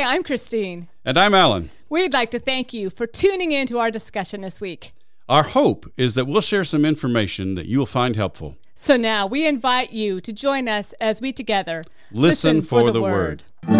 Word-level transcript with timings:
Hi, 0.00 0.14
I'm 0.14 0.22
Christine. 0.22 0.88
And 1.04 1.18
I'm 1.18 1.34
Alan. 1.34 1.68
We'd 1.90 2.14
like 2.14 2.30
to 2.30 2.38
thank 2.38 2.72
you 2.72 2.88
for 2.88 3.06
tuning 3.06 3.52
in 3.52 3.66
to 3.66 3.78
our 3.78 3.90
discussion 3.90 4.40
this 4.40 4.58
week. 4.58 4.94
Our 5.28 5.42
hope 5.42 5.92
is 5.98 6.14
that 6.14 6.26
we'll 6.26 6.40
share 6.40 6.64
some 6.64 6.86
information 6.86 7.54
that 7.56 7.66
you 7.66 7.80
will 7.80 7.84
find 7.84 8.16
helpful. 8.16 8.56
So 8.74 8.96
now 8.96 9.26
we 9.26 9.46
invite 9.46 9.92
you 9.92 10.22
to 10.22 10.32
join 10.32 10.68
us 10.68 10.94
as 11.02 11.20
we 11.20 11.34
together 11.34 11.82
listen, 12.12 12.56
listen 12.56 12.62
for, 12.62 12.80
for, 12.80 12.86
the, 12.86 12.92
the 12.92 13.02
word. 13.02 13.44
word. 13.68 13.76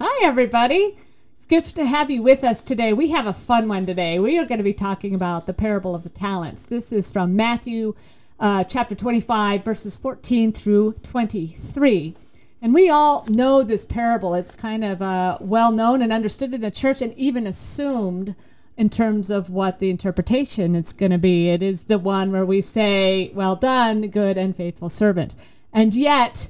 Hi, 0.00 0.26
everybody. 0.26 0.96
It's 1.34 1.44
good 1.44 1.64
to 1.64 1.84
have 1.84 2.10
you 2.10 2.22
with 2.22 2.42
us 2.42 2.62
today. 2.62 2.94
We 2.94 3.10
have 3.10 3.26
a 3.26 3.34
fun 3.34 3.68
one 3.68 3.84
today. 3.84 4.18
We 4.18 4.38
are 4.38 4.46
going 4.46 4.56
to 4.56 4.64
be 4.64 4.72
talking 4.72 5.14
about 5.14 5.44
the 5.44 5.52
parable 5.52 5.94
of 5.94 6.04
the 6.04 6.08
talents. 6.08 6.64
This 6.64 6.90
is 6.90 7.12
from 7.12 7.36
Matthew 7.36 7.94
uh, 8.40 8.64
chapter 8.64 8.94
25, 8.94 9.64
verses 9.64 9.96
14 9.96 10.52
through 10.52 10.92
23. 11.02 12.14
And 12.60 12.72
we 12.72 12.88
all 12.88 13.26
know 13.28 13.62
this 13.62 13.84
parable. 13.84 14.34
It's 14.34 14.54
kind 14.54 14.84
of 14.84 15.02
uh, 15.02 15.38
well 15.40 15.70
known 15.70 16.00
and 16.00 16.12
understood 16.12 16.54
in 16.54 16.62
the 16.62 16.70
church 16.70 17.02
and 17.02 17.12
even 17.18 17.46
assumed 17.46 18.34
in 18.76 18.90
terms 18.90 19.30
of 19.30 19.50
what 19.50 19.78
the 19.78 19.90
interpretation 19.90 20.74
is 20.74 20.92
going 20.92 21.12
to 21.12 21.18
be. 21.18 21.50
It 21.50 21.62
is 21.62 21.84
the 21.84 21.98
one 21.98 22.32
where 22.32 22.46
we 22.46 22.60
say, 22.60 23.30
Well 23.34 23.56
done, 23.56 24.02
good 24.08 24.38
and 24.38 24.56
faithful 24.56 24.88
servant. 24.88 25.34
And 25.72 25.94
yet, 25.94 26.48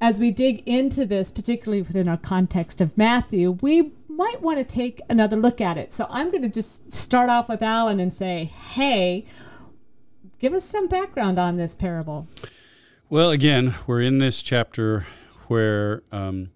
as 0.00 0.18
we 0.18 0.30
dig 0.30 0.62
into 0.66 1.04
this, 1.04 1.30
particularly 1.30 1.82
within 1.82 2.08
our 2.08 2.16
context 2.16 2.80
of 2.80 2.96
Matthew, 2.96 3.52
we 3.60 3.92
might 4.08 4.40
want 4.40 4.58
to 4.58 4.64
take 4.64 5.00
another 5.10 5.36
look 5.36 5.60
at 5.60 5.76
it. 5.76 5.92
So 5.92 6.06
I'm 6.10 6.30
going 6.30 6.42
to 6.42 6.48
just 6.48 6.92
start 6.92 7.28
off 7.28 7.48
with 7.48 7.62
Alan 7.62 8.00
and 8.00 8.12
say, 8.12 8.44
Hey, 8.44 9.26
give 10.38 10.52
us 10.52 10.64
some 10.64 10.88
background 10.88 11.38
on 11.38 11.56
this 11.56 11.74
parable. 11.74 12.28
Well, 13.08 13.30
again, 13.30 13.74
we're 13.86 14.00
in 14.00 14.18
this 14.18 14.42
chapter 14.42 15.06
where 15.46 16.02
um, 16.10 16.50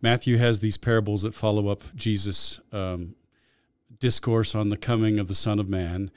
Matthew 0.00 0.36
has 0.36 0.60
these 0.60 0.76
parables 0.76 1.22
that 1.22 1.34
follow 1.34 1.68
up 1.68 1.82
Jesus' 1.94 2.60
um, 2.72 3.16
discourse 3.98 4.54
on 4.54 4.68
the 4.68 4.76
coming 4.76 5.18
of 5.18 5.28
the 5.28 5.34
Son 5.34 5.58
of 5.58 5.68
Man, 5.68 6.10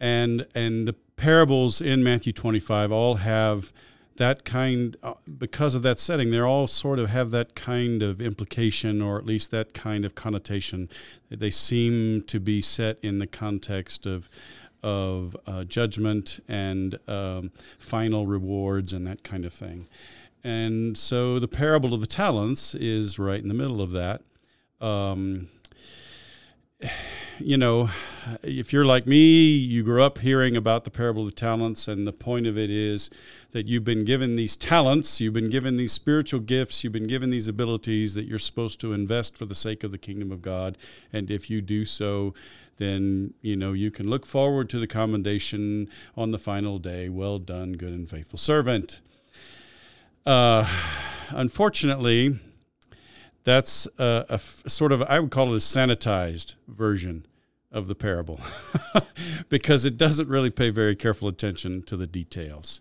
and 0.00 0.46
and 0.54 0.88
the 0.88 0.94
parables 1.16 1.80
in 1.80 2.02
Matthew 2.02 2.32
25 2.32 2.92
all 2.92 3.16
have 3.16 3.72
that 4.16 4.44
kind 4.44 4.96
uh, 5.02 5.14
because 5.38 5.74
of 5.74 5.82
that 5.82 5.98
setting 6.00 6.30
they 6.30 6.40
all 6.40 6.66
sort 6.66 6.98
of 6.98 7.08
have 7.08 7.30
that 7.30 7.54
kind 7.54 8.02
of 8.02 8.20
implication 8.20 9.00
or 9.00 9.16
at 9.16 9.24
least 9.24 9.50
that 9.52 9.72
kind 9.72 10.04
of 10.04 10.14
connotation 10.16 10.88
they 11.30 11.50
seem 11.50 12.22
to 12.22 12.40
be 12.40 12.60
set 12.60 12.98
in 13.00 13.20
the 13.20 13.26
context 13.28 14.06
of 14.06 14.28
of 14.82 15.36
uh, 15.46 15.64
judgment 15.64 16.40
and 16.48 16.98
um, 17.08 17.50
final 17.78 18.26
rewards 18.26 18.92
and 18.92 19.06
that 19.06 19.22
kind 19.22 19.44
of 19.44 19.52
thing 19.52 19.86
and 20.44 20.96
so 20.96 21.38
the 21.38 21.48
parable 21.48 21.94
of 21.94 22.00
the 22.00 22.06
talents 22.06 22.74
is 22.74 23.18
right 23.18 23.40
in 23.40 23.48
the 23.48 23.54
middle 23.54 23.82
of 23.82 23.90
that. 23.92 24.22
Um, 24.80 25.48
you 27.40 27.56
know, 27.56 27.90
if 28.42 28.72
you're 28.72 28.84
like 28.84 29.06
me, 29.06 29.50
you 29.50 29.82
grew 29.82 30.02
up 30.02 30.18
hearing 30.18 30.56
about 30.56 30.84
the 30.84 30.90
parable 30.90 31.22
of 31.22 31.30
the 31.30 31.34
talents, 31.34 31.88
and 31.88 32.06
the 32.06 32.12
point 32.12 32.46
of 32.46 32.58
it 32.58 32.70
is 32.70 33.10
that 33.52 33.66
you've 33.66 33.84
been 33.84 34.04
given 34.04 34.36
these 34.36 34.56
talents, 34.56 35.20
you've 35.20 35.34
been 35.34 35.50
given 35.50 35.76
these 35.76 35.92
spiritual 35.92 36.40
gifts, 36.40 36.82
you've 36.82 36.92
been 36.92 37.06
given 37.06 37.30
these 37.30 37.48
abilities 37.48 38.14
that 38.14 38.24
you're 38.24 38.38
supposed 38.38 38.80
to 38.80 38.92
invest 38.92 39.36
for 39.36 39.46
the 39.46 39.54
sake 39.54 39.84
of 39.84 39.90
the 39.90 39.98
kingdom 39.98 40.32
of 40.32 40.42
God. 40.42 40.76
And 41.12 41.30
if 41.30 41.48
you 41.48 41.60
do 41.60 41.84
so, 41.84 42.34
then 42.76 43.34
you 43.40 43.56
know 43.56 43.72
you 43.72 43.90
can 43.90 44.08
look 44.08 44.26
forward 44.26 44.68
to 44.70 44.78
the 44.78 44.86
commendation 44.86 45.88
on 46.16 46.30
the 46.30 46.38
final 46.38 46.78
day. 46.78 47.08
Well 47.08 47.38
done, 47.38 47.72
good 47.72 47.92
and 47.92 48.08
faithful 48.08 48.38
servant. 48.38 49.00
Uh, 50.26 50.68
unfortunately, 51.30 52.38
that's 53.44 53.88
a, 53.96 54.38
sort 54.38 54.92
of, 54.92 55.02
I 55.04 55.20
would 55.20 55.30
call 55.30 55.54
it 55.54 55.56
a 55.56 55.60
sanitized 55.60 56.56
version 56.66 57.24
of 57.70 57.86
the 57.86 57.94
parable 57.94 58.40
because 59.48 59.84
it 59.84 59.96
doesn't 59.96 60.28
really 60.28 60.50
pay 60.50 60.70
very 60.70 60.96
careful 60.96 61.28
attention 61.28 61.82
to 61.82 61.96
the 61.96 62.06
details. 62.06 62.80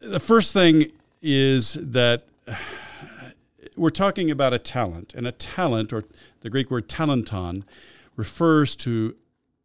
The 0.00 0.20
first 0.20 0.52
thing 0.52 0.92
is 1.22 1.74
that 1.74 2.24
we're 3.76 3.90
talking 3.90 4.30
about 4.30 4.52
a 4.52 4.58
talent, 4.58 5.14
and 5.14 5.26
a 5.26 5.32
talent, 5.32 5.92
or 5.92 6.04
the 6.40 6.50
Greek 6.50 6.70
word 6.70 6.88
talenton, 6.88 7.64
refers 8.16 8.76
to 8.76 9.16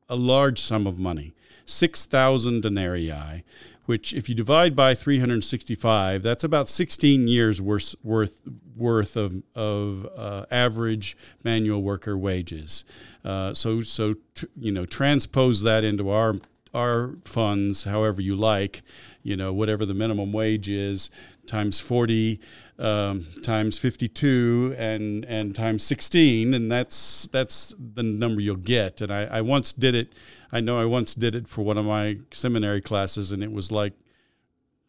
a 0.08 0.16
large 0.16 0.60
sum 0.60 0.88
of 0.88 1.00
money, 1.00 1.34
6,000 1.66 2.62
denarii, 2.62 3.44
which 3.86 4.14
if 4.14 4.28
you 4.30 4.36
divide 4.36 4.76
by 4.76 4.94
365, 4.94 6.24
that's 6.24 6.44
about 6.44 6.68
16 6.68 7.28
years 7.28 7.62
worth 7.62 7.96
worth 8.04 8.42
worth 8.76 9.16
of 9.16 9.44
of 9.56 10.08
uh, 10.18 10.46
average 10.52 11.18
manual 11.44 11.82
worker 11.82 12.18
wages. 12.18 12.84
Uh, 13.24 13.54
so 13.54 13.82
so 13.82 14.16
tr- 14.34 14.46
you 14.58 14.72
know 14.72 14.86
transpose 14.86 15.62
that 15.62 15.84
into 15.84 16.10
our 16.10 16.36
our 16.74 17.16
funds 17.26 17.84
however 17.86 18.22
you 18.22 18.36
like. 18.36 18.82
You 19.24 19.36
know 19.36 19.54
whatever 19.54 19.86
the 19.86 19.94
minimum 19.94 20.32
wage 20.32 20.70
is 20.70 21.10
times 21.48 21.80
40 21.80 22.40
um, 22.78 23.26
times 23.44 23.78
52 23.78 24.76
and 24.78 25.24
and 25.26 25.56
times 25.56 25.84
16 25.84 26.54
and 26.54 26.72
that's 26.72 27.28
that's 27.28 27.74
the 27.80 28.04
number 28.04 28.42
you'll 28.42 28.58
get 28.58 29.00
and 29.00 29.14
I, 29.14 29.26
I 29.26 29.42
once 29.42 29.72
did 29.72 29.96
it 29.96 30.12
I 30.56 30.62
know 30.62 30.80
I 30.80 30.86
once 30.86 31.14
did 31.14 31.36
it 31.36 31.50
for 31.50 31.64
one 31.64 31.78
of 31.78 31.84
my 31.84 32.18
seminary 32.32 32.80
classes 32.80 33.34
and 33.34 33.44
it 33.44 33.52
was 33.52 33.74
like 33.74 33.92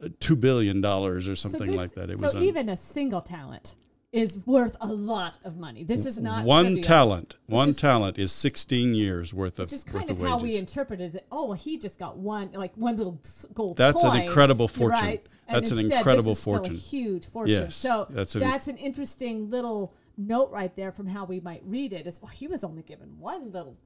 uh, 0.01 0.11
two 0.21 0.37
billion 0.37 0.81
dollars 0.81 1.27
or 1.29 1.35
something 1.35 1.61
so 1.61 1.67
this, 1.67 1.77
like 1.77 1.91
that 1.95 2.09
it 2.09 2.19
so 2.19 2.27
was 2.27 2.37
even 2.37 2.69
a 2.69 2.77
single 2.77 3.21
talent 3.21 3.75
is 4.13 4.39
worth 4.47 4.77
a 4.81 4.87
lot 4.87 5.39
of 5.43 5.57
money. 5.57 5.83
This 5.83 6.07
is 6.07 6.19
not 6.19 6.45
one 6.45 6.81
talent. 6.81 7.37
One 7.47 7.71
is, 7.71 7.77
talent 7.77 8.17
is 8.17 8.31
16 8.31 8.95
years 8.95 9.35
worth 9.35 9.59
of. 9.59 9.69
Just 9.69 9.89
kind 9.89 10.09
of, 10.09 10.21
how 10.21 10.39
we 10.39 10.57
interpret 10.57 11.01
it. 11.01 11.27
Oh, 11.33 11.47
well, 11.47 11.59
he 11.59 11.79
just 11.79 11.99
got 11.99 12.17
one, 12.17 12.53
like 12.53 12.75
one 12.77 12.97
little 12.97 13.21
gold. 13.53 13.77
That's 13.77 14.03
coin, 14.03 14.17
an 14.17 14.23
incredible 14.23 14.69
fortune. 14.69 15.05
Right? 15.05 15.27
That's 15.51 15.73
an 15.73 15.81
incredible 15.81 16.37
fortune. 16.37 16.77
Still 16.77 17.01
a 17.01 17.05
huge 17.05 17.27
fortune. 17.27 17.63
Yes, 17.65 17.75
so 17.75 18.07
that's 18.09 18.37
an, 18.37 18.41
that's 18.41 18.69
an 18.69 18.77
interesting 18.77 19.51
little 19.51 19.93
note 20.17 20.51
right 20.51 20.75
there 20.77 20.93
from 20.93 21.09
how 21.09 21.25
we 21.25 21.41
might 21.41 21.63
read 21.65 21.93
it. 21.93 22.03
it. 22.03 22.07
Is 22.07 22.23
well, 22.23 22.31
he 22.31 22.47
was 22.47 22.63
only 22.63 22.83
given 22.83 23.19
one 23.19 23.51
little 23.51 23.77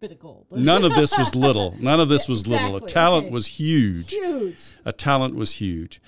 bit 0.00 0.12
of 0.12 0.18
gold. 0.18 0.46
None 0.52 0.84
of 0.84 0.94
this 0.94 1.16
was 1.18 1.34
little. 1.34 1.74
None 1.80 1.98
of 1.98 2.08
this 2.08 2.28
was 2.28 2.40
exactly. 2.40 2.72
little. 2.72 2.84
A 2.84 2.88
talent 2.88 3.26
okay. 3.26 3.32
was 3.32 3.46
huge. 3.46 4.10
Huge. 4.10 4.76
A 4.84 4.92
talent 4.92 5.34
was 5.34 5.54
huge. 5.54 6.00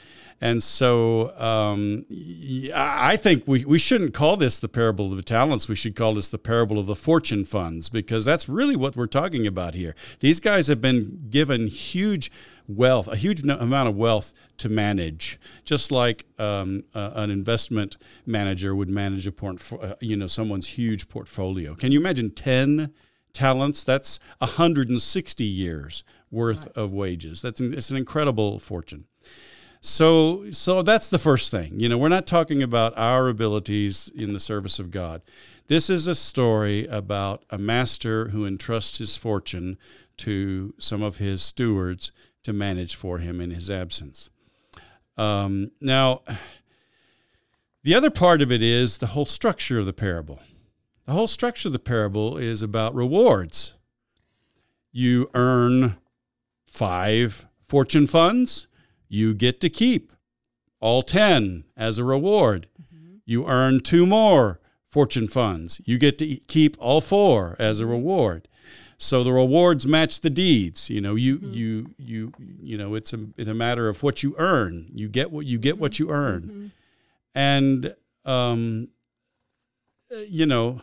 And 0.42 0.62
so 0.62 1.36
um, 1.38 2.06
I 2.74 3.16
think 3.16 3.46
we, 3.46 3.64
we 3.66 3.78
shouldn't 3.78 4.14
call 4.14 4.38
this 4.38 4.58
the 4.58 4.70
parable 4.70 5.10
of 5.10 5.16
the 5.16 5.22
talents. 5.22 5.68
We 5.68 5.74
should 5.74 5.94
call 5.94 6.14
this 6.14 6.30
the 6.30 6.38
parable 6.38 6.78
of 6.78 6.86
the 6.86 6.96
fortune 6.96 7.44
funds 7.44 7.90
because 7.90 8.24
that's 8.24 8.48
really 8.48 8.74
what 8.74 8.96
we're 8.96 9.06
talking 9.06 9.46
about 9.46 9.74
here. 9.74 9.94
These 10.20 10.40
guys 10.40 10.68
have 10.68 10.80
been 10.80 11.26
given 11.28 11.66
huge 11.66 12.32
wealth, 12.66 13.06
a 13.08 13.16
huge 13.16 13.42
amount 13.42 13.88
of 13.88 13.96
wealth 13.96 14.32
to 14.58 14.70
manage, 14.70 15.38
just 15.66 15.92
like 15.92 16.24
um, 16.38 16.84
uh, 16.94 17.10
an 17.16 17.30
investment 17.30 17.98
manager 18.24 18.74
would 18.74 18.88
manage 18.88 19.26
a 19.26 19.32
portfolio, 19.32 19.90
uh, 19.90 19.94
you 20.00 20.16
know, 20.16 20.26
someone's 20.26 20.68
huge 20.68 21.10
portfolio. 21.10 21.74
Can 21.74 21.92
you 21.92 22.00
imagine 22.00 22.30
10 22.30 22.94
talents? 23.32 23.84
That's 23.84 24.18
160 24.38 25.44
years 25.44 26.04
worth 26.30 26.66
right. 26.66 26.76
of 26.76 26.92
wages. 26.92 27.42
That's 27.42 27.60
it's 27.60 27.90
an 27.90 27.96
incredible 27.96 28.58
fortune. 28.58 29.06
So, 29.82 30.50
so 30.50 30.82
that's 30.82 31.08
the 31.08 31.18
first 31.18 31.50
thing. 31.50 31.80
You 31.80 31.88
know, 31.88 31.96
we're 31.96 32.08
not 32.08 32.26
talking 32.26 32.62
about 32.62 32.92
our 32.98 33.28
abilities 33.28 34.10
in 34.14 34.34
the 34.34 34.40
service 34.40 34.78
of 34.78 34.90
God. 34.90 35.22
This 35.68 35.88
is 35.88 36.06
a 36.06 36.14
story 36.14 36.86
about 36.86 37.44
a 37.48 37.56
master 37.56 38.28
who 38.28 38.44
entrusts 38.44 38.98
his 38.98 39.16
fortune 39.16 39.78
to 40.18 40.74
some 40.78 41.02
of 41.02 41.16
his 41.16 41.40
stewards 41.40 42.12
to 42.42 42.52
manage 42.52 42.94
for 42.94 43.18
him 43.18 43.40
in 43.40 43.50
his 43.50 43.70
absence. 43.70 44.30
Um, 45.16 45.70
now, 45.80 46.22
the 47.82 47.94
other 47.94 48.10
part 48.10 48.42
of 48.42 48.52
it 48.52 48.62
is 48.62 48.98
the 48.98 49.08
whole 49.08 49.26
structure 49.26 49.78
of 49.78 49.86
the 49.86 49.94
parable. 49.94 50.40
The 51.06 51.12
whole 51.12 51.26
structure 51.26 51.68
of 51.68 51.72
the 51.72 51.78
parable 51.78 52.36
is 52.36 52.62
about 52.62 52.94
rewards. 52.94 53.76
You 54.92 55.28
earn 55.34 55.96
five 56.66 57.46
fortune 57.62 58.06
funds 58.06 58.68
you 59.10 59.34
get 59.34 59.60
to 59.60 59.68
keep 59.68 60.12
all 60.78 61.02
10 61.02 61.64
as 61.76 61.98
a 61.98 62.04
reward. 62.04 62.68
Mm-hmm. 62.80 63.16
You 63.26 63.46
earn 63.46 63.80
two 63.80 64.06
more 64.06 64.60
fortune 64.86 65.26
funds. 65.26 65.80
You 65.84 65.98
get 65.98 66.16
to 66.18 66.36
keep 66.46 66.76
all 66.78 67.00
four 67.00 67.56
as 67.58 67.80
a 67.80 67.82
mm-hmm. 67.82 67.92
reward. 67.92 68.48
So 68.96 69.24
the 69.24 69.32
rewards 69.32 69.86
match 69.86 70.20
the 70.20 70.30
deeds. 70.30 70.88
You 70.90 71.00
know, 71.00 71.16
you 71.16 71.38
mm-hmm. 71.38 71.52
you 71.52 71.94
you 71.98 72.32
you 72.60 72.78
know, 72.78 72.94
it's 72.94 73.12
a 73.12 73.26
it's 73.36 73.48
a 73.48 73.54
matter 73.54 73.88
of 73.88 74.02
what 74.02 74.22
you 74.22 74.36
earn. 74.38 74.90
You 74.94 75.08
get 75.08 75.32
what 75.32 75.44
you 75.44 75.58
get 75.58 75.78
what 75.78 75.92
mm-hmm. 75.92 76.04
you 76.04 76.10
earn. 76.10 76.42
Mm-hmm. 76.42 76.66
And 77.34 77.94
um 78.24 78.88
you 80.28 80.46
know, 80.46 80.80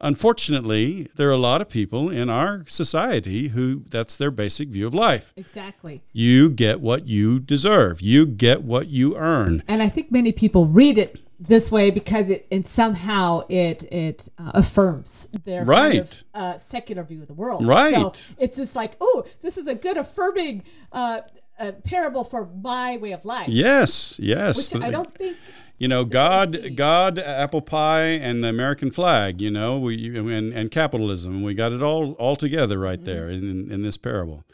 unfortunately, 0.00 1.08
there 1.16 1.28
are 1.28 1.32
a 1.32 1.36
lot 1.38 1.60
of 1.60 1.68
people 1.68 2.10
in 2.10 2.28
our 2.28 2.64
society 2.66 3.48
who 3.48 3.84
that's 3.88 4.16
their 4.16 4.30
basic 4.30 4.68
view 4.68 4.86
of 4.86 4.94
life. 4.94 5.32
Exactly. 5.36 6.02
You 6.12 6.50
get 6.50 6.80
what 6.80 7.06
you 7.06 7.38
deserve. 7.38 8.00
You 8.00 8.26
get 8.26 8.62
what 8.64 8.88
you 8.88 9.16
earn. 9.16 9.62
And 9.68 9.82
I 9.82 9.88
think 9.88 10.10
many 10.10 10.32
people 10.32 10.66
read 10.66 10.98
it 10.98 11.20
this 11.38 11.72
way 11.72 11.90
because 11.90 12.30
it 12.30 12.46
and 12.52 12.64
somehow 12.64 13.42
it 13.48 13.82
it 13.92 14.28
uh, 14.38 14.52
affirms 14.54 15.28
their 15.44 15.64
Right. 15.64 15.92
kind 15.92 15.98
of, 16.00 16.24
uh, 16.34 16.56
secular 16.56 17.02
view 17.02 17.22
of 17.22 17.28
the 17.28 17.34
world. 17.34 17.66
Right. 17.66 17.92
So 17.94 18.12
it's 18.38 18.56
just 18.56 18.76
like, 18.76 18.92
oh, 19.00 19.24
this 19.40 19.58
is 19.58 19.66
a 19.66 19.74
good 19.74 19.96
affirming 19.96 20.62
uh, 20.92 21.22
uh, 21.58 21.72
parable 21.84 22.22
for 22.22 22.48
my 22.62 22.96
way 22.96 23.10
of 23.12 23.24
life. 23.24 23.48
Yes, 23.48 24.18
yes. 24.20 24.72
Which 24.72 24.84
I 24.84 24.90
don't 24.90 25.12
think. 25.12 25.36
You 25.82 25.88
know 25.88 26.04
god 26.04 26.76
god 26.76 27.18
uh, 27.18 27.22
apple 27.22 27.60
pie 27.60 28.02
and 28.04 28.44
the 28.44 28.48
american 28.48 28.88
flag 28.88 29.40
you 29.40 29.50
know 29.50 29.80
we 29.80 30.16
and, 30.16 30.52
and 30.52 30.70
capitalism 30.70 31.34
and 31.34 31.44
we 31.44 31.54
got 31.54 31.72
it 31.72 31.82
all 31.82 32.12
all 32.12 32.36
together 32.36 32.78
right 32.78 33.04
there 33.04 33.28
in, 33.28 33.70
in 33.70 33.82
this 33.82 33.96
parable. 33.96 34.44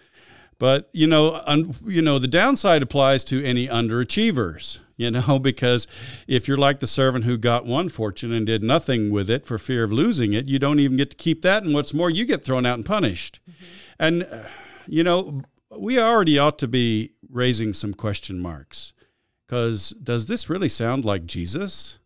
But 0.59 0.89
you 0.93 1.07
know 1.07 1.41
un, 1.47 1.75
you 1.85 2.01
know 2.01 2.19
the 2.19 2.27
downside 2.27 2.83
applies 2.83 3.25
to 3.25 3.45
any 3.45 3.69
underachievers 3.69 4.81
you 4.97 5.11
know 5.11 5.39
because 5.51 5.87
if 6.27 6.49
you're 6.49 6.57
like 6.57 6.81
the 6.81 6.87
servant 6.87 7.27
who 7.27 7.37
got 7.37 7.67
one 7.67 7.91
fortune 7.91 8.33
and 8.33 8.47
did 8.47 8.63
nothing 8.63 9.11
with 9.11 9.29
it 9.29 9.45
for 9.45 9.59
fear 9.59 9.85
of 9.85 9.93
losing 9.93 10.33
it 10.33 10.47
you 10.47 10.59
don't 10.59 10.81
even 10.81 10.97
get 10.97 11.11
to 11.11 11.17
keep 11.17 11.43
that 11.43 11.63
and 11.63 11.75
what's 11.75 11.93
more 11.93 12.09
you 12.09 12.25
get 12.25 12.43
thrown 12.43 12.65
out 12.65 12.79
and 12.79 12.87
punished. 12.87 13.39
And 13.99 14.23
uh, 14.25 14.45
you 14.87 15.05
know 15.05 15.43
we 15.77 16.01
already 16.01 16.39
ought 16.39 16.59
to 16.61 16.69
be 16.69 17.13
raising 17.31 17.75
some 17.75 17.93
question 17.93 18.41
marks 18.41 18.95
because 19.49 19.91
does 19.91 20.27
this 20.27 20.51
really 20.51 20.69
sound 20.69 21.05
like 21.05 21.25
Jesus? 21.27 21.99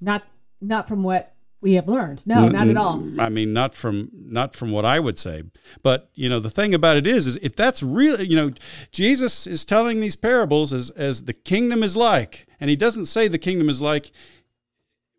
Not 0.00 0.26
not 0.60 0.86
from 0.86 1.02
what 1.02 1.34
we 1.60 1.74
have 1.74 1.88
learned. 1.88 2.26
No, 2.26 2.46
not 2.46 2.68
at 2.68 2.76
all. 2.76 3.02
I 3.18 3.30
mean, 3.30 3.54
not 3.54 3.74
from 3.74 4.10
not 4.12 4.54
from 4.54 4.70
what 4.70 4.84
I 4.84 5.00
would 5.00 5.18
say. 5.18 5.44
But 5.82 6.10
you 6.14 6.28
know, 6.28 6.40
the 6.40 6.50
thing 6.50 6.74
about 6.74 6.98
it 6.98 7.06
is, 7.06 7.26
is 7.26 7.36
if 7.38 7.56
that's 7.56 7.82
really, 7.82 8.26
you 8.26 8.36
know, 8.36 8.52
Jesus 8.92 9.46
is 9.46 9.64
telling 9.64 10.00
these 10.00 10.16
parables 10.16 10.72
as 10.72 10.90
as 10.90 11.24
the 11.24 11.32
kingdom 11.32 11.82
is 11.82 11.96
like, 11.96 12.46
and 12.60 12.68
he 12.68 12.76
doesn't 12.76 13.06
say 13.06 13.28
the 13.28 13.38
kingdom 13.38 13.70
is 13.70 13.80
like 13.80 14.12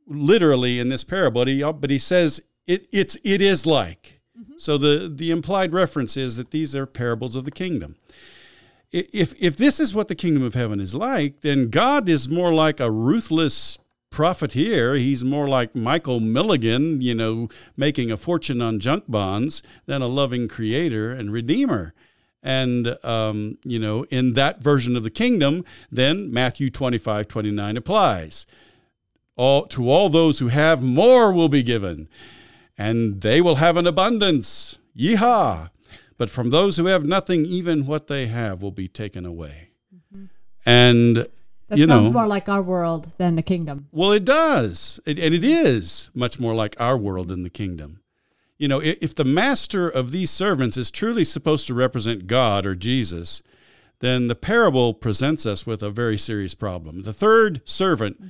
literally 0.07 0.79
in 0.79 0.89
this 0.89 1.03
parable, 1.03 1.41
but 1.41 1.47
he 1.47 1.63
but 1.63 1.89
he 1.89 1.99
says 1.99 2.41
it 2.67 2.87
it's 2.91 3.17
it 3.23 3.41
is 3.41 3.65
like. 3.65 4.21
Mm-hmm. 4.39 4.53
So 4.57 4.77
the 4.77 5.11
the 5.13 5.31
implied 5.31 5.73
reference 5.73 6.15
is 6.15 6.35
that 6.35 6.51
these 6.51 6.75
are 6.75 6.85
parables 6.85 7.35
of 7.35 7.45
the 7.45 7.51
kingdom 7.51 7.95
if 8.95 9.33
if 9.41 9.57
this 9.57 9.79
is 9.79 9.93
what 9.93 10.07
the 10.07 10.15
kingdom 10.15 10.43
of 10.43 10.53
heaven 10.53 10.79
is 10.79 10.95
like, 10.95 11.41
then 11.41 11.69
God 11.69 12.07
is 12.07 12.29
more 12.29 12.53
like 12.53 12.79
a 12.79 12.89
ruthless 12.89 13.77
profiteer. 14.09 14.95
He's 14.95 15.23
more 15.23 15.49
like 15.49 15.75
Michael 15.75 16.21
Milken, 16.21 17.01
you 17.01 17.13
know, 17.13 17.49
making 17.75 18.11
a 18.11 18.17
fortune 18.17 18.61
on 18.61 18.79
junk 18.79 19.03
bonds 19.09 19.61
than 19.85 20.01
a 20.01 20.07
loving 20.07 20.47
creator 20.47 21.11
and 21.11 21.33
redeemer. 21.33 21.93
And, 22.41 22.95
um, 23.03 23.57
you 23.65 23.79
know, 23.79 24.03
in 24.05 24.33
that 24.35 24.63
version 24.63 24.95
of 24.95 25.03
the 25.03 25.09
kingdom, 25.09 25.65
then 25.91 26.31
Matthew 26.31 26.69
25, 26.69 27.27
29 27.27 27.75
applies. 27.75 28.45
All, 29.35 29.65
to 29.67 29.89
all 29.89 30.07
those 30.07 30.39
who 30.39 30.47
have, 30.47 30.81
more 30.81 31.33
will 31.33 31.49
be 31.49 31.63
given, 31.63 32.07
and 32.77 33.19
they 33.21 33.41
will 33.41 33.55
have 33.55 33.75
an 33.75 33.87
abundance. 33.87 34.79
Yeehaw! 34.97 35.71
But 36.17 36.29
from 36.29 36.49
those 36.49 36.77
who 36.77 36.85
have 36.85 37.03
nothing, 37.05 37.45
even 37.45 37.85
what 37.85 38.07
they 38.07 38.27
have 38.27 38.61
will 38.61 38.71
be 38.71 38.87
taken 38.87 39.25
away. 39.25 39.69
Mm-hmm. 39.93 40.25
And 40.65 41.17
That 41.67 41.77
you 41.77 41.85
sounds 41.85 42.09
know, 42.09 42.19
more 42.19 42.27
like 42.27 42.47
our 42.47 42.61
world 42.61 43.13
than 43.17 43.35
the 43.35 43.41
kingdom. 43.41 43.87
well, 43.91 44.11
it 44.11 44.23
does, 44.25 44.99
it, 45.05 45.19
and 45.19 45.33
it 45.35 45.43
is 45.43 46.09
much 46.13 46.39
more 46.39 46.55
like 46.55 46.75
our 46.79 46.97
world 46.97 47.27
than 47.27 47.43
the 47.43 47.49
kingdom. 47.49 47.99
You 48.57 48.69
know, 48.69 48.81
i- 48.81 48.97
if 49.01 49.13
the 49.13 49.25
master 49.25 49.89
of 49.89 50.11
these 50.11 50.31
servants 50.31 50.77
is 50.77 50.89
truly 50.89 51.25
supposed 51.25 51.67
to 51.67 51.73
represent 51.73 52.27
God 52.27 52.65
or 52.65 52.75
Jesus, 52.75 53.43
then 53.99 54.27
the 54.27 54.35
parable 54.35 54.93
presents 54.93 55.45
us 55.45 55.65
with 55.65 55.83
a 55.83 55.89
very 55.89 56.17
serious 56.17 56.53
problem. 56.55 57.01
The 57.01 57.13
third 57.13 57.61
servant 57.65 58.21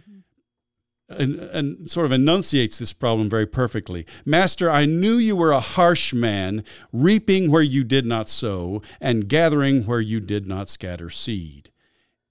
and, 1.09 1.39
and 1.39 1.89
sort 1.89 2.05
of 2.05 2.11
enunciates 2.11 2.79
this 2.79 2.93
problem 2.93 3.29
very 3.29 3.45
perfectly. 3.45 4.05
Master, 4.25 4.69
I 4.69 4.85
knew 4.85 5.15
you 5.15 5.35
were 5.35 5.51
a 5.51 5.59
harsh 5.59 6.13
man, 6.13 6.63
reaping 6.91 7.51
where 7.51 7.61
you 7.61 7.83
did 7.83 8.05
not 8.05 8.27
sow 8.29 8.81
and 8.99 9.27
gathering 9.27 9.83
where 9.85 10.01
you 10.01 10.19
did 10.19 10.47
not 10.47 10.69
scatter 10.69 11.09
seed. 11.09 11.69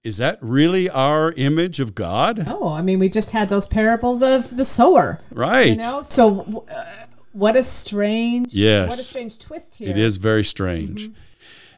Is 0.02 0.18
that 0.18 0.38
really 0.42 0.90
our 0.90 1.32
image 1.32 1.80
of 1.80 1.94
God? 1.94 2.44
Oh, 2.46 2.72
I 2.72 2.82
mean, 2.82 2.98
we 2.98 3.08
just 3.08 3.30
had 3.30 3.48
those 3.48 3.66
parables 3.66 4.22
of 4.22 4.54
the 4.56 4.64
sower. 4.64 5.18
Right. 5.32 5.68
You 5.68 5.76
know, 5.76 6.02
so 6.02 6.66
uh, 6.70 6.84
what 7.32 7.56
a 7.56 7.62
strange, 7.62 8.52
Yes. 8.52 8.90
what 8.90 8.98
a 8.98 9.02
strange 9.02 9.38
twist 9.38 9.76
here. 9.76 9.88
It 9.88 9.96
is 9.96 10.16
very 10.18 10.44
strange. 10.44 11.10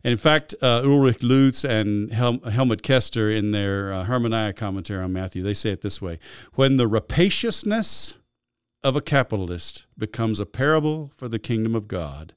And 0.07 0.13
in 0.13 0.19
fact, 0.19 0.55
uh, 0.63 0.83
Ulrich 0.85 1.21
Luz 1.21 1.65
and 1.65 2.13
Hel- 2.13 2.39
Helmut 2.49 2.83
Koester, 2.83 3.37
in 3.37 3.51
their 3.51 3.93
uh, 3.93 4.53
commentary 4.53 5.03
on 5.03 5.13
Matthew, 5.13 5.43
they 5.43 5.53
say 5.53 5.71
it 5.73 5.83
this 5.83 6.01
way 6.01 6.21
When 6.55 6.77
the 6.77 6.87
rapaciousness 6.87 8.17
of 8.85 8.95
a 8.95 9.01
capitalist 9.01 9.87
becomes 9.99 10.39
a 10.39 10.47
parable 10.47 11.11
for 11.17 11.27
the 11.27 11.41
kingdom 11.41 11.75
of 11.75 11.89
God, 11.89 12.35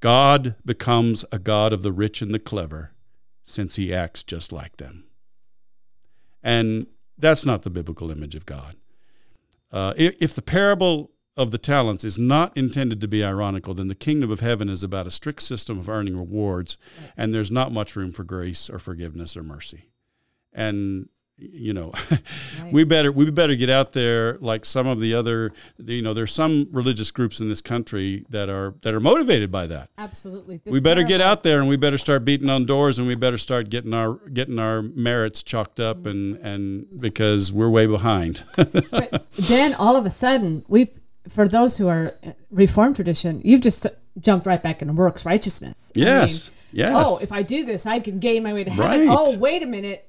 God 0.00 0.56
becomes 0.62 1.24
a 1.32 1.38
God 1.38 1.72
of 1.72 1.80
the 1.80 1.90
rich 1.90 2.20
and 2.20 2.34
the 2.34 2.38
clever, 2.38 2.90
since 3.42 3.76
he 3.76 3.94
acts 3.94 4.22
just 4.22 4.52
like 4.52 4.76
them. 4.76 5.04
And 6.42 6.86
that's 7.16 7.46
not 7.46 7.62
the 7.62 7.70
biblical 7.70 8.10
image 8.10 8.34
of 8.34 8.44
God. 8.44 8.76
Uh, 9.72 9.94
if, 9.96 10.16
if 10.20 10.34
the 10.34 10.42
parable 10.42 11.12
of 11.40 11.50
the 11.50 11.58
talents 11.58 12.04
is 12.04 12.18
not 12.18 12.54
intended 12.54 13.00
to 13.00 13.08
be 13.08 13.24
ironical, 13.24 13.72
then 13.72 13.88
the 13.88 13.94
kingdom 13.94 14.30
of 14.30 14.40
heaven 14.40 14.68
is 14.68 14.82
about 14.84 15.06
a 15.06 15.10
strict 15.10 15.40
system 15.40 15.78
of 15.78 15.88
earning 15.88 16.16
rewards, 16.16 16.76
and 17.16 17.32
there's 17.32 17.50
not 17.50 17.72
much 17.72 17.96
room 17.96 18.12
for 18.12 18.24
grace 18.24 18.68
or 18.68 18.78
forgiveness 18.78 19.36
or 19.36 19.42
mercy. 19.42 19.86
And 20.52 21.08
you 21.40 21.72
know, 21.72 21.92
we 22.70 22.84
better 22.84 23.10
we 23.10 23.30
better 23.30 23.54
get 23.54 23.70
out 23.70 23.92
there 23.92 24.36
like 24.38 24.64
some 24.64 24.86
of 24.86 25.00
the 25.00 25.14
other. 25.14 25.52
You 25.78 26.02
know, 26.02 26.12
there's 26.12 26.32
some 26.32 26.68
religious 26.70 27.10
groups 27.10 27.40
in 27.40 27.48
this 27.48 27.60
country 27.60 28.24
that 28.28 28.48
are 28.48 28.74
that 28.82 28.94
are 28.94 29.00
motivated 29.00 29.50
by 29.50 29.66
that. 29.68 29.88
Absolutely. 29.96 30.58
This 30.58 30.72
We 30.72 30.80
better 30.80 31.02
get 31.02 31.20
out 31.20 31.42
there 31.42 31.60
and 31.60 31.68
we 31.68 31.76
better 31.76 31.98
start 31.98 32.24
beating 32.24 32.50
on 32.50 32.66
doors 32.66 32.98
and 32.98 33.08
we 33.08 33.14
better 33.14 33.38
start 33.38 33.70
getting 33.70 33.94
our 33.94 34.14
getting 34.28 34.58
our 34.58 34.82
merits 34.82 35.42
chalked 35.42 35.80
up 35.80 36.06
and 36.06 36.36
and 36.36 36.86
because 37.00 37.52
we're 37.52 37.70
way 37.70 37.86
behind. 37.86 38.44
But 38.90 39.26
then 39.36 39.74
all 39.74 39.96
of 39.96 40.04
a 40.04 40.10
sudden, 40.10 40.64
we've, 40.68 40.99
for 41.28 41.48
those 41.48 41.76
who 41.78 41.88
are 41.88 42.14
uh, 42.24 42.32
Reformed 42.50 42.96
tradition, 42.96 43.40
you've 43.44 43.60
just 43.60 43.86
jumped 44.18 44.46
right 44.46 44.62
back 44.62 44.82
into 44.82 44.94
works 44.94 45.24
righteousness. 45.24 45.92
I 45.96 46.00
yes. 46.00 46.50
mean, 46.50 46.58
yes. 46.72 46.92
Oh, 46.94 47.18
if 47.22 47.32
I 47.32 47.42
do 47.42 47.64
this, 47.64 47.86
I 47.86 48.00
can 48.00 48.18
gain 48.18 48.42
my 48.42 48.52
way 48.52 48.64
to 48.64 48.70
heaven. 48.70 49.08
Right. 49.08 49.08
Oh, 49.10 49.38
wait 49.38 49.62
a 49.62 49.66
minute. 49.66 50.08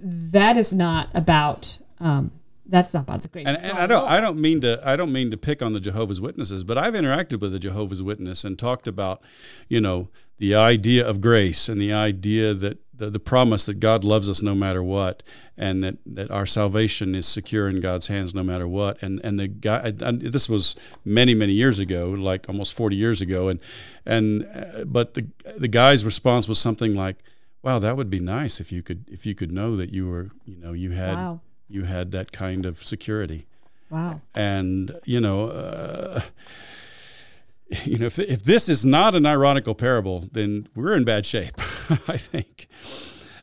That 0.00 0.56
is 0.56 0.72
not 0.72 1.08
about. 1.14 1.78
Um, 2.00 2.32
that's 2.66 2.92
not 2.92 3.04
about 3.04 3.22
the 3.22 3.28
grace. 3.28 3.46
and, 3.46 3.56
and 3.56 3.78
I 3.78 3.86
don't. 3.86 4.08
I 4.08 4.20
don't 4.20 4.38
mean 4.38 4.60
to 4.60 4.80
I 4.84 4.94
don't 4.94 5.12
mean 5.12 5.30
to 5.30 5.36
pick 5.36 5.62
on 5.62 5.72
the 5.72 5.80
Jehovah's 5.80 6.20
Witnesses, 6.20 6.64
but 6.64 6.76
I've 6.76 6.94
interacted 6.94 7.40
with 7.40 7.54
a 7.54 7.58
Jehovah's 7.58 8.02
Witness 8.02 8.44
and 8.44 8.58
talked 8.58 8.86
about, 8.86 9.22
you 9.68 9.80
know, 9.80 10.08
the 10.36 10.54
idea 10.54 11.06
of 11.06 11.20
grace 11.20 11.68
and 11.68 11.80
the 11.80 11.92
idea 11.92 12.52
that 12.54 12.78
the, 12.98 13.10
the 13.10 13.18
promise 13.20 13.64
that 13.66 13.80
God 13.80 14.04
loves 14.04 14.28
us 14.28 14.42
no 14.42 14.54
matter 14.54 14.82
what, 14.82 15.22
and 15.56 15.82
that, 15.82 15.96
that 16.06 16.30
our 16.30 16.46
salvation 16.46 17.14
is 17.14 17.26
secure 17.26 17.68
in 17.68 17.80
God's 17.80 18.08
hands 18.08 18.34
no 18.34 18.42
matter 18.42 18.68
what. 18.68 19.02
And 19.02 19.20
and 19.24 19.38
the 19.38 19.48
guy, 19.48 19.90
this 19.92 20.48
was 20.48 20.76
many 21.04 21.34
many 21.34 21.52
years 21.52 21.78
ago, 21.78 22.10
like 22.10 22.48
almost 22.48 22.74
forty 22.74 22.96
years 22.96 23.20
ago, 23.20 23.48
and 23.48 23.60
and 24.04 24.44
uh, 24.54 24.84
but 24.84 25.14
the 25.14 25.26
the 25.56 25.68
guy's 25.68 26.04
response 26.04 26.46
was 26.48 26.58
something 26.58 26.94
like, 26.94 27.16
"Wow, 27.62 27.78
that 27.78 27.96
would 27.96 28.10
be 28.10 28.20
nice 28.20 28.60
if 28.60 28.70
you 28.72 28.82
could 28.82 29.04
if 29.10 29.24
you 29.26 29.34
could 29.34 29.50
know 29.52 29.76
that 29.76 29.90
you 29.90 30.06
were 30.08 30.30
you 30.44 30.56
know 30.56 30.72
you 30.72 30.90
had 30.90 31.14
Wow. 31.14 31.40
you 31.68 31.84
had 31.84 32.10
that 32.12 32.32
kind 32.32 32.66
of 32.66 32.82
security." 32.84 33.46
Wow. 33.90 34.20
and 34.34 35.00
you 35.06 35.18
know 35.18 35.46
uh, 35.48 36.20
you 37.84 37.96
know 37.98 38.04
if, 38.06 38.18
if 38.18 38.42
this 38.42 38.68
is 38.68 38.84
not 38.84 39.14
an 39.14 39.24
ironical 39.24 39.74
parable 39.74 40.28
then 40.32 40.68
we're 40.74 40.94
in 40.94 41.04
bad 41.04 41.24
shape 41.24 41.54
i 42.08 42.16
think 42.16 42.66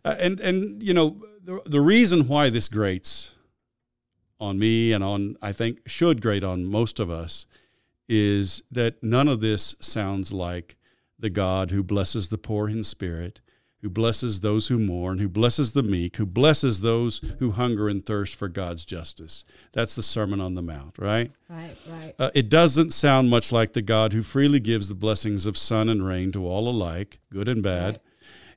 uh, 0.04 0.16
and 0.20 0.40
and 0.40 0.82
you 0.82 0.94
know 0.94 1.22
the, 1.44 1.62
the 1.66 1.82
reason 1.82 2.28
why 2.28 2.50
this 2.50 2.68
grates 2.68 3.34
on 4.40 4.60
me 4.60 4.92
and 4.92 5.04
on 5.04 5.36
i 5.42 5.52
think 5.52 5.80
should 5.88 6.22
grate 6.22 6.44
on 6.44 6.66
most 6.66 7.00
of 7.00 7.10
us 7.10 7.46
is 8.08 8.62
that 8.72 9.02
none 9.02 9.28
of 9.28 9.42
this 9.42 9.75
sounds 9.80 10.32
like 10.32 10.75
the 11.18 11.30
god 11.30 11.72
who 11.72 11.84
blesses 11.84 12.30
the 12.30 12.38
poor 12.38 12.70
in 12.70 12.84
spirit 12.84 13.42
who 13.86 13.90
blesses 13.92 14.40
those 14.40 14.70
who 14.70 14.80
mourn, 14.80 15.20
who 15.20 15.30
blesses 15.30 15.74
the 15.74 15.84
meek, 15.84 16.16
who 16.16 16.25
blesses 16.25 16.82
those 16.82 17.20
who 17.38 17.52
hunger 17.52 17.88
and 17.88 18.04
thirst 18.04 18.34
for 18.34 18.48
God's 18.48 18.84
justice. 18.84 19.46
That's 19.74 19.94
the 19.94 20.02
Sermon 20.02 20.42
on 20.42 20.56
the 20.56 20.64
Mount, 20.64 20.98
right? 20.98 21.32
Right. 21.48 21.75
Right. 21.88 22.16
Uh, 22.18 22.32
it 22.34 22.50
doesn't 22.50 22.94
sound 22.94 23.30
much 23.30 23.52
like 23.52 23.74
the 23.74 23.84
God 23.84 24.12
who 24.12 24.24
freely 24.24 24.60
gives 24.60 24.90
the 24.90 24.96
blessings 24.96 25.46
of 25.46 25.56
sun 25.56 25.88
and 25.88 26.04
rain 26.04 26.32
to 26.32 26.48
all 26.48 26.68
alike, 26.68 27.20
good 27.32 27.48
and 27.48 27.62
bad. 27.62 27.86
Right. 27.86 28.02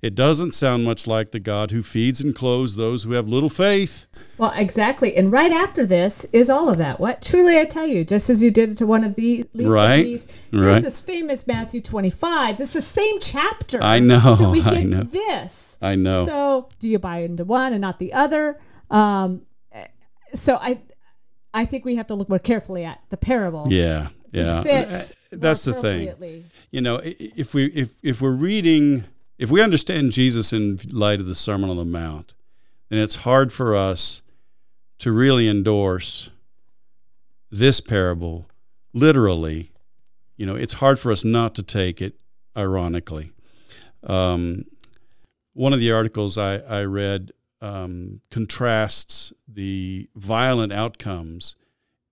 It 0.00 0.14
doesn't 0.14 0.52
sound 0.54 0.84
much 0.84 1.08
like 1.08 1.32
the 1.32 1.40
God 1.40 1.72
who 1.72 1.82
feeds 1.82 2.20
and 2.20 2.32
clothes 2.34 2.76
those 2.76 3.02
who 3.02 3.12
have 3.12 3.26
little 3.28 3.48
faith. 3.48 4.06
Well, 4.36 4.52
exactly. 4.54 5.16
And 5.16 5.32
right 5.32 5.50
after 5.50 5.84
this 5.84 6.24
is 6.32 6.48
all 6.48 6.68
of 6.68 6.78
that. 6.78 7.00
What 7.00 7.20
truly 7.20 7.58
I 7.58 7.64
tell 7.64 7.86
you, 7.86 8.04
just 8.04 8.30
as 8.30 8.40
you 8.40 8.52
did 8.52 8.70
it 8.70 8.78
to 8.78 8.86
one 8.86 9.02
of 9.02 9.16
the 9.16 9.44
least 9.54 9.70
Right. 9.72 9.94
of 9.98 10.04
these, 10.04 10.46
Right. 10.52 10.80
this 10.82 11.00
famous 11.00 11.48
Matthew 11.48 11.80
25. 11.80 12.60
It's 12.60 12.72
the 12.72 12.80
same 12.80 13.18
chapter. 13.18 13.82
I 13.82 13.98
know, 13.98 14.50
we 14.52 14.62
I 14.62 14.74
get 14.74 14.86
know. 14.86 15.02
this. 15.02 15.78
I 15.82 15.96
know. 15.96 16.24
So, 16.24 16.68
do 16.78 16.88
you 16.88 17.00
buy 17.00 17.18
into 17.22 17.44
one 17.44 17.72
and 17.72 17.80
not 17.80 17.98
the 17.98 18.12
other? 18.12 18.56
Um, 18.90 19.42
so 20.32 20.58
I, 20.60 20.78
I 21.52 21.64
think 21.64 21.84
we 21.84 21.96
have 21.96 22.06
to 22.08 22.14
look 22.14 22.28
more 22.28 22.38
carefully 22.38 22.84
at 22.84 23.00
the 23.08 23.16
parable. 23.16 23.66
Yeah, 23.68 24.08
To 24.34 24.40
yeah. 24.42 24.62
fit 24.62 24.88
Uh, 24.90 24.98
That's 25.32 25.64
the 25.64 25.72
thing. 25.74 26.44
You 26.70 26.82
know, 26.82 27.00
if 27.02 27.52
we 27.54 27.64
if 27.66 27.94
if 28.04 28.20
we're 28.22 28.32
reading, 28.36 29.04
if 29.38 29.50
we 29.50 29.62
understand 29.62 30.12
Jesus 30.12 30.52
in 30.52 30.78
light 30.90 31.21
of 31.21 31.26
the 31.26 31.35
Sermon 31.35 31.71
on 31.71 31.76
the 31.76 31.85
Mount, 31.85 32.35
then 32.88 32.99
it's 32.99 33.16
hard 33.16 33.52
for 33.52 33.76
us 33.76 34.23
to 34.99 35.12
really 35.12 35.49
endorse 35.49 36.30
this 37.50 37.80
parable 37.80 38.49
literally. 38.92 39.73
You 40.37 40.47
know, 40.47 40.57
it's 40.57 40.75
hard 40.75 40.99
for 40.99 41.12
us 41.12 41.25
not 41.25 41.54
to 41.54 41.62
take 41.62 42.02
it 42.02 42.14
ironically. 42.57 43.33
Um, 44.02 44.64
one 45.52 45.73
of 45.73 45.80
the 45.80 45.92
articles 45.92 46.37
I, 46.37 46.59
I 46.59 46.85
read 46.85 47.33
um, 47.61 48.21
contrasts 48.30 49.33
the 49.47 50.09
violent 50.14 50.73
outcomes 50.73 51.57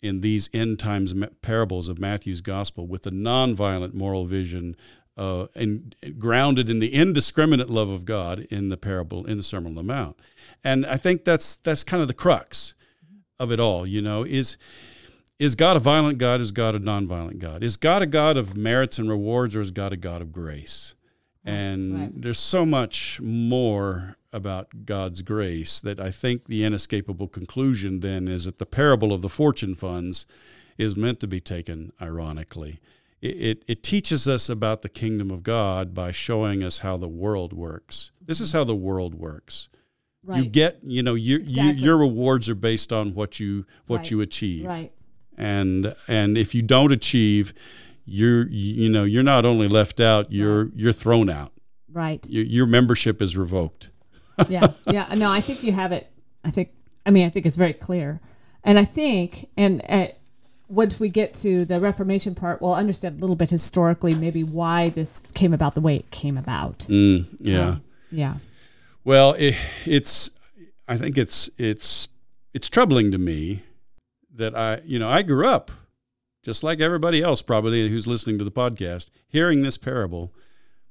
in 0.03 0.21
these 0.21 0.51
end 0.53 0.79
times 0.79 1.15
parables 1.43 1.89
of 1.89 1.99
Matthew's 1.99 2.41
gospel 2.41 2.87
with 2.87 3.03
the 3.03 3.11
nonviolent 3.11 3.95
moral 3.95 4.27
vision 4.27 4.77
uh, 5.17 5.47
and 5.55 5.95
grounded 6.19 6.69
in 6.69 6.79
the 6.79 6.93
indiscriminate 6.93 7.71
love 7.71 7.89
of 7.89 8.05
God 8.05 8.41
in 8.51 8.69
the 8.69 8.77
parable 8.77 9.25
in 9.25 9.37
the 9.37 9.43
Sermon 9.43 9.73
on 9.73 9.75
the 9.75 9.83
Mount. 9.83 10.17
And 10.63 10.85
I 10.87 10.97
think 10.97 11.25
that's 11.25 11.57
that's 11.57 11.85
kind 11.85 12.03
of 12.03 12.09
the 12.09 12.15
crux 12.15 12.75
of 13.39 13.51
it 13.51 13.61
all. 13.61 13.87
You 13.87 14.03
know, 14.03 14.25
is 14.25 14.57
is 15.39 15.55
God 15.55 15.77
a 15.77 15.81
violent 15.81 16.19
God? 16.19 16.41
Is 16.41 16.53
God 16.53 16.75
a 16.75 16.81
nonviolent 16.81 17.39
God? 17.39 17.63
Is 17.63 17.77
God 17.77 18.03
a 18.03 18.07
God 18.07 18.37
of 18.37 18.57
merits 18.57 18.99
and 18.99 19.09
rewards, 19.09 19.55
or 19.55 19.61
is 19.61 19.71
God 19.71 19.93
a 19.93 19.97
God 19.97 20.23
of 20.23 20.33
grace? 20.33 20.95
And 21.45 22.01
right. 22.01 22.23
there's 22.23 22.41
so 22.41 22.67
much 22.67 23.21
more 23.21 24.17
about 24.33 24.85
God's 24.85 25.23
grace 25.23 25.81
that 25.81 26.01
I 26.01 26.11
think 26.11 26.47
the 26.47 26.65
inescapable 26.65 27.29
conclusion 27.29 28.01
then 28.01 28.27
is 28.27 28.47
that 28.47 28.59
the 28.59 28.67
parable 28.67 29.13
of 29.13 29.23
the 29.23 29.29
fortune 29.29 29.75
funds 29.75 30.27
is 30.77 30.97
meant 30.97 31.21
to 31.21 31.29
be 31.29 31.41
taken 31.41 31.93
ironically. 32.03 32.81
It, 33.31 33.65
it, 33.67 33.83
teaches 33.83 34.27
us 34.29 34.49
about 34.49 34.83
the 34.83 34.89
kingdom 34.89 35.31
of 35.31 35.43
God 35.43 35.95
by 35.95 36.13
showing 36.13 36.63
us 36.63 36.81
how 36.81 36.97
the 36.97 37.09
world 37.09 37.53
works. 37.53 38.11
This 38.25 38.41
is 38.41 38.53
how 38.53 38.65
the 38.65 38.75
world 38.75 39.15
works. 39.15 39.69
Right. 40.25 40.43
You 40.43 40.51
get, 40.51 40.79
you 40.83 41.03
know, 41.03 41.15
you, 41.15 41.39
you, 41.39 41.71
your 41.71 41.97
rewards 41.99 42.49
are 42.49 42.55
based 42.57 42.93
on 42.93 43.15
what 43.15 43.39
you 43.39 43.65
what 43.87 43.99
Right. 43.99 44.11
you 44.11 44.21
achieve 44.21 44.65
right. 44.67 44.93
and 45.39 45.95
and 46.09 46.37
if 46.37 46.53
you 46.55 46.63
don't 46.63 46.91
achieve 46.93 47.55
you're 48.05 48.49
you 48.49 48.89
know 48.89 49.05
you're 49.05 49.23
not 49.23 49.45
only 49.45 49.69
left 49.69 50.01
out 50.01 50.33
you're 50.33 50.71
you're 50.75 50.93
thrown 50.93 51.29
out 51.31 51.53
Right. 51.93 52.29
your, 52.29 52.45
your 52.45 52.67
membership 52.67 53.23
is 53.23 53.37
revoked 53.37 53.91
yeah, 54.49 54.67
yeah. 54.91 55.15
No, 55.17 55.31
I 55.31 55.41
think 55.41 55.63
you 55.63 55.73
have 55.73 55.93
it. 55.93 56.11
I 56.45 56.51
think. 56.51 56.69
I 57.07 57.11
mean, 57.11 57.27
I 57.27 57.31
think 57.31 57.47
it's 57.47 57.57
very 57.57 57.73
clear, 57.73 58.21
and 58.65 58.79
I 58.79 58.85
think, 58.85 59.49
and 59.57 59.81
uh, 59.89 60.09
once 60.69 60.99
we 60.99 61.09
get 61.09 61.33
to 61.35 61.65
the 61.65 61.79
Reformation 61.81 62.35
part, 62.35 62.61
we'll 62.61 62.75
understand 62.75 63.19
a 63.19 63.21
little 63.21 63.37
bit 63.37 63.51
historically, 63.51 64.15
maybe 64.15 64.43
why 64.43 64.89
this 64.91 65.23
came 65.35 65.55
about 65.55 65.75
the 65.75 65.81
way 65.81 65.97
it 65.97 66.11
came 66.11 66.37
about. 66.37 66.81
Mm, 66.81 67.27
yeah 67.39 67.69
Um, 67.69 67.83
yeah. 68.11 68.35
well 69.05 69.33
it, 69.35 69.55
it's 69.85 70.31
i 70.89 70.97
think 70.97 71.19
it's 71.19 71.51
it's 71.59 72.09
it's 72.55 72.69
troubling 72.69 73.11
to 73.11 73.19
me 73.19 73.63
that 74.33 74.55
i 74.57 74.81
you 74.85 74.99
know 74.99 75.09
i 75.09 75.23
grew 75.23 75.47
up 75.47 75.71
just 76.45 76.63
like 76.63 76.81
everybody 76.81 77.21
else 77.23 77.43
probably 77.43 77.89
who's 77.89 78.07
listening 78.07 78.39
to 78.39 78.45
the 78.45 78.53
podcast 78.53 79.11
hearing 79.27 79.63
this 79.63 79.77
parable 79.77 80.33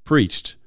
preached 0.04 0.58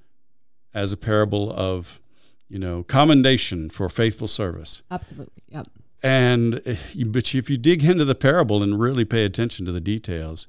as 0.73 0.91
a 0.91 0.97
parable 0.97 1.53
of 1.53 2.01
you 2.49 2.59
know 2.59 2.83
commendation 2.83 3.69
for 3.69 3.89
faithful 3.91 4.27
service 4.29 4.83
Absolutely. 4.91 5.43
Yep. 5.51 5.67
And 6.03 6.63
eh, 6.65 6.77
but 7.07 7.35
if 7.35 7.51
you 7.51 7.57
dig 7.57 7.85
into 7.85 8.05
the 8.05 8.15
parable 8.15 8.63
and 8.63 8.79
really 8.79 9.05
pay 9.05 9.25
attention 9.25 9.67
to 9.67 9.73
the 9.73 9.81
details, 9.81 10.49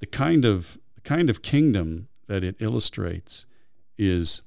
the 0.00 0.06
kind 0.06 0.44
of 0.44 0.78
the 0.94 1.00
kind 1.00 1.28
of 1.28 1.42
kingdom 1.42 2.08
that 2.26 2.44
it 2.44 2.56
illustrates 2.60 3.46
is 3.98 4.42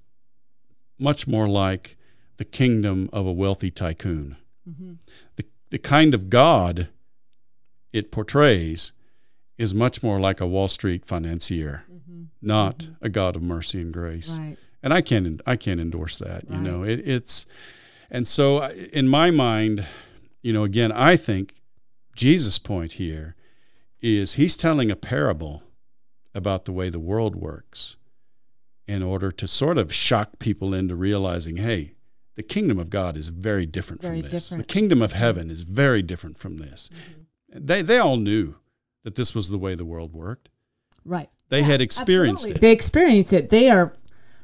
much 1.00 1.28
more 1.28 1.48
like 1.48 1.98
the 2.38 2.46
kingdom 2.46 3.10
of 3.12 3.26
a 3.26 3.32
wealthy 3.32 3.72
tycoon. 3.72 4.38
Mm-hmm. 4.68 4.94
The 5.36 5.46
the 5.70 5.78
kind 5.78 6.14
of 6.14 6.30
God 6.30 6.88
it 7.92 8.12
portrays 8.12 8.94
is 9.58 9.74
much 9.74 10.04
more 10.04 10.20
like 10.20 10.40
a 10.40 10.48
Wall 10.48 10.68
Street 10.68 11.06
financier, 11.06 11.86
mm-hmm. 11.92 12.26
not 12.42 12.78
mm-hmm. 12.80 13.06
a 13.06 13.10
God 13.10 13.36
of 13.36 13.42
mercy 13.42 13.82
and 13.82 13.92
grace 13.92 14.38
Right. 14.40 14.58
and 14.84 14.94
I 14.94 15.02
can't 15.02 15.42
I 15.46 15.56
can't 15.56 15.82
endorse 15.82 16.18
that. 16.18 16.50
You 16.50 16.58
know, 16.58 16.84
it, 16.84 17.02
it's 17.06 17.46
and 18.10 18.28
so 18.28 18.60
uh, 18.60 18.70
in 18.94 19.08
my 19.08 19.32
mind, 19.32 19.86
you 20.42 20.54
know, 20.54 20.64
again, 20.64 20.92
I 20.92 21.16
think 21.16 21.62
Jesus' 22.16 22.60
point 22.60 22.94
here 22.94 23.36
is 24.02 24.34
he's 24.36 24.58
telling 24.58 24.92
a 24.92 24.96
parable 24.96 25.64
about 26.34 26.66
the 26.66 26.72
way 26.72 26.90
the 26.90 27.00
world 27.00 27.36
works 27.36 27.98
in 28.88 29.04
order 29.04 29.32
to 29.32 29.48
sort 29.48 29.78
of 29.78 29.94
shock 29.94 30.40
people 30.40 30.74
into 30.74 30.96
realizing, 30.96 31.58
hey, 31.58 31.94
the 32.36 32.44
kingdom 32.44 32.78
of 32.80 32.90
God 32.90 33.18
is 33.18 33.30
very 33.30 33.66
different 33.66 34.02
Very 34.02 34.22
from 34.22 34.30
this. 34.30 34.50
different. 34.50 34.68
The 34.68 34.74
kingdom 34.74 35.02
of 35.02 35.14
heaven 35.14 35.50
is 35.50 35.64
very 35.64 36.02
different 36.02 36.38
from 36.38 36.58
this. 36.58 36.90
Mm-hmm. 36.94 37.66
They 37.66 37.82
they 37.82 37.98
all 37.98 38.18
knew 38.18 38.58
that 39.04 39.16
this 39.16 39.34
was 39.34 39.50
the 39.50 39.58
way 39.58 39.74
the 39.74 39.86
world 39.86 40.14
worked. 40.14 40.50
Right. 41.04 41.30
They 41.50 41.64
had 41.64 41.82
experienced 41.82 42.44
Absolutely. 42.44 42.60
it. 42.60 42.62
They 42.62 42.72
experienced 42.72 43.34
it. 43.34 43.50
They 43.50 43.70
are 43.70 43.94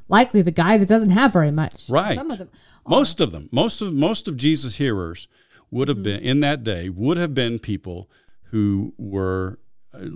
likely 0.08 0.42
the 0.42 0.52
guy 0.52 0.78
that 0.78 0.88
doesn't 0.88 1.12
have 1.12 1.32
very 1.34 1.52
much. 1.52 1.88
Right. 1.90 2.16
Some 2.16 2.32
of 2.32 2.38
them. 2.40 2.50
most 2.88 3.22
of 3.22 3.32
them 3.32 3.48
most 3.52 3.82
of 3.82 3.94
most 3.94 4.28
of 4.28 4.36
jesus 4.38 4.76
hearers 4.76 5.28
would 5.74 5.88
Mm-hmm. 5.90 5.98
have 5.98 6.04
been 6.04 6.20
in 6.32 6.40
that 6.48 6.64
day 6.64 6.84
would 7.04 7.18
have 7.24 7.34
been 7.34 7.60
people 7.60 8.00
who 8.52 8.94
were 8.98 9.60
uh, 9.94 10.08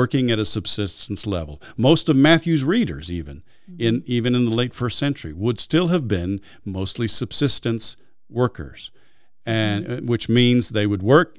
working 0.00 0.30
at 0.32 0.38
a 0.38 0.44
subsistence 0.44 1.26
level 1.36 1.60
most 1.76 2.08
of 2.10 2.16
matthew's 2.16 2.64
readers 2.74 3.10
even 3.10 3.42
Mm-hmm. 3.70 3.80
in 3.86 3.94
even 4.06 4.34
in 4.38 4.44
the 4.48 4.56
late 4.60 4.74
first 4.74 4.96
century 4.98 5.32
would 5.44 5.58
still 5.68 5.88
have 5.94 6.06
been 6.06 6.40
mostly 6.64 7.08
subsistence 7.08 7.96
workers 8.28 8.90
and 9.44 9.84
Mm-hmm. 9.86 10.04
uh, 10.04 10.08
which 10.12 10.28
means 10.28 10.62
they 10.68 10.86
would 10.92 11.02
work 11.02 11.30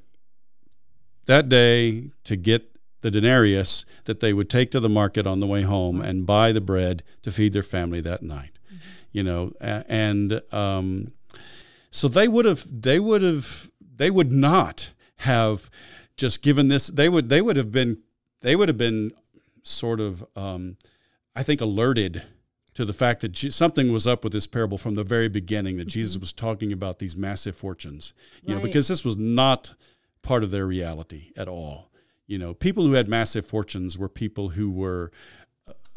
that 1.25 1.49
day 1.49 2.09
to 2.23 2.35
get 2.35 2.61
the 3.01 3.11
denarius 3.11 3.85
that 4.05 4.19
they 4.19 4.33
would 4.33 4.49
take 4.49 4.71
to 4.71 4.79
the 4.79 4.89
market 5.01 5.25
on 5.27 5.39
the 5.39 5.47
way 5.47 5.61
home 5.61 6.01
and 6.01 6.25
buy 6.25 6.51
the 6.51 6.61
bread 6.71 7.03
to 7.23 7.31
feed 7.31 7.53
their 7.53 7.63
family 7.75 8.01
that 8.01 8.21
night 8.23 8.51
you 9.11 9.23
know 9.23 9.51
and 9.61 10.41
um, 10.51 11.11
so 11.97 12.07
they 12.07 12.27
would 12.27 12.45
have 12.45 12.65
they 12.69 12.99
would 12.99 13.21
have 13.21 13.71
they 13.95 14.09
would 14.09 14.31
not 14.31 14.91
have 15.17 15.69
just 16.15 16.41
given 16.41 16.67
this 16.67 16.87
they 16.87 17.09
would 17.09 17.29
they 17.29 17.41
would 17.41 17.57
have 17.57 17.71
been 17.71 18.01
they 18.41 18.55
would 18.55 18.69
have 18.69 18.77
been 18.77 19.11
sort 19.63 19.99
of 19.99 20.25
um, 20.35 20.77
i 21.35 21.43
think 21.43 21.61
alerted 21.61 22.23
to 22.73 22.85
the 22.85 22.93
fact 22.93 23.21
that 23.21 23.35
something 23.35 23.91
was 23.91 24.05
up 24.05 24.23
with 24.23 24.31
this 24.31 24.45
parable 24.45 24.77
from 24.77 24.95
the 24.95 25.03
very 25.03 25.27
beginning 25.27 25.77
that 25.77 25.87
jesus 25.87 26.17
was 26.17 26.31
talking 26.31 26.71
about 26.71 26.99
these 26.99 27.15
massive 27.15 27.55
fortunes 27.55 28.13
you 28.43 28.55
know 28.55 28.61
because 28.61 28.87
this 28.87 29.03
was 29.03 29.17
not 29.17 29.73
part 30.27 30.43
of 30.43 30.51
their 30.51 30.67
reality 30.67 31.31
at 31.35 31.47
all. 31.47 31.89
You 32.27 32.37
know 32.37 32.53
people 32.53 32.85
who 32.85 32.93
had 32.93 33.07
massive 33.07 33.45
fortunes 33.45 33.97
were 33.97 34.09
people 34.09 34.49
who 34.49 34.69
were 34.69 35.11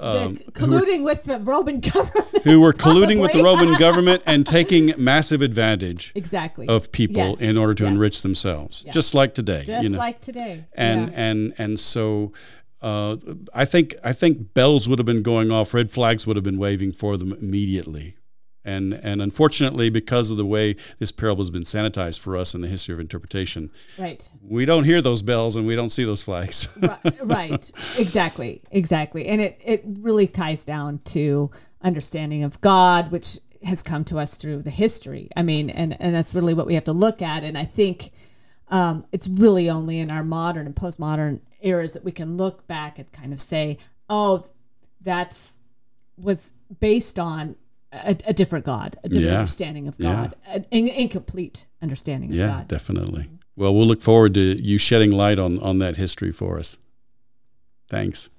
um, 0.00 0.16
who 0.16 0.30
were 0.30 0.52
colluding 0.52 1.04
with 1.04 1.24
the 1.24 1.38
Roman 1.38 1.80
government. 1.92 2.42
who 2.44 2.60
were 2.60 2.72
colluding 2.72 3.20
with 3.20 3.32
the 3.32 3.42
Roman 3.42 3.78
government 3.78 4.22
and 4.26 4.46
taking 4.46 4.92
massive 4.96 5.42
advantage 5.42 6.12
exactly 6.14 6.66
of 6.68 6.90
people 6.92 7.16
Yes, 7.16 7.40
in 7.40 7.56
order 7.58 7.74
to 7.74 7.84
yes. 7.84 7.92
enrich 7.92 8.22
themselves, 8.22 8.82
Yes. 8.86 8.94
just 8.94 9.14
like 9.14 9.34
today. 9.34 9.62
Just 9.64 9.82
you 9.84 9.90
know? 9.90 9.98
like 9.98 10.20
today. 10.20 10.64
and 10.74 11.10
Yeah. 11.12 11.20
and 11.20 11.54
and 11.58 11.80
so 11.80 12.32
uh, 12.82 13.16
I 13.52 13.64
think 13.66 13.94
I 14.02 14.12
think 14.14 14.54
bells 14.54 14.88
would 14.88 14.98
have 14.98 15.06
been 15.06 15.22
going 15.22 15.50
off, 15.50 15.74
red 15.74 15.90
flags 15.90 16.26
would 16.26 16.36
have 16.36 16.44
been 16.44 16.58
waving 16.58 16.92
for 16.92 17.16
them 17.18 17.32
immediately. 17.32 18.16
And 18.64 18.92
and 18.92 19.22
unfortunately, 19.22 19.88
because 19.88 20.30
of 20.30 20.36
the 20.36 20.44
way 20.44 20.76
this 20.98 21.12
parable 21.12 21.42
has 21.42 21.50
been 21.50 21.62
sanitized 21.62 22.18
for 22.18 22.36
us 22.36 22.54
in 22.54 22.60
the 22.60 22.68
history 22.68 22.92
of 22.92 23.00
interpretation, 23.00 23.70
right. 23.98 24.28
we 24.42 24.66
don't 24.66 24.84
hear 24.84 25.00
those 25.00 25.22
bells 25.22 25.56
and 25.56 25.66
we 25.66 25.74
don't 25.74 25.90
see 25.90 26.04
those 26.04 26.20
flags. 26.20 26.68
right, 26.80 27.18
right. 27.22 27.70
Exactly. 27.98 28.62
Exactly. 28.70 29.26
And 29.28 29.40
it, 29.40 29.60
it 29.64 29.82
really 30.00 30.26
ties 30.26 30.64
down 30.64 30.98
to 31.06 31.50
understanding 31.82 32.44
of 32.44 32.60
God, 32.60 33.10
which 33.10 33.38
has 33.64 33.82
come 33.82 34.04
to 34.04 34.18
us 34.18 34.36
through 34.36 34.62
the 34.62 34.70
history. 34.70 35.30
I 35.36 35.42
mean, 35.42 35.70
and, 35.70 35.96
and 36.00 36.14
that's 36.14 36.34
really 36.34 36.54
what 36.54 36.66
we 36.66 36.74
have 36.74 36.84
to 36.84 36.92
look 36.92 37.22
at. 37.22 37.44
And 37.44 37.56
I 37.56 37.64
think 37.64 38.10
um, 38.68 39.04
it's 39.12 39.28
really 39.28 39.68
only 39.68 39.98
in 39.98 40.10
our 40.10 40.24
modern 40.24 40.66
and 40.66 40.74
postmodern 40.74 41.40
eras 41.60 41.92
that 41.92 42.04
we 42.04 42.12
can 42.12 42.36
look 42.36 42.66
back 42.66 42.98
and 42.98 43.10
kind 43.12 43.32
of 43.32 43.40
say, 43.40 43.78
oh, 44.08 44.46
that's 45.00 45.60
was 46.18 46.52
based 46.80 47.18
on 47.18 47.56
a, 47.92 48.16
a 48.26 48.32
different 48.32 48.64
God, 48.64 48.96
a 49.04 49.08
different 49.08 49.26
Yeah. 49.30 49.38
understanding 49.38 49.88
of 49.88 49.96
Yeah. 49.98 50.12
God, 50.12 50.34
an 50.46 50.64
in- 50.70 50.88
incomplete 50.88 51.66
understanding 51.82 52.30
of 52.30 52.36
Yeah, 52.36 52.46
God. 52.48 52.68
definitely. 52.68 53.28
Well, 53.56 53.74
we'll 53.74 53.86
look 53.86 54.00
forward 54.02 54.34
to 54.34 54.40
you 54.62 54.78
shedding 54.78 55.10
light 55.12 55.38
on, 55.38 55.58
on 55.60 55.78
that 55.80 55.96
history 55.96 56.32
for 56.32 56.58
us. 56.58 56.78
Thanks. 57.88 58.30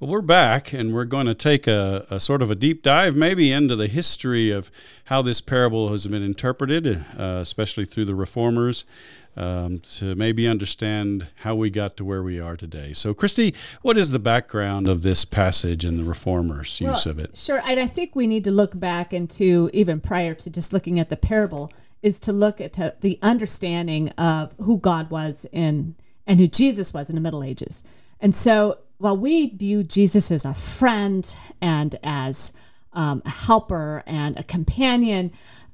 Well, 0.00 0.10
we're 0.10 0.22
back, 0.22 0.72
and 0.72 0.94
we're 0.94 1.06
going 1.06 1.26
to 1.26 1.34
take 1.34 1.66
a, 1.66 2.06
a 2.08 2.20
sort 2.20 2.40
of 2.40 2.52
a 2.52 2.54
deep 2.54 2.84
dive, 2.84 3.16
maybe 3.16 3.50
into 3.50 3.74
the 3.74 3.88
history 3.88 4.52
of 4.52 4.70
how 5.06 5.22
this 5.22 5.40
parable 5.40 5.88
has 5.88 6.06
been 6.06 6.22
interpreted, 6.22 7.04
uh, 7.18 7.40
especially 7.42 7.84
through 7.84 8.04
the 8.04 8.14
reformers, 8.14 8.84
um, 9.36 9.80
to 9.80 10.14
maybe 10.14 10.46
understand 10.46 11.26
how 11.38 11.56
we 11.56 11.68
got 11.68 11.96
to 11.96 12.04
where 12.04 12.22
we 12.22 12.38
are 12.38 12.56
today. 12.56 12.92
So, 12.92 13.12
Christy, 13.12 13.56
what 13.82 13.98
is 13.98 14.12
the 14.12 14.20
background 14.20 14.86
of 14.86 15.02
this 15.02 15.24
passage 15.24 15.84
and 15.84 15.98
the 15.98 16.04
reformers' 16.04 16.80
use 16.80 17.04
of 17.04 17.18
it? 17.18 17.36
Sure, 17.36 17.60
and 17.66 17.80
I 17.80 17.88
think 17.88 18.14
we 18.14 18.28
need 18.28 18.44
to 18.44 18.52
look 18.52 18.78
back 18.78 19.12
into 19.12 19.68
even 19.72 20.00
prior 20.00 20.32
to 20.32 20.48
just 20.48 20.72
looking 20.72 21.00
at 21.00 21.08
the 21.08 21.16
parable, 21.16 21.72
is 22.04 22.20
to 22.20 22.32
look 22.32 22.60
at 22.60 23.00
the 23.00 23.18
understanding 23.20 24.10
of 24.10 24.54
who 24.58 24.78
God 24.78 25.10
was 25.10 25.44
in 25.50 25.96
and 26.24 26.38
who 26.38 26.46
Jesus 26.46 26.94
was 26.94 27.10
in 27.10 27.16
the 27.16 27.20
Middle 27.20 27.42
Ages. 27.42 27.82
And 28.20 28.32
so, 28.32 28.78
while 28.98 29.16
we 29.16 29.50
view 29.50 29.82
Jesus 29.82 30.30
as 30.30 30.44
a 30.44 30.54
friend 30.54 31.36
and 31.60 31.96
as 32.02 32.52
um, 32.92 33.22
a 33.24 33.30
helper 33.30 34.02
and 34.06 34.38
a 34.38 34.42
companion, 34.42 35.30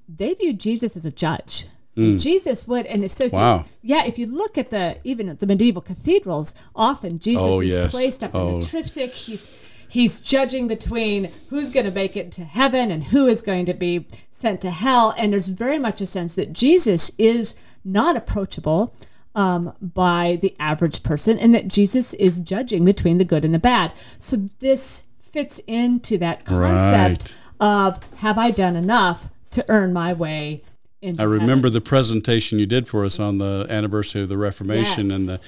they 0.08 0.34
view 0.34 0.52
Jesus 0.52 0.96
as 0.96 1.06
a 1.06 1.10
judge. 1.10 1.66
Jesus 1.96 2.66
would, 2.66 2.86
and 2.86 3.04
if 3.04 3.12
so, 3.12 3.24
if 3.26 3.32
you- 3.32 3.38
Hmm. 3.38 3.62
Yeah, 3.82 4.04
if 4.04 4.18
you 4.18 4.26
look 4.26 4.58
at 4.58 4.70
the 4.70 4.98
even 5.04 5.28
at 5.28 5.38
the 5.38 5.46
medieval 5.46 5.80
cathedrals, 5.80 6.52
often 6.74 7.20
Jesus 7.20 7.46
Oh, 7.48 7.60
is 7.60 7.76
yes. 7.76 7.92
placed 7.92 8.24
up 8.24 8.34
in 8.34 8.40
Oh. 8.40 8.58
a 8.58 8.62
triptych. 8.62 9.14
He's 9.14 9.48
he's 9.88 10.18
judging 10.18 10.66
between 10.66 11.30
who's 11.50 11.70
going 11.70 11.86
to 11.86 11.92
make 11.92 12.16
it 12.16 12.32
to 12.32 12.42
heaven 12.44 12.90
and 12.90 13.04
who 13.04 13.28
is 13.28 13.42
going 13.42 13.64
to 13.66 13.74
be 13.74 14.06
sent 14.32 14.60
to 14.62 14.70
hell. 14.72 15.14
And 15.16 15.32
there's 15.32 15.46
very 15.46 15.78
much 15.78 16.00
a 16.00 16.06
sense 16.06 16.34
that 16.34 16.52
Jesus 16.52 17.12
is 17.16 17.54
not 17.84 18.16
approachable 18.16 18.92
um, 19.34 19.74
by 19.80 20.38
the 20.40 20.54
average 20.60 21.02
person, 21.02 21.38
and 21.38 21.54
that 21.54 21.68
Jesus 21.68 22.14
is 22.14 22.40
judging 22.40 22.84
between 22.84 23.18
the 23.18 23.24
good 23.24 23.44
and 23.44 23.54
the 23.54 23.58
bad. 23.58 23.92
So 24.18 24.36
this 24.60 25.04
fits 25.18 25.60
into 25.66 26.16
that 26.18 26.44
concept 26.44 27.34
of 27.60 27.98
have 28.18 28.38
I 28.38 28.50
done 28.50 28.76
enough 28.76 29.28
to 29.50 29.64
earn 29.68 29.92
my 29.92 30.12
way 30.12 30.62
into 31.02 31.22
I 31.22 31.24
remember 31.24 31.68
heaven? 31.68 31.72
the 31.72 31.80
presentation 31.80 32.58
you 32.58 32.66
did 32.66 32.88
for 32.88 33.04
us 33.04 33.20
on 33.20 33.38
the 33.38 33.66
anniversary 33.68 34.22
of 34.22 34.28
the 34.28 34.38
Reformation 34.38 35.10
and 35.10 35.28
the 35.28 35.40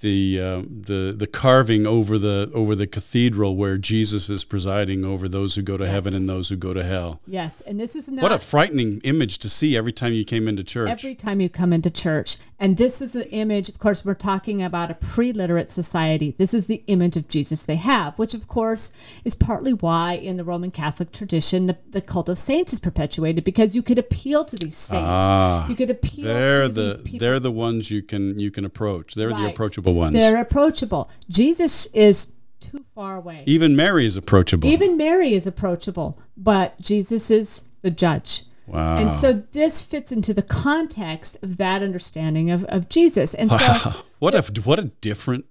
the 0.00 0.40
uh, 0.40 0.62
the 0.68 1.14
the 1.16 1.26
carving 1.26 1.86
over 1.86 2.18
the 2.18 2.50
over 2.54 2.74
the 2.74 2.86
cathedral 2.86 3.56
where 3.56 3.76
Jesus 3.78 4.30
is 4.30 4.44
presiding 4.44 5.04
over 5.04 5.28
those 5.28 5.54
who 5.56 5.62
go 5.62 5.76
to 5.76 5.88
heaven 5.88 6.14
and 6.14 6.28
those 6.28 6.48
who 6.48 6.56
go 6.56 6.72
to 6.72 6.84
hell. 6.84 7.20
Yes, 7.26 7.60
and 7.62 7.80
this 7.80 7.96
is 7.96 8.10
not 8.10 8.22
What 8.22 8.32
a 8.32 8.38
frightening 8.38 9.00
image 9.04 9.38
to 9.38 9.48
see 9.48 9.76
every 9.76 9.92
time 9.92 10.12
you 10.12 10.24
came 10.24 10.46
into 10.46 10.62
church. 10.62 10.88
every 10.88 11.14
time 11.14 11.40
you 11.40 11.48
come 11.48 11.72
into 11.72 11.90
church. 11.90 12.36
And 12.60 12.76
this 12.76 13.00
is 13.00 13.12
the 13.12 13.30
image, 13.30 13.68
of 13.68 13.78
course, 13.78 14.04
we're 14.04 14.14
talking 14.14 14.62
about 14.62 14.90
a 14.90 14.94
pre 14.94 15.32
literate 15.32 15.70
society. 15.70 16.34
This 16.38 16.54
is 16.54 16.66
the 16.66 16.82
image 16.86 17.16
of 17.16 17.28
Jesus 17.28 17.62
they 17.64 17.76
have, 17.76 18.18
which, 18.18 18.34
of 18.34 18.48
course, 18.48 18.92
is 19.24 19.34
partly 19.34 19.72
why 19.72 20.14
in 20.14 20.36
the 20.36 20.44
Roman 20.44 20.70
Catholic 20.70 21.12
tradition 21.12 21.66
the, 21.66 21.76
the 21.90 22.00
cult 22.00 22.28
of 22.28 22.38
saints 22.38 22.72
is 22.72 22.80
perpetuated 22.80 23.44
because 23.44 23.74
you 23.74 23.82
could 23.82 23.98
appeal 23.98 24.44
to 24.44 24.56
these 24.56 24.76
saints. 24.76 25.06
Ah, 25.08 25.68
you 25.68 25.74
could 25.74 25.90
appeal 25.90 26.24
they're 26.26 26.62
to 26.62 26.68
the 26.68 27.16
they're 27.18 27.40
the 27.40 27.52
ones 27.52 27.90
you 27.90 28.02
can 28.02 28.38
you 28.38 28.50
can 28.50 28.64
approach. 28.64 29.14
They're 29.14 29.28
the 29.28 29.34
Right. 29.34 29.54
Approachable 29.90 29.94
ones. 29.94 30.14
They're 30.14 30.40
approachable. 30.40 31.10
Jesus 31.28 31.86
is 31.94 32.32
too 32.60 32.80
far 32.80 33.16
away. 33.16 33.40
Even 33.46 33.76
Mary 33.76 34.04
is 34.06 34.16
approachable. 34.16 34.68
Even 34.68 34.96
Mary 34.96 35.34
is 35.34 35.46
approachable, 35.46 36.18
but 36.36 36.78
Jesus 36.80 37.30
is 37.30 37.64
the 37.82 37.90
judge. 37.90 38.42
wow. 38.66 38.98
And 38.98 39.12
so 39.12 39.32
this 39.32 39.82
fits 39.82 40.10
into 40.12 40.34
the 40.34 40.42
context 40.42 41.36
of 41.42 41.56
that 41.58 41.82
understanding 41.82 42.50
of, 42.50 42.64
of 42.64 42.88
Jesus. 42.88 43.34
And 43.34 43.50
so 43.50 43.92
what 44.18 44.34
a 44.34 44.60
what 44.62 44.78
a 44.78 44.84
different 45.00 45.44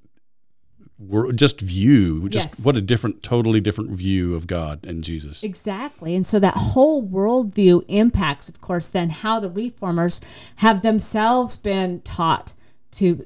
world, 0.99 1.37
just 1.37 1.61
view 1.61 2.27
just 2.29 2.57
Yes. 2.57 2.65
what 2.65 2.75
a 2.75 2.81
different 2.81 3.21
totally 3.21 3.61
different 3.61 3.91
view 3.91 4.33
of 4.33 4.47
god 4.47 4.83
and 4.85 5.03
jesus 5.03 5.43
Exactly. 5.43 6.15
And 6.15 6.25
so 6.25 6.39
that 6.39 6.55
whole 6.55 7.07
worldview 7.07 7.83
impacts, 7.87 8.49
of 8.49 8.61
course, 8.61 8.87
then 8.87 9.09
how 9.11 9.39
the 9.39 9.49
reformers 9.49 10.21
have 10.57 10.81
themselves 10.81 11.55
been 11.55 12.01
taught 12.01 12.53
to 12.93 13.25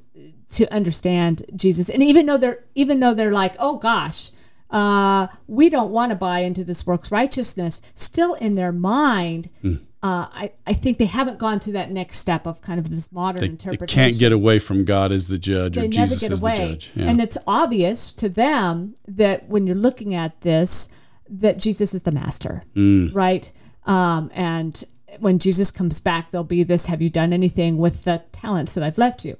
to 0.51 0.71
understand 0.73 1.43
Jesus. 1.55 1.89
And 1.89 2.01
even 2.03 2.25
though 2.25 2.37
they're 2.37 2.63
even 2.75 2.99
though 2.99 3.13
they're 3.13 3.31
like, 3.31 3.55
oh 3.59 3.77
gosh, 3.77 4.31
uh, 4.69 5.27
we 5.47 5.69
don't 5.69 5.91
want 5.91 6.11
to 6.11 6.15
buy 6.15 6.39
into 6.39 6.63
this 6.63 6.85
works 6.85 7.11
righteousness, 7.11 7.81
still 7.95 8.33
in 8.35 8.55
their 8.55 8.71
mind, 8.71 9.49
Hmm. 9.61 9.75
uh, 10.03 10.27
I, 10.31 10.51
I 10.65 10.73
think 10.73 10.97
they 10.97 11.05
haven't 11.05 11.39
gone 11.39 11.59
to 11.59 11.71
that 11.73 11.91
next 11.91 12.17
step 12.19 12.47
of 12.47 12.61
kind 12.61 12.79
of 12.79 12.89
this 12.89 13.11
modern 13.11 13.41
they, 13.41 13.47
they 13.47 13.51
interpretation 13.51 13.95
can't 14.03 14.17
get 14.19 14.31
away 14.31 14.57
from 14.59 14.83
god 14.85 15.11
as 15.11 15.27
the 15.27 15.37
judge 15.37 15.77
or 15.77 15.81
they 15.81 15.87
never 15.89 16.07
jesus 16.07 16.31
as 16.31 16.41
away. 16.41 16.55
the 16.57 16.67
judge 16.73 16.91
yeah. 16.95 17.05
And 17.09 17.21
it's 17.21 17.37
obvious 17.45 18.11
to 18.13 18.29
them 18.29 18.95
that 19.07 19.47
when 19.49 19.67
you're 19.67 19.75
looking 19.75 20.15
at 20.15 20.41
this, 20.41 20.89
that 21.29 21.57
Jesus 21.59 21.93
is 21.93 22.01
the 22.01 22.11
master, 22.11 22.63
Mm. 22.75 23.13
right? 23.15 23.51
Um, 23.85 24.29
and 24.33 24.83
when 25.19 25.39
Jesus 25.39 25.71
comes 25.71 25.99
back, 25.99 26.31
there'll 26.31 26.43
be 26.43 26.63
this: 26.63 26.85
Have 26.87 27.01
you 27.01 27.09
done 27.09 27.31
anything 27.33 27.77
with 27.77 28.03
the 28.03 28.21
talents 28.31 28.73
that 28.75 28.83
I've 28.83 28.97
left 28.97 29.23
you? 29.25 29.35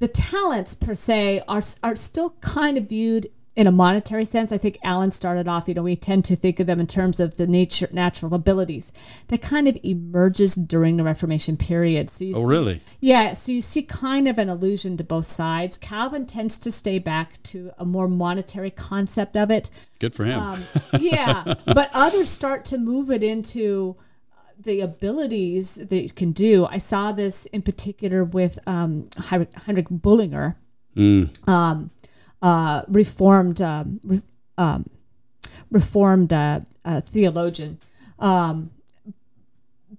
The 0.00 0.08
talents 0.08 0.74
per 0.74 0.94
se 0.94 1.42
are 1.46 1.62
are 1.82 1.94
still 1.94 2.30
kind 2.40 2.76
of 2.76 2.88
viewed 2.88 3.28
in 3.56 3.66
a 3.66 3.72
monetary 3.72 4.24
sense. 4.24 4.52
I 4.52 4.58
think 4.58 4.78
Alan 4.82 5.10
started 5.10 5.46
off. 5.48 5.68
You 5.68 5.74
know, 5.74 5.82
we 5.82 5.96
tend 5.96 6.24
to 6.26 6.36
think 6.36 6.60
of 6.60 6.66
them 6.66 6.80
in 6.80 6.86
terms 6.86 7.20
of 7.20 7.36
the 7.36 7.46
nature 7.46 7.88
natural 7.92 8.32
abilities 8.34 8.92
that 9.26 9.42
kind 9.42 9.68
of 9.68 9.76
emerges 9.82 10.54
during 10.54 10.96
the 10.96 11.02
Reformation 11.04 11.56
period. 11.56 12.08
So 12.08 12.24
you 12.24 12.34
oh 12.36 12.42
see- 12.42 12.46
really 12.48 12.80
yeah, 13.00 13.34
so 13.34 13.52
you 13.52 13.60
see 13.60 13.82
kind 13.82 14.26
of 14.28 14.38
an 14.38 14.48
allusion 14.48 14.96
to 14.96 15.04
both 15.04 15.26
sides. 15.28 15.76
Calvin 15.76 16.24
tends 16.26 16.58
to 16.60 16.70
stay 16.72 16.98
back 16.98 17.42
to 17.44 17.72
a 17.76 17.84
more 17.84 18.08
monetary 18.08 18.70
concept 18.70 19.36
of 19.36 19.50
it. 19.50 19.68
good 19.98 20.14
for 20.14 20.24
him 20.24 20.38
Um, 20.40 20.64
yeah, 20.98 21.54
but 21.66 21.90
others 21.92 22.30
start 22.30 22.64
to 22.66 22.78
move 22.78 23.10
it 23.10 23.22
into 23.22 23.96
the 24.62 24.80
abilities 24.80 25.76
that 25.76 26.02
you 26.02 26.10
can 26.10 26.32
do. 26.32 26.66
I 26.66 26.78
saw 26.78 27.12
this 27.12 27.46
in 27.46 27.62
particular 27.62 28.24
with 28.24 28.58
um, 28.66 29.06
Heinrich 29.16 29.54
Heinrich 29.54 29.86
Bullinger, 29.90 30.56
um, 31.46 31.90
uh, 32.42 32.82
reformed 32.88 33.60
um, 33.60 34.00
re- 34.04 34.22
um, 34.58 34.88
reformed 35.70 36.32
uh, 36.32 36.60
uh, 36.84 37.00
theologian. 37.00 37.78
Um, 38.18 38.70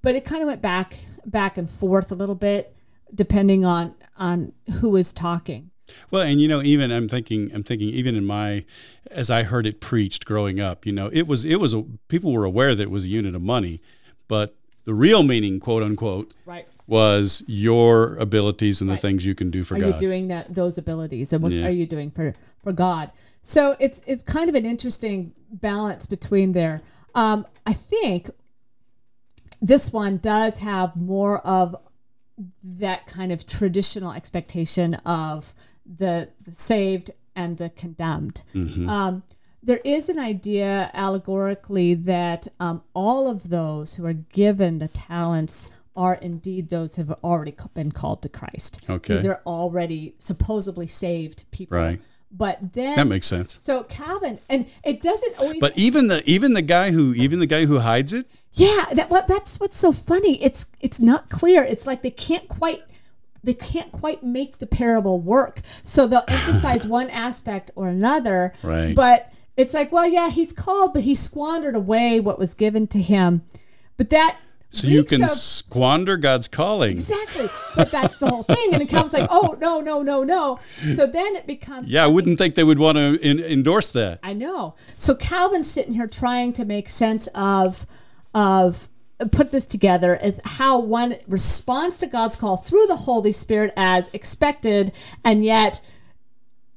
but 0.02 0.16
it 0.16 0.26
kind 0.26 0.42
of 0.42 0.48
went 0.48 0.62
back 0.62 0.98
back 1.26 1.58
and 1.58 1.70
forth 1.70 2.12
a 2.12 2.16
little 2.16 2.36
bit 2.36 2.76
depending 3.14 3.66
on 3.66 3.94
on 4.18 4.52
who 4.80 4.90
was 4.90 5.12
talking. 5.14 5.70
well 6.12 6.22
and 6.22 6.40
you 6.42 6.48
know 6.48 6.62
even 6.62 6.92
i'm 6.92 7.08
thinking 7.10 7.52
i'm 7.54 7.64
thinking 7.64 7.90
even 7.90 8.16
in 8.16 8.24
my 8.26 8.64
as 9.12 9.30
i 9.30 9.44
heard 9.44 9.68
it 9.68 9.82
preached 9.82 10.26
growing 10.26 10.60
up 10.60 10.86
you 10.86 10.92
know 10.94 11.10
it 11.12 11.28
was 11.28 11.44
it 11.46 11.58
was 11.60 11.74
a 11.74 11.84
people 12.08 12.32
were 12.32 12.46
aware 12.46 12.74
that 12.74 12.84
it 12.84 12.92
was 12.92 13.04
a 13.06 13.10
unit 13.10 13.36
of 13.36 13.42
money 13.42 13.82
but 14.32 14.56
the 14.86 14.94
real 14.94 15.24
meaning 15.24 15.60
quote 15.60 15.84
unquote 15.84 16.34
Right. 16.46 16.66
was 16.88 17.44
your 17.48 18.16
abilities 18.16 18.80
and 18.80 18.90
the 18.90 18.96
things 18.96 19.26
you 19.26 19.36
can 19.36 19.52
do 19.52 19.66
for 19.66 19.76
Are 19.76 19.80
god 19.80 19.86
Are 19.86 19.92
you 19.92 20.00
doing 20.00 20.30
that 20.30 20.54
those 20.56 20.78
abilities 20.78 21.34
and 21.34 21.44
what 21.44 21.52
Yeah. 21.52 21.66
are 21.68 21.70
you 21.82 21.86
doing 21.86 22.12
for 22.12 22.34
for 22.64 22.72
God? 22.72 23.12
So 23.42 23.76
it's 23.80 24.02
it's 24.08 24.24
kind 24.24 24.48
of 24.50 24.56
an 24.56 24.66
interesting 24.66 25.34
balance 25.52 26.06
between 26.06 26.54
there. 26.54 26.82
Um, 27.14 27.46
I 27.68 27.74
think 27.74 28.30
this 29.62 29.92
one 29.92 30.18
does 30.18 30.60
have 30.60 30.96
more 30.96 31.40
of 31.46 31.76
that 32.64 33.06
kind 33.08 33.32
of 33.34 33.46
traditional 33.46 34.14
expectation 34.14 34.96
of 35.06 35.54
the, 35.86 36.30
the 36.46 36.54
saved 36.54 37.12
and 37.36 37.58
the 37.58 37.70
condemned. 37.70 38.44
Um, 38.56 39.24
there 39.64 39.80
is 39.84 40.10
an 40.10 40.18
idea 40.18 40.90
allegorically 40.94 41.94
that 41.94 42.48
um, 42.60 42.82
all 42.94 43.30
of 43.30 43.50
those 43.50 43.96
who 43.96 44.06
are 44.06 44.14
given 44.14 44.80
the 44.80 44.88
talents 44.88 45.70
are 45.96 46.16
indeed 46.16 46.70
those 46.70 46.96
who 46.96 47.04
have 47.04 47.20
already 47.24 47.54
been 47.74 47.92
called 47.92 48.22
to 48.24 48.30
Christ. 48.30 48.84
Okay. 48.90 49.16
These 49.16 49.26
are 49.26 49.42
already 49.46 50.16
supposedly 50.18 50.88
saved 50.88 51.46
people. 51.52 51.78
Right. 51.78 52.02
But 52.32 52.74
then, 52.74 52.96
that 52.96 53.08
makes 53.08 53.28
sense 53.28 53.60
so 53.62 53.84
Calvin, 53.84 54.40
and 54.48 54.66
it 54.86 55.02
doesn't 55.02 55.38
always. 55.38 55.60
but 55.60 55.78
even 55.78 56.08
the 56.08 56.24
even 56.26 56.54
the 56.54 56.62
guy 56.62 56.92
who 56.92 57.14
even 57.14 57.40
the 57.40 57.46
guy 57.46 57.66
who 57.66 57.80
hides 57.80 58.14
it 58.14 58.26
Yeah, 58.54 58.86
that 58.94 59.10
what 59.10 59.28
that's 59.28 59.60
what's 59.60 59.78
so 59.78 59.92
funny. 59.92 60.42
It's 60.42 60.66
it's 60.80 61.02
not 61.02 61.30
clear. 61.30 61.62
It's 61.62 61.86
like 61.86 62.04
they 62.04 62.10
can't 62.10 62.48
quite 62.48 62.84
they 63.44 63.54
can't 63.54 63.92
quite 63.92 64.24
make 64.24 64.60
the 64.60 64.68
parable 64.68 65.20
work. 65.20 65.60
So 65.84 66.08
they'll 66.08 66.24
emphasize 66.30 66.88
one 67.00 67.10
aspect 67.10 67.72
or 67.76 67.90
another. 67.90 68.54
Right. 68.64 68.96
But 68.96 69.32
it's 69.58 69.74
like, 69.74 69.92
well, 69.92 70.08
yeah, 70.08 70.30
he's 70.30 70.54
called, 70.54 70.94
but 70.94 71.04
he 71.04 71.16
squandered 71.16 71.76
away 71.76 72.20
what 72.20 72.40
was 72.40 72.54
given 72.54 72.88
to 72.88 73.02
him. 73.02 73.44
But 73.98 74.10
that 74.10 74.40
So 74.70 74.88
you 74.88 75.04
can 75.04 75.24
of- 75.24 75.30
squander 75.30 76.18
God's 76.18 76.48
calling. 76.48 76.92
Exactly. 76.92 77.48
But 77.76 77.92
that's 77.92 78.18
the 78.20 78.30
whole 78.30 78.44
thing. 78.44 78.74
And 78.74 78.82
then 78.82 78.88
Calvin's 78.88 79.14
like, 79.14 79.30
oh, 79.30 79.58
no, 79.60 79.82
no, 79.82 80.02
no, 80.02 80.24
no. 80.24 80.60
So 80.96 81.06
then 81.06 81.36
it 81.36 81.46
becomes. 81.46 81.92
Yeah, 81.92 82.04
I 82.06 82.08
wouldn't 82.08 82.38
think 82.38 82.56
they 82.56 82.64
would 82.64 82.80
want 82.80 82.98
to 82.98 83.20
in, 83.22 83.40
endorse 83.40 83.90
that. 83.90 84.20
I 84.24 84.34
know. 84.34 84.76
So 84.98 85.16
Calvin's 85.16 85.70
sitting 85.70 85.94
here 85.94 86.08
trying 86.08 86.54
to 86.54 86.66
make 86.66 86.90
sense 86.90 87.28
of, 87.36 87.86
of, 88.34 88.88
put 89.32 89.52
this 89.52 89.68
together 89.68 90.16
as 90.16 90.42
how 90.44 90.80
one 90.80 91.16
responds 91.28 92.00
to 92.00 92.08
God's 92.08 92.36
call 92.36 92.58
through 92.58 92.88
the 92.88 92.96
Holy 92.96 93.32
Spirit 93.32 93.72
as 93.78 94.08
expected, 94.16 94.94
and 95.24 95.46
yet, 95.46 95.80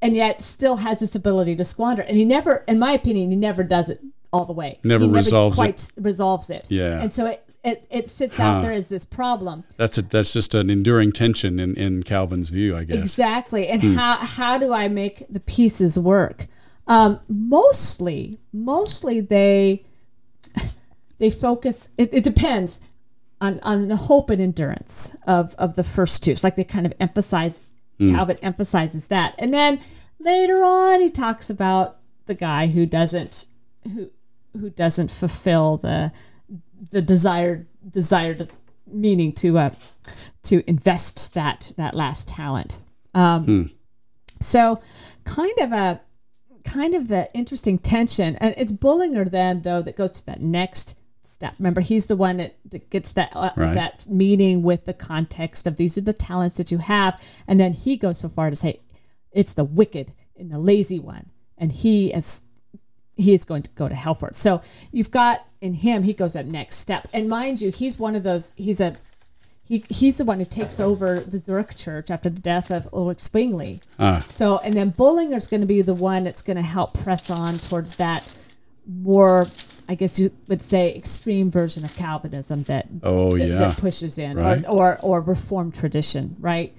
and 0.03 0.15
yet 0.15 0.41
still 0.41 0.77
has 0.77 1.01
this 1.01 1.15
ability 1.15 1.57
to 1.57 1.65
squander. 1.65 2.03
And 2.03 2.17
he 2.17 2.25
never, 2.25 2.65
in 2.69 2.79
my 2.79 2.93
opinion, 2.93 3.31
he 3.31 3.37
never 3.37 3.63
does 3.63 3.89
it 3.91 4.01
all 4.33 4.45
the 4.45 4.53
way. 4.53 4.79
Never 4.85 5.05
he 5.05 5.11
resolves 5.11 5.57
it. 5.57 5.61
quite 5.61 5.91
resolves 5.97 6.51
it. 6.51 6.67
Yeah. 6.69 7.01
And 7.01 7.13
so 7.13 7.27
it, 7.27 7.49
it, 7.63 7.87
it 7.91 8.09
sits 8.09 8.39
out 8.39 8.61
there 8.61 8.73
as 8.73 8.89
this 8.91 9.07
problem. 9.07 9.65
That's 9.79 9.97
a, 9.97 10.03
that's 10.03 10.33
just 10.33 10.55
an 10.55 10.69
enduring 10.69 11.13
tension 11.13 11.59
in, 11.59 11.75
in 11.77 12.03
Calvin's 12.03 12.51
view, 12.51 12.77
I 12.77 12.85
guess. 12.85 12.97
Exactly. 12.99 13.69
And 13.69 13.81
Hmm. 13.81 13.95
how 13.95 14.17
how 14.17 14.59
do 14.59 14.73
I 14.73 14.89
make 14.89 15.25
the 15.31 15.41
pieces 15.41 15.99
work? 15.99 16.47
Um, 16.87 17.21
mostly, 17.29 18.39
mostly 18.53 19.21
they 19.23 19.85
they 21.19 21.31
focus. 21.31 21.89
It, 21.97 22.13
it 22.13 22.25
depends 22.25 22.81
on 23.41 23.61
on 23.63 23.89
the 23.89 23.97
hope 23.97 24.29
and 24.31 24.43
endurance 24.43 25.17
of 25.27 25.55
of 25.55 25.75
the 25.77 25.83
first 25.85 26.23
two. 26.23 26.33
It's 26.33 26.45
like 26.45 26.57
they 26.57 26.65
kind 26.65 26.85
of 26.87 26.93
emphasize. 27.01 27.63
Hmm. 27.99 28.15
Calvin 28.15 28.39
emphasizes 28.43 29.09
that, 29.09 29.35
and 29.39 29.53
then 29.53 29.81
later 30.19 30.63
on 30.65 31.01
he 31.01 31.11
talks 31.11 31.51
about 31.51 31.99
the 32.27 32.35
guy 32.35 32.67
who 32.67 32.87
doesn't 32.87 33.47
who 33.93 34.11
who 34.59 34.71
doesn't 34.71 35.11
fulfill 35.11 35.77
the 35.77 36.13
the 36.91 37.03
desired 37.03 37.67
desired 37.89 38.49
meaning 38.87 39.33
to 39.33 39.59
uh, 39.59 39.71
to 40.45 40.69
invest 40.69 41.35
that 41.35 41.73
that 41.77 41.95
last 41.95 42.29
talent. 42.29 42.79
Um, 43.15 43.71
So, 44.41 44.81
kind 45.25 45.59
of 45.61 45.73
a 45.73 46.01
kind 46.65 46.95
of 46.95 47.11
an 47.11 47.27
interesting 47.35 47.79
tension, 47.79 48.37
and 48.37 48.55
it's 48.57 48.73
Bullinger 48.73 49.25
then 49.27 49.63
though 49.63 49.83
that 49.83 49.97
goes 49.97 50.13
to 50.13 50.27
that 50.27 50.41
next 50.41 50.99
step. 51.27 51.55
Remember, 51.59 51.81
he's 51.81 52.07
the 52.07 52.17
one 52.17 52.37
that, 52.39 52.57
that 52.71 52.91
gets 52.91 53.13
that 53.13 53.31
uh, 53.35 53.51
Right. 53.57 53.75
that 53.75 54.07
meaning 54.09 54.63
with 54.63 54.85
the 54.85 54.95
context 54.95 55.67
of 55.67 55.77
these 55.77 55.97
are 55.99 56.03
the 56.03 56.13
talents 56.13 56.57
that 56.57 56.71
you 56.71 56.79
have, 56.79 57.21
and 57.47 57.59
then 57.59 57.73
he 57.73 57.97
goes 57.97 58.19
so 58.19 58.29
far 58.29 58.51
to 58.51 58.57
say 58.57 58.81
it's 59.33 59.53
the 59.53 59.65
wicked 59.65 60.13
and 60.39 60.51
the 60.51 60.59
lazy 60.59 60.99
one, 61.01 61.31
and 61.59 61.73
he 61.73 62.13
is 62.13 62.47
he 63.17 63.33
is 63.33 63.45
going 63.45 63.63
to 63.63 63.71
go 63.71 63.89
to 63.89 63.95
hell 63.95 64.15
for 64.15 64.29
it. 64.29 64.35
So 64.35 64.61
you've 64.91 65.11
got 65.13 65.47
in 65.61 65.75
him, 65.75 66.03
he 66.03 66.13
goes 66.13 66.33
that 66.33 66.47
next 66.47 66.79
step. 66.79 67.07
And 67.15 67.29
mind 67.29 67.61
you, 67.61 67.71
he's 67.71 67.97
one 67.97 68.17
of 68.17 68.25
those, 68.25 68.53
he's 68.57 68.81
a, 68.81 68.97
he, 69.63 69.85
he's 69.89 70.19
the 70.19 70.25
one 70.25 70.41
who 70.41 70.45
takes 70.45 70.81
over 70.81 71.21
the 71.21 71.39
Zurich 71.39 71.77
church 71.77 72.11
after 72.11 72.29
the 72.29 72.41
death 72.41 72.73
of 72.73 72.89
Ulrich 72.93 73.21
Zwingli. 73.21 73.81
Ah. 74.01 74.25
So, 74.27 74.59
and 74.65 74.75
then 74.75 74.91
Bullinger's 74.91 75.47
going 75.47 75.61
to 75.61 75.67
be 75.67 75.81
the 75.81 75.95
one 75.95 76.25
that's 76.25 76.43
going 76.43 76.57
to 76.57 76.63
help 76.63 76.93
press 76.95 77.31
on 77.31 77.55
towards 77.57 77.95
that 77.97 78.31
more, 78.87 79.47
I 79.89 79.95
guess 79.95 80.19
you 80.19 80.31
would 80.49 80.63
say, 80.63 80.95
extreme 80.95 81.51
version 81.51 81.85
of 81.85 81.95
Calvinism 81.97 82.63
that, 82.65 82.87
Oh, 83.03 83.37
that, 83.37 83.47
yeah. 83.47 83.59
that 83.59 83.77
pushes 83.79 84.19
in, 84.19 84.37
Right. 84.39 84.65
or, 84.67 84.99
or, 85.03 85.19
or 85.19 85.21
Reformed 85.21 85.75
tradition, 85.75 86.37
right? 86.41 86.75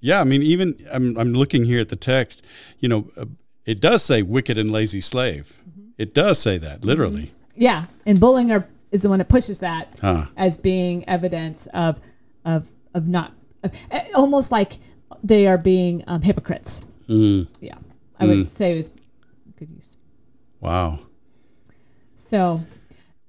Yeah, 0.00 0.20
I 0.20 0.24
mean, 0.24 0.42
even 0.42 0.74
I'm, 0.92 1.16
I'm 1.16 1.32
looking 1.32 1.64
here 1.64 1.80
at 1.80 1.88
the 1.88 1.96
text. 1.96 2.44
You 2.80 2.88
know, 2.88 3.10
uh, 3.16 3.26
it 3.64 3.80
does 3.80 4.02
say 4.02 4.22
wicked 4.22 4.58
and 4.58 4.70
lazy 4.72 5.00
slave. 5.00 5.62
Mm-hmm. 5.68 5.88
It 5.98 6.12
does 6.14 6.38
say 6.40 6.58
that 6.58 6.84
literally. 6.84 7.32
Yeah, 7.54 7.84
and 8.04 8.18
Bullinger 8.18 8.66
is 8.90 9.02
the 9.02 9.08
one 9.08 9.18
that 9.20 9.28
pushes 9.28 9.60
that 9.60 9.96
Huh. 10.00 10.26
as 10.36 10.58
being 10.58 11.08
evidence 11.08 11.66
of 11.68 12.00
of 12.44 12.70
of 12.94 13.06
not 13.06 13.32
of, 13.62 13.70
eh, 13.90 14.08
almost 14.14 14.50
like 14.50 14.78
they 15.22 15.46
are 15.46 15.58
being 15.58 16.02
um, 16.08 16.22
hypocrites. 16.22 16.82
Mm. 17.08 17.46
Yeah, 17.60 17.76
I 18.18 18.26
would 18.26 18.48
say 18.48 18.74
was 18.76 18.90
good 19.58 19.70
use. 19.70 19.96
Wow. 20.60 20.98
So 22.32 22.64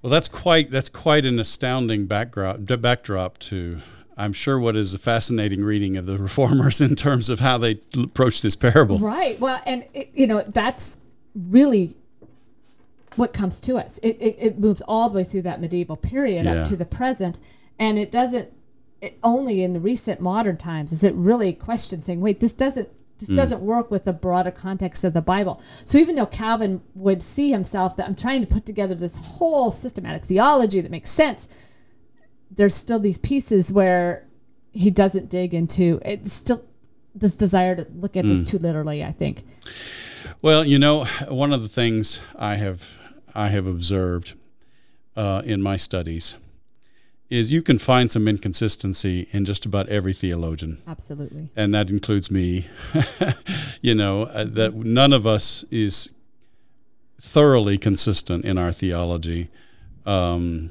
Well, 0.02 0.10
that's 0.10 0.30
quite 0.30 0.72
that's 0.72 0.88
quite 0.90 1.26
an 1.26 1.38
astounding 1.40 2.06
backdrop 2.08 2.60
backdrop 2.82 3.38
to 3.40 3.80
I'm 4.16 4.32
sure 4.32 4.58
what 4.60 4.78
is 4.78 4.94
a 4.94 4.98
fascinating 5.00 5.62
reading 5.66 5.98
of 5.98 6.06
the 6.06 6.18
reformers 6.30 6.80
in 6.80 6.96
terms 6.96 7.30
of 7.30 7.42
how 7.42 7.58
they 7.58 7.80
approach 8.02 8.42
this 8.42 8.56
parable. 8.56 8.98
right, 9.00 9.38
well, 9.42 9.60
and 9.66 9.86
it, 9.94 10.10
you 10.14 10.26
know 10.26 10.42
that's 10.42 11.00
really 11.36 11.98
what 13.18 13.34
comes 13.34 13.60
to 13.62 13.76
us. 13.76 13.98
It, 14.00 14.16
it 14.22 14.36
it 14.40 14.60
moves 14.60 14.82
all 14.88 15.10
the 15.10 15.16
way 15.18 15.24
through 15.26 15.42
that 15.44 15.60
medieval 15.60 15.98
period 15.98 16.46
Yeah. 16.46 16.62
up 16.62 16.70
to 16.70 16.78
the 16.78 16.86
present, 16.86 17.40
and 17.78 18.00
it 18.00 18.10
doesn't. 18.10 18.54
It 19.02 19.20
only 19.22 19.64
in 19.64 19.74
the 19.74 19.82
recent 19.82 20.22
modern 20.22 20.56
times 20.56 20.94
is 20.94 21.04
it 21.04 21.14
really 21.16 21.52
questioned, 21.52 22.04
saying, 22.06 22.22
"Wait, 22.22 22.40
this 22.40 22.54
doesn't." 22.54 22.88
This 23.28 23.36
doesn't 23.36 23.62
work 23.62 23.92
with 23.92 24.04
the 24.04 24.14
broader 24.14 24.52
context 24.52 25.04
of 25.04 25.14
the 25.14 25.22
Bible. 25.22 25.62
So 25.86 25.98
even 25.98 26.16
though 26.16 26.26
Calvin 26.26 26.82
would 26.96 27.22
see 27.22 27.52
himself 27.52 27.96
that 27.98 28.06
I'm 28.06 28.16
trying 28.16 28.42
to 28.42 28.48
put 28.48 28.66
together 28.66 28.96
this 28.96 29.16
whole 29.16 29.72
systematic 29.72 30.24
theology 30.24 30.82
that 30.82 30.92
makes 30.92 31.12
sense, 31.12 31.48
there's 32.52 32.76
still 32.76 33.00
these 33.00 33.18
pieces 33.18 33.72
where 33.72 34.28
he 34.72 34.92
doesn't 34.92 35.30
dig 35.30 35.54
into 35.54 36.00
it. 36.04 36.28
Still, 36.28 36.64
this 37.16 37.36
desire 37.36 37.76
to 37.76 37.86
look 37.94 38.18
at 38.18 38.26
this 38.26 38.44
too 38.44 38.58
literally. 38.58 39.04
I 39.04 39.12
think. 39.12 39.44
Well, 40.42 40.66
you 40.66 40.80
know, 40.80 41.06
one 41.28 41.54
of 41.54 41.62
the 41.62 41.70
things 41.70 42.22
I 42.38 42.56
have 42.56 42.98
I 43.36 43.50
have 43.50 43.68
observed 43.68 44.34
uh, 45.16 45.42
in 45.46 45.62
my 45.62 45.78
studies 45.78 46.36
is 47.34 47.52
you 47.52 47.64
can 47.64 47.80
find 47.80 48.12
some 48.12 48.28
inconsistency 48.28 49.28
in 49.32 49.44
just 49.44 49.66
about 49.66 49.90
every 49.90 50.14
theologian. 50.14 50.78
Absolutely. 50.88 51.50
and 51.56 51.74
that 51.74 51.90
includes 51.90 52.30
me. 52.30 52.68
you 53.82 53.96
know 53.96 54.24
uh, 54.24 54.46
that 54.46 54.76
none 54.76 55.12
of 55.12 55.26
us 55.26 55.66
is 55.72 56.12
thoroughly 57.20 57.78
consistent 57.78 58.46
in 58.46 58.58
our 58.58 58.72
theology, 58.72 59.50
um, 60.06 60.70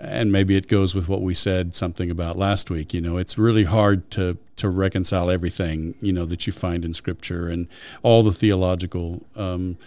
and 0.00 0.32
maybe 0.32 0.56
it 0.56 0.66
goes 0.66 0.94
with 0.94 1.08
what 1.08 1.22
we 1.22 1.32
said 1.34 1.74
something 1.74 2.10
about 2.10 2.36
last 2.36 2.70
week. 2.70 2.92
You 2.92 3.00
know, 3.00 3.16
it's 3.16 3.38
really 3.38 3.64
hard 3.64 4.10
to 4.12 4.36
to 4.56 4.68
reconcile 4.68 5.30
everything 5.30 5.94
you 6.00 6.12
know 6.12 6.24
that 6.26 6.46
you 6.46 6.52
find 6.52 6.84
in 6.84 6.92
Scripture 6.92 7.48
and 7.48 7.68
all 8.02 8.24
the 8.24 8.32
theological 8.32 9.24
um, 9.36 9.78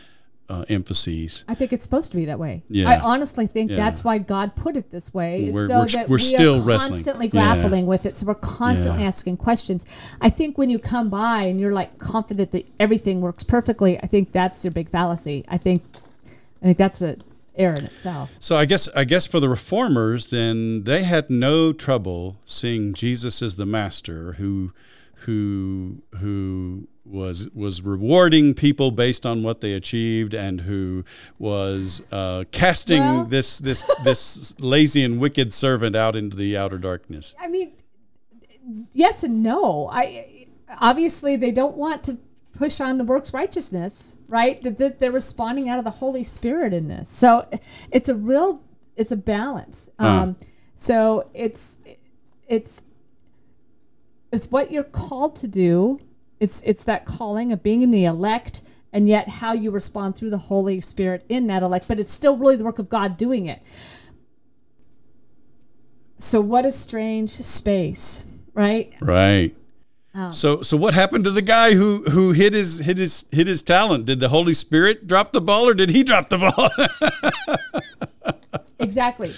uh, 0.49 0.63
emphases. 0.69 1.43
I 1.47 1.55
think 1.55 1.73
it's 1.73 1.83
supposed 1.83 2.11
to 2.11 2.17
be 2.17 2.25
that 2.25 2.39
way. 2.39 2.63
Yeah. 2.69 2.89
I 2.89 2.99
honestly 2.99 3.47
think 3.47 3.69
Yeah. 3.71 3.77
that's 3.77 4.03
why 4.03 4.17
God 4.17 4.55
put 4.55 4.77
it 4.77 4.89
this 4.91 5.13
way, 5.13 5.49
We're- 5.53 5.67
so 5.67 5.79
we're- 5.79 5.89
that 5.91 6.07
we're 6.09 6.15
we 6.17 6.21
still 6.23 6.55
are 6.55 6.61
wrestling. 6.61 6.91
constantly 6.93 7.25
Yeah. 7.33 7.55
grappling 7.55 7.85
with 7.85 8.05
it. 8.05 8.15
So 8.15 8.25
we're 8.25 8.35
constantly 8.35 9.01
Yeah. 9.01 9.07
asking 9.09 9.37
questions. 9.37 9.85
I 10.21 10.29
think 10.29 10.57
when 10.57 10.69
you 10.69 10.79
come 10.79 11.09
by 11.09 11.43
and 11.43 11.59
you're 11.59 11.73
like 11.73 11.97
confident 11.97 12.51
that 12.51 12.65
everything 12.79 13.19
works 13.21 13.43
perfectly, 13.43 13.99
I 14.01 14.07
think 14.07 14.31
that's 14.31 14.63
your 14.63 14.71
big 14.71 14.89
fallacy. 14.89 15.43
I 15.49 15.57
think, 15.57 15.83
I 16.61 16.65
think 16.67 16.77
that's 16.77 17.01
an 17.01 17.21
error 17.57 17.75
in 17.75 17.85
itself. 17.85 18.29
So 18.39 18.55
I 18.55 18.63
guess 18.65 18.87
I 18.95 19.03
guess 19.03 19.25
for 19.25 19.39
the 19.41 19.49
reformers, 19.49 20.27
then 20.27 20.83
they 20.83 21.03
had 21.03 21.29
no 21.29 21.73
trouble 21.73 22.37
seeing 22.45 22.93
Jesus 22.93 23.41
as 23.41 23.55
the 23.57 23.65
master 23.65 24.33
who 24.33 24.71
who 25.21 26.03
who 26.19 26.87
was 27.09 27.49
was 27.53 27.81
rewarding 27.81 28.53
people 28.53 28.91
based 28.91 29.25
on 29.25 29.43
what 29.43 29.61
they 29.61 29.73
achieved 29.73 30.33
and 30.33 30.61
who 30.61 31.03
was 31.39 32.03
uh, 32.11 32.43
casting 32.51 32.99
Well- 33.01 33.25
this 33.25 33.59
this 33.59 33.83
this 34.03 34.59
lazy 34.59 35.03
and 35.03 35.19
wicked 35.19 35.53
servant 35.53 35.95
out 35.95 36.15
into 36.15 36.35
the 36.35 36.57
outer 36.57 36.77
darkness. 36.77 37.35
I 37.39 37.47
mean, 37.47 37.73
yes 38.93 39.23
and 39.23 39.41
no. 39.41 39.89
I 39.91 40.47
obviously 40.79 41.35
they 41.35 41.51
don't 41.51 41.77
want 41.77 42.03
to 42.05 42.17
push 42.57 42.81
on 42.81 42.97
the 42.97 43.03
works 43.03 43.33
righteousness, 43.33 44.17
right? 44.27 44.61
That 44.61 44.99
they're 44.99 45.11
responding 45.11 45.69
out 45.69 45.77
of 45.77 45.85
the 45.85 45.91
Holy 45.91 46.23
Spirit 46.23 46.73
in 46.73 46.87
this. 46.87 47.07
So 47.07 47.47
it's 47.91 48.09
a 48.09 48.15
real, 48.15 48.61
it's 48.95 49.11
a 49.11 49.17
balance. 49.17 49.89
Um, 49.99 50.35
so 50.75 51.29
it's 51.33 51.79
it's 52.47 52.83
it's 54.31 54.51
what 54.51 54.71
you're 54.71 54.83
called 54.83 55.35
to 55.37 55.47
do. 55.47 55.99
It's 56.39 56.61
it's 56.61 56.83
that 56.83 57.05
calling 57.05 57.51
of 57.51 57.63
being 57.63 57.81
in 57.81 57.91
the 57.91 58.05
elect. 58.05 58.61
And 58.93 59.07
yet, 59.07 59.27
how 59.27 59.51
you 59.51 59.69
respond 59.69 60.15
through 60.15 60.29
the 60.29 60.37
Holy 60.37 60.79
Spirit 60.79 61.25
in 61.27 61.47
that 61.47 61.61
elect, 61.61 61.87
but 61.87 61.99
it's 61.99 62.11
still 62.11 62.37
really 62.37 62.55
the 62.55 62.63
work 62.63 62.79
of 62.79 62.87
God 62.89 63.17
doing 63.17 63.45
it. 63.45 63.61
So, 66.17 66.39
what 66.39 66.65
a 66.65 66.71
strange 66.71 67.29
space, 67.29 68.23
right? 68.53 68.93
Right. 69.01 69.55
Oh. 70.15 70.31
So 70.31 70.61
so 70.63 70.77
what 70.77 70.93
happened 70.95 71.25
to 71.25 71.31
the 71.31 71.43
guy 71.43 71.73
who 71.73 72.03
who 72.09 72.31
hit 72.31 72.53
his 72.53 72.79
hit 72.79 72.97
his 72.97 73.25
hit 73.31 73.45
his 73.45 73.61
talent? 73.61 74.05
Did 74.05 74.19
the 74.19 74.29
Holy 74.29 74.53
Spirit 74.53 75.05
drop 75.05 75.31
the 75.31 75.41
ball 75.41 75.67
or 75.67 75.75
did 75.75 75.91
he 75.91 76.03
drop 76.03 76.29
the 76.29 76.37
ball? 76.39 76.69
Exactly. 78.79 79.33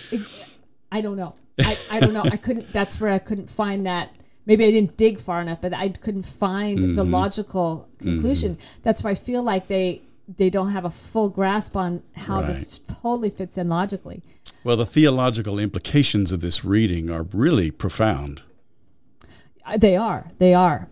I 0.92 1.02
don't 1.02 1.16
know. 1.16 1.36
I, 1.60 1.78
I 1.92 2.00
don't 2.00 2.14
know. 2.14 2.24
I 2.24 2.38
couldn't. 2.38 2.72
That's 2.72 3.00
where 3.00 3.12
I 3.12 3.20
couldn't 3.20 3.50
find 3.50 3.86
that. 3.86 4.16
Maybe 4.50 4.66
I 4.66 4.72
didn't 4.72 4.98
dig 4.98 5.20
far 5.20 5.42
enough, 5.42 5.62
but 5.62 5.74
I 5.76 5.90
couldn't 5.90 6.26
find 6.26 6.98
the 6.98 7.04
logical 7.04 7.88
conclusion. 8.00 8.58
That's 8.82 9.04
why 9.04 9.12
I 9.12 9.14
feel 9.16 9.44
like 9.44 9.68
they 9.68 10.02
they 10.38 10.50
don't 10.50 10.72
have 10.72 10.86
a 10.86 10.90
full 10.90 11.30
grasp 11.30 11.78
on 11.78 12.02
how 12.16 12.42
this 12.42 12.80
totally 13.02 13.30
fits 13.30 13.58
in 13.58 13.70
logically. 13.70 14.24
Well, 14.64 14.76
the 14.78 14.86
theological 14.86 15.60
implications 15.60 16.32
of 16.32 16.42
this 16.42 16.66
reading 16.66 17.10
are 17.12 17.24
really 17.32 17.70
profound. 17.72 18.42
Uh, 19.66 19.78
They 19.78 19.96
are. 19.96 20.32
They 20.40 20.54
are. 20.56 20.88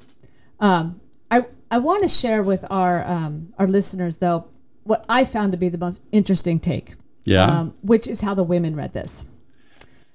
Um, 0.59 1.01
I 1.31 1.45
I 1.71 1.79
want 1.79 2.03
to 2.03 2.09
share 2.09 2.43
with 2.43 2.63
our 2.69 3.03
um, 3.07 3.53
our 3.57 3.67
listeners 3.67 4.17
though 4.17 4.45
what 4.83 5.03
I 5.09 5.23
found 5.25 5.51
to 5.51 5.57
be 5.57 5.69
the 5.69 5.77
most 5.79 6.03
interesting 6.11 6.59
take. 6.59 6.93
Yeah. 7.25 7.43
Um, 7.45 7.73
which 7.81 8.07
is 8.07 8.21
how 8.21 8.33
the 8.35 8.43
women 8.43 8.75
read 8.75 8.93
this. 8.93 9.25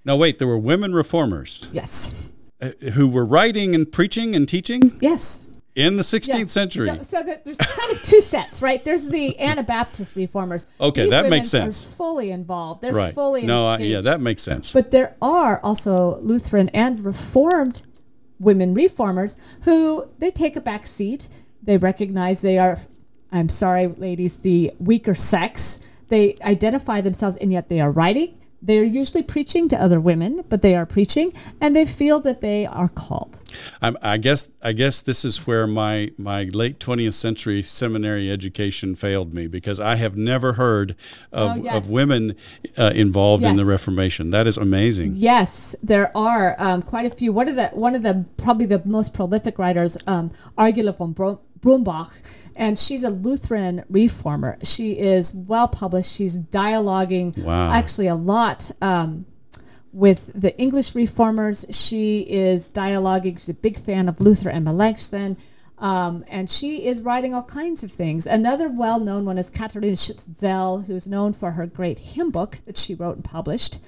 now, 0.04 0.16
wait, 0.16 0.38
there 0.38 0.48
were 0.48 0.58
women 0.58 0.94
reformers 0.94 1.68
Yes. 1.72 2.31
Uh, 2.62 2.68
who 2.92 3.08
were 3.08 3.24
writing 3.26 3.74
and 3.74 3.90
preaching 3.90 4.34
and 4.36 4.48
teaching 4.48 4.82
Yes. 5.00 5.50
in 5.74 5.96
the 5.96 6.02
16th 6.04 6.38
Yes. 6.38 6.50
century. 6.52 6.86
So, 7.02 7.22
there's 7.22 7.56
kind 7.58 7.92
of 7.92 8.02
two 8.02 8.20
sets, 8.20 8.62
right? 8.62 8.82
There's 8.84 9.08
the 9.08 9.38
Anabaptist 9.50 10.14
reformers. 10.16 10.66
Okay, 10.80 11.02
These 11.02 11.10
that 11.10 11.28
makes 11.30 11.48
sense. 11.48 11.82
Are 11.84 11.96
fully 11.96 12.30
involved. 12.30 12.80
They're 12.82 12.92
right. 12.92 13.12
fully 13.14 13.42
no, 13.46 13.66
I, 13.66 13.74
engaged. 13.74 13.90
yeah, 13.90 14.00
that 14.02 14.20
makes 14.20 14.42
sense. 14.42 14.72
But 14.72 14.90
there 14.92 15.16
are 15.20 15.60
also 15.62 16.18
Lutheran 16.20 16.68
and 16.70 17.04
Reformed 17.04 17.82
women 18.38 18.74
reformers 18.74 19.36
who 19.64 20.08
they 20.18 20.30
take 20.30 20.56
a 20.56 20.60
back 20.60 20.86
seat. 20.86 21.28
They 21.62 21.78
recognize 21.78 22.40
they 22.42 22.58
are, 22.58 22.76
I'm 23.30 23.48
sorry, 23.48 23.86
ladies, 23.86 24.38
the 24.38 24.72
weaker 24.78 25.14
sex. 25.14 25.78
They 26.08 26.34
identify 26.42 27.00
themselves, 27.00 27.36
and 27.38 27.50
yet 27.52 27.68
they 27.68 27.80
are 27.80 27.90
writing. 27.90 28.36
They're 28.62 28.84
usually 28.84 29.22
preaching 29.22 29.68
to 29.70 29.76
other 29.82 30.00
women, 30.00 30.44
but 30.48 30.62
they 30.62 30.76
are 30.76 30.86
preaching, 30.86 31.32
and 31.60 31.74
they 31.74 31.84
feel 31.84 32.20
that 32.20 32.40
they 32.40 32.64
are 32.64 32.88
called. 32.88 33.42
I'm, 33.80 33.96
I 34.02 34.18
guess 34.18 34.48
I 34.62 34.72
guess 34.72 35.02
this 35.02 35.24
is 35.24 35.46
where 35.46 35.66
my 35.66 36.10
my 36.16 36.44
late 36.44 36.78
20th 36.78 37.14
century 37.14 37.60
seminary 37.62 38.30
education 38.30 38.94
failed 38.94 39.34
me 39.34 39.48
because 39.48 39.80
I 39.80 39.96
have 39.96 40.16
never 40.16 40.52
heard 40.54 40.92
of, 41.32 41.58
Oh, 41.58 41.62
yes. 41.62 41.76
of 41.84 41.90
women 41.90 42.36
uh, 42.78 42.92
involved 42.94 43.42
in 43.44 43.56
the 43.56 43.64
Reformation. 43.64 44.30
That 44.30 44.46
is 44.46 44.56
amazing. 44.56 45.14
Yes, 45.16 45.74
there 45.82 46.16
are 46.16 46.54
um, 46.58 46.82
quite 46.82 47.04
a 47.06 47.14
few. 47.14 47.32
One 47.32 47.48
of 47.48 47.56
the 47.56 47.68
one 47.68 47.94
of 47.94 48.02
the 48.04 48.24
probably 48.36 48.66
the 48.66 48.80
most 48.84 49.12
prolific 49.12 49.58
writers, 49.58 49.98
um, 50.06 50.30
Argula 50.56 50.92
von 50.96 51.12
Bro- 51.12 51.40
Grumbach, 51.62 52.10
and 52.56 52.78
she's 52.78 53.04
a 53.04 53.10
Lutheran 53.10 53.84
reformer. 53.88 54.58
She 54.62 54.98
is 54.98 55.32
well 55.34 55.68
published. 55.68 56.12
She's 56.12 56.38
dialoguing 56.38 57.42
Wow. 57.44 57.72
actually 57.72 58.08
a 58.08 58.14
lot. 58.14 58.70
Um, 58.82 59.26
with 59.92 60.30
the 60.34 60.58
English 60.58 60.94
reformers, 60.94 61.66
she 61.70 62.20
is 62.20 62.70
dialoguing. 62.70 63.34
She's 63.34 63.50
a 63.50 63.54
big 63.54 63.78
fan 63.78 64.08
of 64.08 64.20
Luther 64.20 64.48
and 64.50 64.64
Melanchthon. 64.64 65.36
Um, 65.78 66.24
and 66.28 66.48
she 66.48 66.86
is 66.86 67.02
writing 67.02 67.34
all 67.34 67.42
kinds 67.42 67.82
of 67.82 67.90
things. 67.90 68.26
Another 68.26 68.68
well 68.68 69.00
known 69.00 69.24
one 69.24 69.36
is 69.36 69.50
Katharina 69.50 69.96
Schutz-Zell, 69.96 70.82
who's 70.86 71.08
known 71.08 71.32
for 71.32 71.52
her 71.52 71.66
great 71.66 71.98
hymn 71.98 72.30
book 72.30 72.58
that 72.66 72.76
she 72.76 72.94
wrote 72.94 73.16
and 73.16 73.24
published. 73.24 73.80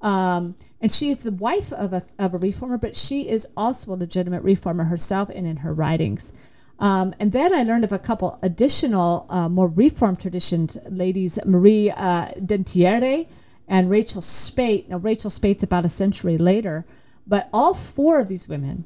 Um, 0.00 0.56
and 0.80 0.90
she 0.90 1.10
is 1.10 1.18
the 1.18 1.30
wife 1.30 1.72
of 1.72 1.92
a, 1.92 2.02
of 2.18 2.34
a 2.34 2.38
reformer, 2.38 2.78
but 2.78 2.96
she 2.96 3.28
is 3.28 3.46
also 3.56 3.92
a 3.92 3.94
legitimate 3.94 4.42
reformer 4.42 4.84
herself 4.84 5.28
and 5.28 5.46
in 5.46 5.58
her 5.58 5.72
writings. 5.72 6.32
Um, 6.78 7.14
and 7.20 7.30
then 7.32 7.54
I 7.54 7.62
learned 7.62 7.84
of 7.84 7.92
a 7.92 7.98
couple 7.98 8.38
additional, 8.42 9.26
uh, 9.30 9.48
more 9.48 9.68
Reformed 9.68 10.18
traditions 10.20 10.76
ladies, 10.88 11.38
Marie 11.46 11.90
uh, 11.90 12.28
Dentiere 12.44 13.28
and 13.68 13.88
Rachel 13.88 14.20
Speght. 14.20 14.88
Now, 14.88 14.96
Rachel 14.96 15.30
Speght's 15.30 15.62
about 15.62 15.84
a 15.84 15.88
century 15.88 16.36
later, 16.38 16.84
but 17.26 17.48
all 17.52 17.74
four 17.74 18.20
of 18.20 18.28
these 18.28 18.48
women 18.48 18.84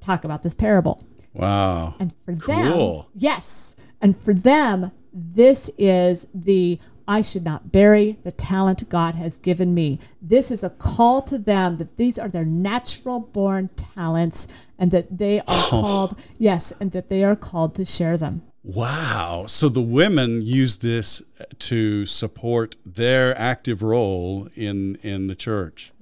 talk 0.00 0.24
about 0.24 0.42
this 0.42 0.54
parable. 0.54 1.04
Wow. 1.34 1.96
And 1.98 2.12
for 2.24 2.34
Cool. 2.36 3.02
them, 3.02 3.06
yes. 3.14 3.76
And 4.00 4.16
for 4.16 4.32
them, 4.32 4.92
this 5.12 5.68
is 5.78 6.28
the 6.34 6.78
I 7.08 7.22
should 7.22 7.44
not 7.44 7.70
bury 7.72 8.18
the 8.24 8.32
talent 8.32 8.88
God 8.88 9.14
has 9.14 9.38
given 9.38 9.72
me. 9.74 10.00
This 10.20 10.50
is 10.50 10.64
a 10.64 10.70
call 10.70 11.22
to 11.22 11.38
them 11.38 11.76
that 11.76 11.96
these 11.96 12.18
are 12.18 12.28
their 12.28 12.44
natural 12.44 13.20
born 13.20 13.70
talents 13.76 14.66
and 14.78 14.90
that 14.90 15.18
they 15.18 15.38
are 15.40 15.44
Oh. 15.48 15.66
called, 15.70 16.18
yes, 16.38 16.72
and 16.80 16.90
that 16.92 17.08
they 17.08 17.22
are 17.24 17.36
called 17.36 17.74
to 17.76 17.84
share 17.84 18.16
them. 18.16 18.42
Wow. 18.64 19.44
So 19.46 19.68
the 19.68 19.80
women 19.80 20.42
use 20.42 20.78
this 20.78 21.22
to 21.60 22.04
support 22.06 22.74
their 22.84 23.38
active 23.38 23.80
role 23.82 24.48
in 24.54 24.96
in 25.02 25.28
the 25.28 25.36
church. 25.36 25.92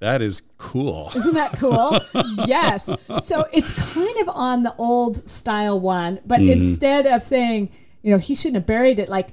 That 0.00 0.20
is 0.22 0.42
cool. 0.58 1.10
Isn't 1.16 1.34
that 1.34 1.52
cool? 1.52 1.98
yes. 2.46 2.90
So 3.22 3.44
it's 3.52 3.72
kind 3.72 4.16
of 4.22 4.28
on 4.30 4.62
the 4.62 4.74
old 4.78 5.28
style 5.28 5.78
one, 5.78 6.20
but 6.26 6.40
Mm-hmm. 6.40 6.52
instead 6.52 7.06
of 7.06 7.22
saying, 7.22 7.70
you 8.02 8.12
know, 8.12 8.18
he 8.18 8.34
shouldn't 8.34 8.56
have 8.56 8.66
buried 8.66 8.98
it, 8.98 9.08
like 9.08 9.28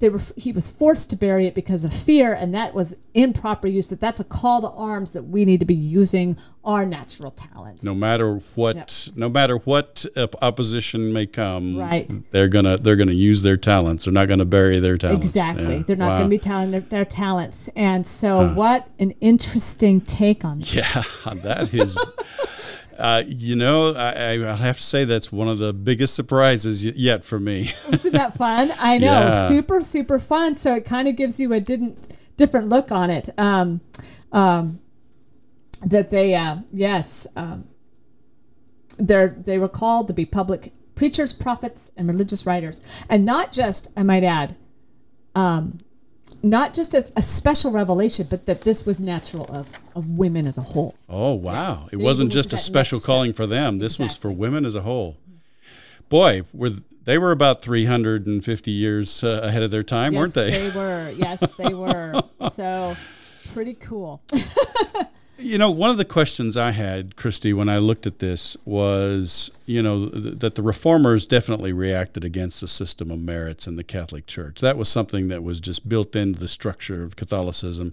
they 0.00 0.08
were 0.08 0.20
he 0.36 0.50
was 0.52 0.68
forced 0.68 1.10
to 1.10 1.16
bury 1.16 1.46
it 1.46 1.54
because 1.54 1.84
of 1.84 1.92
fear, 1.92 2.32
and 2.32 2.52
that 2.54 2.74
was 2.74 2.96
improper 3.14 3.68
use. 3.68 3.88
That 3.90 4.00
that's 4.00 4.18
a 4.20 4.24
call 4.24 4.60
to 4.62 4.70
arms 4.70 5.12
that 5.12 5.22
we 5.22 5.44
need 5.44 5.60
to 5.60 5.66
be 5.66 5.74
using 5.74 6.36
our 6.64 6.84
natural 6.84 7.30
talents. 7.30 7.84
No 7.84 7.94
matter 7.94 8.36
what, 8.56 9.10
no 9.14 9.28
matter 9.28 9.56
what 9.58 10.04
uh, 10.16 10.26
opposition 10.42 11.12
may 11.12 11.26
come, 11.26 11.76
Right. 11.76 12.12
They're 12.32 12.48
gonna 12.48 12.76
they're 12.76 12.96
gonna 12.96 13.12
use 13.12 13.42
their 13.42 13.56
talents. 13.56 14.04
They're 14.04 14.14
not 14.14 14.26
gonna 14.28 14.44
bury 14.44 14.80
their 14.80 14.96
talents. 14.98 15.26
Exactly. 15.26 15.76
Yeah. 15.76 15.82
They're 15.86 15.96
not 15.96 16.08
Wow. 16.08 16.18
going 16.18 16.30
to 16.30 16.34
be 16.34 16.38
telling 16.38 16.70
their, 16.70 16.80
their 16.80 17.04
talents. 17.04 17.68
And 17.76 18.06
so, 18.06 18.52
what 18.54 18.88
an 18.98 19.12
interesting 19.20 20.00
take 20.00 20.44
on 20.44 20.60
that. 20.60 20.74
Yeah, 20.74 21.34
that 21.42 21.72
is. 21.74 21.96
Uh, 22.98 23.22
you 23.26 23.56
know, 23.56 23.92
I, 23.94 24.32
I 24.34 24.54
have 24.56 24.76
to 24.76 24.82
say 24.82 25.04
that's 25.04 25.32
one 25.32 25.48
of 25.48 25.58
the 25.58 25.72
biggest 25.72 26.14
surprises 26.14 26.84
yet 26.84 27.24
for 27.24 27.40
me. 27.40 27.72
Isn't 27.92 28.12
that 28.12 28.34
fun? 28.36 28.72
I 28.78 28.98
know, 28.98 29.06
Yeah. 29.06 29.48
super 29.48 29.80
super 29.80 30.18
fun. 30.18 30.54
So 30.56 30.74
it 30.76 30.84
kind 30.84 31.08
of 31.08 31.16
gives 31.16 31.38
you 31.40 31.52
a 31.52 31.60
didn't 31.60 32.16
different 32.36 32.68
look 32.68 32.92
on 32.92 33.10
it. 33.10 33.28
Um, 33.38 33.80
um, 34.32 34.80
that 35.84 36.10
they, 36.10 36.34
uh, 36.34 36.58
yes, 36.72 37.26
um, 37.36 37.64
they're 38.98 39.28
they 39.28 39.58
were 39.58 39.68
called 39.68 40.06
to 40.08 40.12
be 40.14 40.24
public 40.24 40.72
preachers, 40.94 41.32
prophets, 41.32 41.90
and 41.96 42.06
religious 42.08 42.46
writers, 42.46 43.04
and 43.10 43.24
not 43.24 43.52
just, 43.52 43.90
I 43.96 44.02
might 44.04 44.22
add, 44.24 44.54
um, 45.34 45.78
not 46.44 46.74
just 46.74 46.94
as 46.94 47.10
a 47.16 47.22
special 47.22 47.72
revelation, 47.72 48.26
but 48.28 48.46
that 48.46 48.60
this 48.60 48.84
was 48.84 49.00
natural 49.00 49.46
of 49.46 49.68
of 49.96 50.08
women 50.10 50.46
as 50.46 50.58
a 50.58 50.62
whole. 50.62 50.94
Oh 51.08 51.32
wow! 51.32 51.86
It 51.90 51.96
They 51.96 52.04
wasn't 52.04 52.30
just 52.30 52.52
a 52.52 52.58
special 52.58 53.00
calling 53.00 53.32
for 53.32 53.46
them. 53.46 53.78
This 53.78 53.98
was 53.98 54.16
for 54.16 54.30
women 54.30 54.64
as 54.64 54.74
a 54.74 54.82
whole. 54.82 55.16
Boy, 56.08 56.42
were 56.52 56.70
they 57.04 57.18
were 57.18 57.32
about 57.32 57.62
350 57.62 58.70
years 58.70 59.24
uh, 59.24 59.40
ahead 59.42 59.62
of 59.62 59.70
their 59.70 59.82
time, 59.82 60.12
yes, 60.12 60.18
weren't 60.18 60.34
they? 60.34 60.50
They 60.50 60.76
were. 60.76 61.10
Yes, 61.16 61.54
they 61.54 61.74
were. 61.74 62.22
so 62.50 62.96
pretty 63.52 63.74
cool. 63.74 64.22
You 65.44 65.58
know, 65.58 65.70
one 65.70 65.90
of 65.90 65.98
the 65.98 66.06
questions 66.06 66.56
I 66.56 66.70
had, 66.70 67.16
Christy, 67.16 67.52
when 67.52 67.68
I 67.68 67.76
looked 67.76 68.06
at 68.06 68.18
this 68.18 68.56
was, 68.64 69.50
you 69.66 69.82
know, 69.82 70.08
th- 70.08 70.38
that 70.38 70.54
the 70.54 70.62
reformers 70.62 71.26
definitely 71.26 71.70
reacted 71.70 72.24
against 72.24 72.62
the 72.62 72.66
system 72.66 73.10
of 73.10 73.18
merits 73.18 73.66
in 73.66 73.76
the 73.76 73.84
Catholic 73.84 74.26
Church. 74.26 74.62
That 74.62 74.78
was 74.78 74.88
something 74.88 75.28
that 75.28 75.44
was 75.44 75.60
just 75.60 75.86
built 75.86 76.16
into 76.16 76.40
the 76.40 76.48
structure 76.48 77.02
of 77.02 77.16
Catholicism 77.16 77.92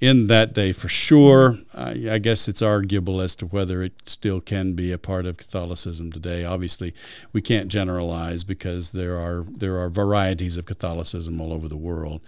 in 0.00 0.28
that 0.28 0.54
day 0.54 0.72
for 0.72 0.88
sure. 0.88 1.58
I, 1.74 2.08
I 2.12 2.18
guess 2.18 2.48
it's 2.48 2.62
arguable 2.62 3.20
as 3.20 3.36
to 3.36 3.46
whether 3.46 3.82
it 3.82 4.08
still 4.08 4.40
can 4.40 4.72
be 4.72 4.90
a 4.90 4.96
part 4.96 5.26
of 5.26 5.36
Catholicism 5.36 6.10
today. 6.10 6.46
Obviously, 6.46 6.94
we 7.34 7.42
can't 7.42 7.68
generalize 7.68 8.44
because 8.44 8.92
there 8.92 9.18
are 9.18 9.44
there 9.46 9.76
are 9.76 9.90
varieties 9.90 10.56
of 10.56 10.64
Catholicism 10.64 11.38
all 11.38 11.52
over 11.52 11.68
the 11.68 11.76
world. 11.76 12.22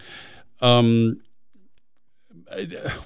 Um, 0.61 1.23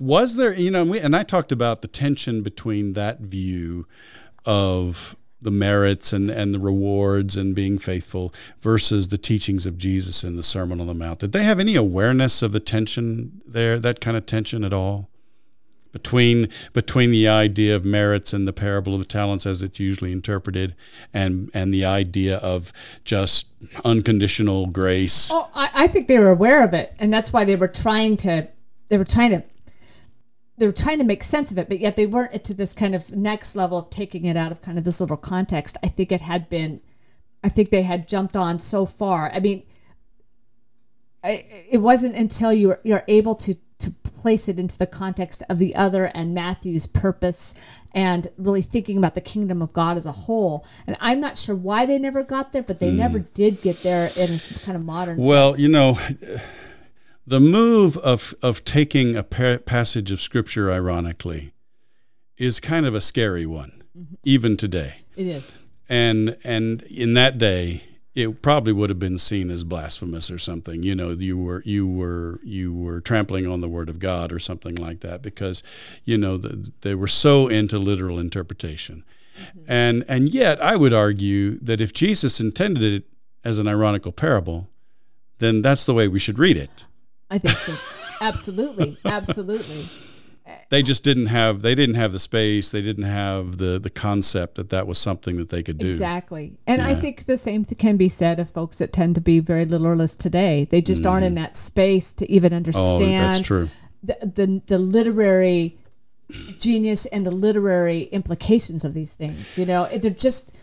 was 0.00 0.36
there 0.36 0.54
you 0.54 0.70
know 0.70 0.82
and 0.82 0.90
we, 0.90 1.00
and 1.00 1.14
I 1.14 1.22
talked 1.22 1.52
about 1.52 1.82
the 1.82 1.88
tension 1.88 2.42
between 2.42 2.94
that 2.94 3.20
view 3.20 3.86
of 4.44 5.16
the 5.44 5.50
merits 5.50 6.12
and 6.12 6.30
and 6.30 6.54
the 6.54 6.58
rewards 6.58 7.36
and 7.36 7.54
being 7.54 7.78
faithful 7.78 8.34
versus 8.60 9.08
the 9.08 9.18
teachings 9.18 9.66
of 9.66 9.78
Jesus 9.78 10.24
in 10.24 10.36
the 10.36 10.42
Sermon 10.42 10.80
on 10.80 10.86
the 10.88 10.94
Mount. 10.94 11.20
Did 11.20 11.32
they 11.32 11.44
have 11.44 11.60
any 11.60 11.76
awareness 11.76 12.42
of 12.42 12.52
the 12.52 12.60
tension 12.60 13.42
there, 13.46 13.78
that 13.78 14.00
kind 14.00 14.16
of 14.16 14.26
tension 14.26 14.64
at 14.64 14.72
all? 14.72 15.10
Between 15.92 16.48
between 16.72 17.12
the 17.12 17.28
idea 17.28 17.76
of 17.76 17.84
merits 17.84 18.32
and 18.32 18.48
the 18.48 18.52
parable 18.52 18.94
of 18.94 19.00
the 19.00 19.06
talents 19.06 19.46
as 19.46 19.62
it's 19.62 19.78
usually 19.78 20.10
interpreted 20.10 20.74
and 21.12 21.50
and 21.54 21.72
the 21.72 21.84
idea 21.84 22.38
of 22.38 22.72
just 23.04 23.48
unconditional 23.84 24.66
grace. 24.66 25.30
Oh, 25.30 25.48
I, 25.54 25.70
I 25.74 25.86
think 25.86 26.08
they 26.08 26.18
were 26.18 26.30
aware 26.30 26.64
of 26.64 26.74
it, 26.74 26.94
and 26.98 27.12
that's 27.12 27.32
why 27.32 27.44
they 27.44 27.54
were 27.54 27.68
trying 27.68 28.16
to. 28.18 28.48
They 28.88 28.98
were 28.98 29.04
trying 29.04 29.30
to. 29.30 29.42
They 30.56 30.66
were 30.66 30.72
trying 30.72 30.98
to 30.98 31.04
make 31.04 31.24
sense 31.24 31.50
of 31.50 31.58
it, 31.58 31.68
but 31.68 31.80
yet 31.80 31.96
they 31.96 32.06
weren't 32.06 32.44
to 32.44 32.54
this 32.54 32.72
kind 32.72 32.94
of 32.94 33.10
next 33.10 33.56
level 33.56 33.76
of 33.76 33.90
taking 33.90 34.24
it 34.24 34.36
out 34.36 34.52
of 34.52 34.62
kind 34.62 34.78
of 34.78 34.84
this 34.84 35.00
little 35.00 35.16
context. 35.16 35.76
I 35.82 35.88
think 35.88 36.12
it 36.12 36.20
had 36.20 36.48
been. 36.48 36.80
I 37.42 37.48
think 37.48 37.70
they 37.70 37.82
had 37.82 38.06
jumped 38.06 38.36
on 38.36 38.60
so 38.60 38.86
far. 38.86 39.32
I 39.32 39.40
mean, 39.40 39.64
I, 41.24 41.44
it 41.70 41.78
wasn't 41.78 42.14
until 42.14 42.52
you're 42.52 42.78
you're 42.84 43.04
able 43.08 43.34
to 43.36 43.56
to 43.78 43.90
place 43.90 44.48
it 44.48 44.58
into 44.58 44.78
the 44.78 44.86
context 44.86 45.42
of 45.50 45.58
the 45.58 45.74
other 45.74 46.06
and 46.14 46.32
Matthew's 46.32 46.86
purpose 46.86 47.54
and 47.92 48.28
really 48.38 48.62
thinking 48.62 48.96
about 48.96 49.14
the 49.14 49.20
kingdom 49.20 49.60
of 49.60 49.72
God 49.72 49.96
as 49.96 50.06
a 50.06 50.12
whole. 50.12 50.64
And 50.86 50.96
I'm 51.00 51.20
not 51.20 51.36
sure 51.36 51.56
why 51.56 51.84
they 51.84 51.98
never 51.98 52.22
got 52.22 52.52
there, 52.52 52.62
but 52.62 52.78
they 52.78 52.90
hmm. 52.90 52.96
never 52.96 53.18
did 53.18 53.60
get 53.62 53.82
there 53.82 54.10
in 54.16 54.38
some 54.38 54.64
kind 54.64 54.76
of 54.76 54.84
modern 54.84 55.18
Well, 55.18 55.52
sense. 55.52 55.62
you 55.62 55.68
know, 55.68 55.98
the 57.26 57.40
move 57.40 57.96
of 57.98 58.34
of 58.42 58.64
taking 58.64 59.16
a 59.16 59.22
pa- 59.22 59.58
passage 59.58 60.10
of 60.10 60.20
scripture 60.20 60.70
ironically 60.70 61.52
is 62.36 62.60
kind 62.60 62.86
of 62.86 62.94
a 62.94 63.00
scary 63.00 63.46
one, 63.46 63.82
mm-hmm. 63.96 64.14
even 64.24 64.56
today. 64.56 64.96
It 65.16 65.26
is. 65.26 65.60
And 65.88 66.36
and 66.44 66.82
in 66.82 67.14
that 67.14 67.38
day, 67.38 67.84
it 68.14 68.42
probably 68.42 68.72
would 68.72 68.90
have 68.90 68.98
been 68.98 69.18
seen 69.18 69.50
as 69.50 69.64
blasphemous 69.64 70.30
or 70.30 70.38
something. 70.38 70.82
You 70.82 70.94
know, 70.94 71.10
you 71.10 71.36
were 71.38 71.62
you 71.64 71.86
were 71.86 72.40
you 72.44 72.72
were 72.72 73.00
trampling 73.00 73.46
on 73.46 73.60
the 73.60 73.68
word 73.68 73.88
of 73.88 73.98
God 73.98 74.32
or 74.32 74.38
something 74.38 74.74
like 74.74 75.00
that 75.00 75.22
because, 75.22 75.62
you 76.04 76.16
know, 76.16 76.36
the, 76.36 76.70
they 76.82 76.94
were 76.94 77.08
so 77.08 77.48
into 77.48 77.78
literal 77.78 78.18
interpretation. 78.18 79.04
Mm-hmm. 79.38 79.64
And 79.66 80.04
and 80.08 80.28
yet 80.28 80.60
I 80.62 80.76
would 80.76 80.92
argue 80.92 81.58
that 81.60 81.80
if 81.80 81.92
Jesus 81.92 82.40
intended 82.40 82.82
it 82.82 83.04
as 83.42 83.58
an 83.58 83.66
ironical 83.66 84.12
parable, 84.12 84.68
then 85.38 85.60
that's 85.60 85.84
the 85.84 85.94
way 85.94 86.06
we 86.06 86.18
should 86.18 86.38
read 86.38 86.56
it. 86.56 86.86
I 87.34 87.38
think 87.38 87.56
so. 87.56 87.74
absolutely, 88.20 88.96
absolutely. 89.04 89.86
They 90.68 90.82
just 90.82 91.02
didn't 91.02 91.26
have 91.26 91.62
they 91.62 91.74
didn't 91.74 91.96
have 91.96 92.12
the 92.12 92.18
space. 92.20 92.70
They 92.70 92.82
didn't 92.82 93.04
have 93.04 93.56
the 93.58 93.80
the 93.80 93.90
concept 93.90 94.54
that 94.54 94.70
that 94.70 94.86
was 94.86 94.98
something 94.98 95.36
that 95.38 95.48
they 95.48 95.62
could 95.62 95.78
do. 95.78 95.86
Exactly, 95.86 96.52
and 96.66 96.80
yeah. 96.80 96.88
I 96.88 96.94
think 96.94 97.24
the 97.24 97.36
same 97.36 97.64
can 97.64 97.96
be 97.96 98.08
said 98.08 98.38
of 98.38 98.50
folks 98.50 98.78
that 98.78 98.92
tend 98.92 99.16
to 99.16 99.20
be 99.20 99.40
very 99.40 99.64
literalist 99.64 100.20
today. 100.20 100.64
They 100.64 100.80
just 100.80 101.02
mm-hmm. 101.02 101.12
aren't 101.12 101.24
in 101.24 101.34
that 101.34 101.56
space 101.56 102.12
to 102.12 102.30
even 102.30 102.54
understand. 102.54 103.02
Oh, 103.02 103.26
that's 103.26 103.40
true. 103.40 103.68
The, 104.04 104.16
the 104.20 104.62
the 104.66 104.78
literary 104.78 105.76
genius 106.58 107.06
and 107.06 107.26
the 107.26 107.30
literary 107.30 108.02
implications 108.04 108.84
of 108.84 108.94
these 108.94 109.16
things. 109.16 109.58
You 109.58 109.66
know, 109.66 109.86
they're 109.86 110.10
just 110.10 110.56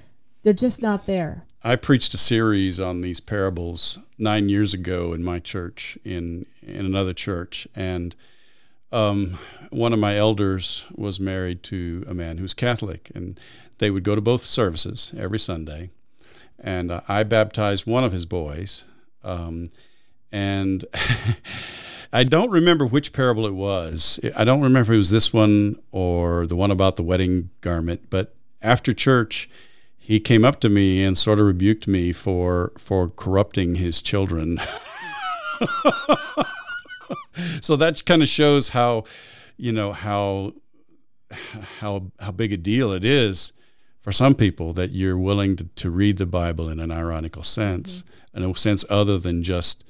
they're 0.44 0.54
just 0.54 0.82
not 0.82 1.06
there. 1.06 1.46
I 1.64 1.76
preached 1.76 2.14
a 2.16 2.18
series 2.18 2.80
on 2.80 3.02
these 3.02 3.20
parables 3.20 4.00
nine 4.18 4.50
years 4.50 4.74
ago 4.74 5.14
in 5.14 5.24
my 5.24 5.38
church, 5.38 5.98
in 6.04 6.48
in 6.64 6.86
another 6.88 7.14
church, 7.14 7.68
and 7.76 8.16
um, 8.92 9.38
one 9.70 9.94
of 9.94 10.00
my 10.00 10.18
elders 10.18 10.88
was 10.92 11.20
married 11.20 11.62
to 11.64 12.04
a 12.08 12.16
man 12.16 12.40
who's 12.40 12.56
Catholic, 12.56 13.12
and 13.14 13.40
they 13.78 13.92
would 13.92 14.04
go 14.04 14.16
to 14.16 14.22
both 14.22 14.42
services 14.42 15.14
every 15.18 15.38
Sunday. 15.38 15.92
And 16.60 16.92
uh, 16.92 17.02
I 17.08 17.24
baptized 17.24 17.86
one 17.86 18.04
of 18.04 18.12
his 18.12 18.26
boys, 18.26 18.86
um, 19.24 19.70
and 20.32 20.84
I 22.14 22.24
don't 22.24 22.50
remember 22.50 22.88
which 22.88 23.14
parable 23.14 23.46
it 23.46 23.54
was. 23.54 24.20
I 24.36 24.44
don't 24.46 24.62
remember 24.62 24.92
if 24.92 24.96
it 24.96 24.98
was 24.98 25.12
this 25.12 25.32
one 25.32 25.80
or 25.92 26.48
the 26.48 26.56
one 26.56 26.72
about 26.72 26.96
the 26.96 27.04
wedding 27.04 27.52
garment. 27.62 28.10
But 28.10 28.34
after 28.64 28.94
church 28.94 29.48
he 30.02 30.20
came 30.20 30.44
up 30.44 30.60
to 30.60 30.68
me 30.68 31.04
and 31.04 31.16
sort 31.16 31.40
of 31.40 31.46
rebuked 31.46 31.88
me 31.88 32.12
for 32.12 32.74
for 32.78 33.08
corrupting 33.10 33.76
his 33.76 34.02
children. 34.02 34.58
so 37.62 37.76
that 37.76 38.04
kind 38.06 38.24
of 38.24 38.28
shows 38.28 38.70
how, 38.70 39.04
you 39.58 39.72
know, 39.72 39.94
how 39.94 40.54
how 41.80 42.12
how 42.20 42.32
big 42.32 42.52
a 42.52 42.58
deal 42.58 42.92
it 42.92 43.06
is 43.06 43.54
for 44.02 44.12
some 44.12 44.34
people 44.34 44.74
that 44.74 44.90
you're 44.90 45.18
willing 45.18 45.56
to, 45.56 45.66
to 45.76 45.92
read 45.92 46.18
the 46.18 46.26
Bible 46.26 46.68
in 46.68 46.80
an 46.80 46.92
ironical 46.92 47.44
sense, 47.44 48.02
mm-hmm. 48.02 48.44
in 48.44 48.50
a 48.50 48.56
sense 48.56 48.84
other 48.90 49.20
than 49.20 49.44
just 49.44 49.86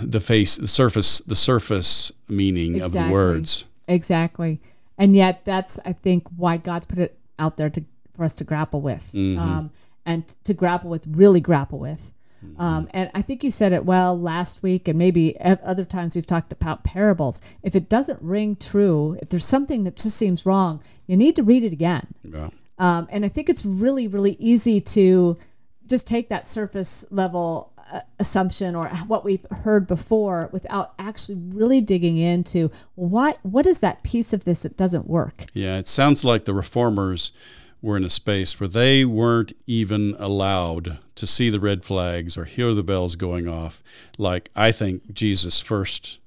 the 0.00 0.20
face, 0.20 0.56
the 0.56 0.68
surface, 0.68 1.18
the 1.18 1.34
surface 1.34 2.12
meaning 2.28 2.76
exactly. 2.76 3.00
of 3.00 3.06
the 3.06 3.12
words. 3.12 3.66
Exactly, 3.88 4.60
and 4.96 5.16
yet 5.16 5.44
that's 5.44 5.80
I 5.84 5.92
think 5.92 6.28
why 6.36 6.56
God's 6.56 6.86
put 6.86 7.00
it 7.00 7.18
out 7.38 7.56
there 7.56 7.70
to 7.70 7.84
for 8.16 8.24
us 8.24 8.34
to 8.36 8.44
grapple 8.44 8.80
with 8.80 9.12
mm-hmm. 9.12 9.40
um, 9.40 9.70
and 10.04 10.26
to 10.44 10.54
grapple 10.54 10.90
with, 10.90 11.06
really 11.08 11.40
grapple 11.40 11.78
with. 11.78 12.12
Mm-hmm. 12.44 12.60
Um, 12.60 12.88
and 12.92 13.10
I 13.14 13.22
think 13.22 13.42
you 13.42 13.50
said 13.50 13.72
it 13.72 13.84
well 13.84 14.18
last 14.18 14.62
week, 14.62 14.88
and 14.88 14.98
maybe 14.98 15.38
other 15.40 15.84
times 15.84 16.14
we've 16.14 16.26
talked 16.26 16.52
about 16.52 16.84
parables. 16.84 17.40
If 17.62 17.74
it 17.74 17.88
doesn't 17.88 18.20
ring 18.22 18.56
true, 18.56 19.18
if 19.22 19.28
there's 19.28 19.46
something 19.46 19.84
that 19.84 19.96
just 19.96 20.16
seems 20.16 20.46
wrong, 20.46 20.82
you 21.06 21.16
need 21.16 21.36
to 21.36 21.42
read 21.42 21.64
it 21.64 21.72
again. 21.72 22.06
Yeah. 22.22 22.50
Um, 22.78 23.08
and 23.10 23.24
I 23.24 23.28
think 23.28 23.48
it's 23.48 23.64
really, 23.64 24.06
really 24.06 24.36
easy 24.38 24.80
to 24.80 25.38
just 25.86 26.06
take 26.06 26.28
that 26.28 26.46
surface 26.46 27.06
level 27.10 27.72
uh, 27.92 28.00
assumption 28.18 28.74
or 28.74 28.88
what 29.06 29.24
we've 29.24 29.46
heard 29.50 29.86
before 29.86 30.50
without 30.52 30.94
actually 30.98 31.38
really 31.54 31.80
digging 31.80 32.16
into 32.16 32.70
what 32.96 33.38
what 33.42 33.64
is 33.64 33.78
that 33.78 34.02
piece 34.02 34.32
of 34.32 34.44
this 34.44 34.64
that 34.64 34.76
doesn't 34.76 35.06
work. 35.06 35.44
Yeah, 35.54 35.78
it 35.78 35.86
sounds 35.86 36.24
like 36.24 36.44
the 36.44 36.54
reformers 36.54 37.32
were 37.82 37.96
in 37.96 38.04
a 38.04 38.08
space 38.08 38.58
where 38.58 38.68
they 38.68 39.04
weren't 39.04 39.52
even 39.66 40.16
allowed 40.18 40.98
to 41.14 41.26
see 41.26 41.50
the 41.50 41.60
red 41.60 41.84
flags 41.84 42.36
or 42.36 42.44
hear 42.44 42.74
the 42.74 42.82
bells 42.82 43.16
going 43.16 43.48
off, 43.48 43.82
like 44.18 44.50
I 44.56 44.72
think 44.72 45.12
Jesus' 45.12 45.60
first 45.60 46.18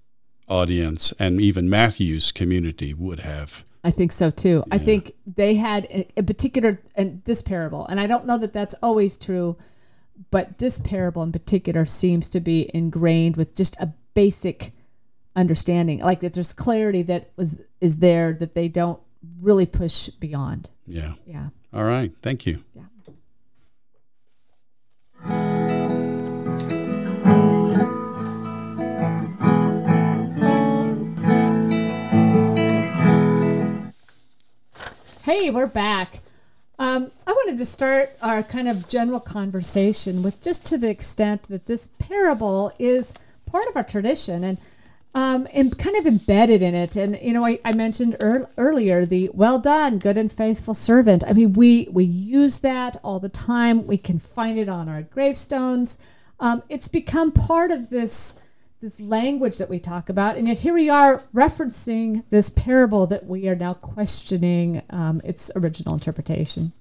audience 0.47 1.13
and 1.19 1.39
even 1.39 1.69
Matthew's 1.69 2.31
community 2.31 2.93
would 2.93 3.19
have. 3.19 3.63
I 3.83 3.91
think 3.91 4.11
so 4.11 4.29
too. 4.29 4.63
Yeah. 4.67 4.75
I 4.75 4.77
think 4.77 5.11
they 5.25 5.55
had 5.55 5.87
a, 6.17 6.23
particular 6.23 6.81
and 6.95 7.23
this 7.23 7.41
parable, 7.41 7.85
and 7.87 7.99
I 7.99 8.07
don't 8.07 8.25
know 8.25 8.37
that 8.37 8.53
that's 8.53 8.75
always 8.83 9.17
true, 9.17 9.57
but 10.31 10.57
this 10.57 10.79
parable 10.79 11.23
in 11.23 11.31
particular 11.31 11.85
seems 11.85 12.29
to 12.29 12.39
be 12.39 12.69
ingrained 12.73 13.37
with 13.37 13.55
just 13.55 13.77
a 13.79 13.93
basic 14.13 14.71
understanding, 15.35 15.99
like 15.99 16.19
that 16.19 16.33
there's 16.33 16.51
clarity 16.51 17.03
that 17.03 17.31
was 17.37 17.59
is 17.79 17.97
there 17.97 18.33
that 18.33 18.53
they 18.53 18.67
don't 18.67 18.99
really 19.41 19.65
push 19.65 20.07
beyond. 20.09 20.71
Yeah. 20.85 21.13
Yeah. 21.25 21.49
All 21.73 21.83
right. 21.83 22.11
Thank 22.21 22.45
you. 22.45 22.63
Yeah. 22.75 22.83
Hey, 35.23 35.51
we're 35.51 35.67
back. 35.67 36.21
Um, 36.79 37.11
I 37.27 37.31
wanted 37.31 37.57
to 37.59 37.65
start 37.65 38.09
our 38.21 38.41
kind 38.41 38.67
of 38.67 38.87
general 38.87 39.19
conversation 39.19 40.23
with 40.23 40.41
just 40.41 40.65
to 40.67 40.77
the 40.77 40.89
extent 40.89 41.43
that 41.49 41.65
this 41.65 41.89
parable 41.99 42.71
is 42.79 43.13
part 43.45 43.67
of 43.67 43.75
our 43.75 43.83
tradition. 43.83 44.43
And 44.43 44.57
um, 45.15 45.47
and 45.53 45.75
kind 45.77 45.95
of 45.95 46.05
embedded 46.05 46.61
in 46.61 46.75
it. 46.75 46.95
And 46.95 47.17
you 47.21 47.33
know, 47.33 47.45
I, 47.45 47.59
I 47.65 47.73
mentioned 47.73 48.17
er- 48.21 48.49
earlier 48.57 49.05
the 49.05 49.29
"well 49.33 49.59
done, 49.59 49.99
good 49.99 50.17
and 50.17 50.31
faithful 50.31 50.73
servant." 50.73 51.23
I 51.27 51.33
mean, 51.33 51.53
we 51.53 51.87
we 51.91 52.03
use 52.03 52.59
that 52.61 52.97
all 53.03 53.19
the 53.19 53.29
time. 53.29 53.87
We 53.87 53.97
can 53.97 54.19
find 54.19 54.57
it 54.57 54.69
on 54.69 54.87
our 54.87 55.01
gravestones. 55.01 55.97
Um, 56.39 56.63
it's 56.69 56.87
become 56.87 57.31
part 57.31 57.71
of 57.71 57.89
this 57.89 58.35
this 58.81 58.99
language 59.01 59.57
that 59.57 59.69
we 59.69 59.79
talk 59.79 60.09
about, 60.09 60.37
and 60.37 60.47
yet 60.47 60.59
here 60.59 60.73
we 60.73 60.89
are 60.89 61.23
referencing 61.33 62.23
this 62.29 62.49
parable 62.49 63.07
that 63.07 63.25
we 63.25 63.49
are 63.49 63.55
now 63.55 63.73
questioning 63.73 64.81
um, 64.89 65.21
its 65.23 65.51
original 65.55 65.93
interpretation. 65.93 66.71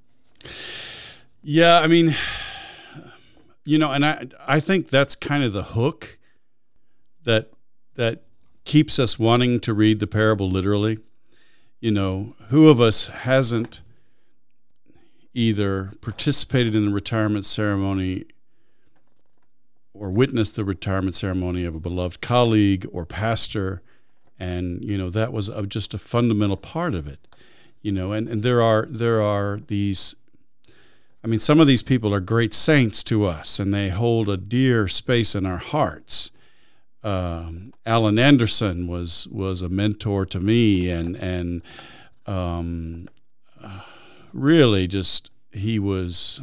Yeah, 1.43 1.81
I 1.81 1.87
mean, 1.87 2.14
you 3.64 3.79
know, 3.79 3.91
and 3.91 4.05
I 4.05 4.29
I 4.47 4.61
think 4.61 4.91
that's 4.91 5.17
kind 5.17 5.43
of 5.43 5.53
the 5.53 5.62
hook 5.62 6.19
that 7.25 7.51
that 7.98 8.22
keeps 8.62 9.00
us 9.00 9.18
wanting 9.18 9.58
to 9.58 9.74
read 9.74 9.98
the 9.98 10.06
parable 10.06 10.48
literally. 10.48 10.98
You 11.80 11.90
know, 11.90 12.37
who 12.48 12.68
of 12.68 12.80
us 12.80 13.08
hasn't 13.08 13.82
either 15.34 15.90
participated 16.00 16.76
in 16.76 16.87
the 16.87 16.92
retirement 16.92 17.44
ceremony 17.44 18.24
or 19.92 20.11
witnessed 20.11 20.54
the 20.54 20.64
retirement 20.64 21.16
ceremony 21.16 21.64
of 21.64 21.74
a 21.74 21.80
beloved 21.80 22.20
colleague 22.20 22.87
or 22.92 23.04
pastor? 23.04 23.82
And, 24.38 24.84
you 24.84 24.96
know, 24.96 25.11
that 25.11 25.32
was 25.32 25.50
just 25.66 25.92
a 25.92 25.98
fundamental 25.98 26.56
part 26.56 26.94
of 26.94 27.08
it. 27.08 27.18
You 27.82 27.90
know, 27.90 28.12
and, 28.12 28.28
and 28.28 28.44
there 28.44 28.62
are 28.62 28.87
there 28.88 29.20
are 29.20 29.58
these 29.66 30.14
I 31.24 31.26
mean, 31.26 31.40
some 31.40 31.58
of 31.58 31.66
these 31.66 31.82
people 31.82 32.14
are 32.14 32.20
great 32.20 32.54
saints 32.54 33.02
to 33.04 33.24
us, 33.24 33.58
and 33.58 33.74
they 33.74 33.88
hold 33.88 34.28
a 34.28 34.37
dear 34.37 34.87
space 34.87 35.34
in 35.34 35.46
our 35.46 35.58
hearts 35.58 36.30
um, 37.04 37.72
Alan 37.87 38.18
Anderson 38.18 38.88
was 38.88 39.28
was 39.28 39.62
a 39.62 39.68
mentor 39.68 40.26
to 40.26 40.40
me, 40.40 40.90
and 40.90 41.16
and 41.16 41.62
um, 42.26 43.09
really 44.32 44.86
just 44.86 45.30
he 45.53 45.78
was. 45.78 46.40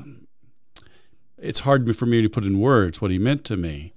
It's 1.37 1.59
hard 1.59 1.93
for 1.95 2.05
me 2.05 2.21
to 2.21 2.29
put 2.29 2.45
in 2.45 2.59
words 2.59 3.01
what 3.01 3.11
he 3.11 3.19
meant 3.19 3.43
to 3.45 3.57
me, 3.57 3.93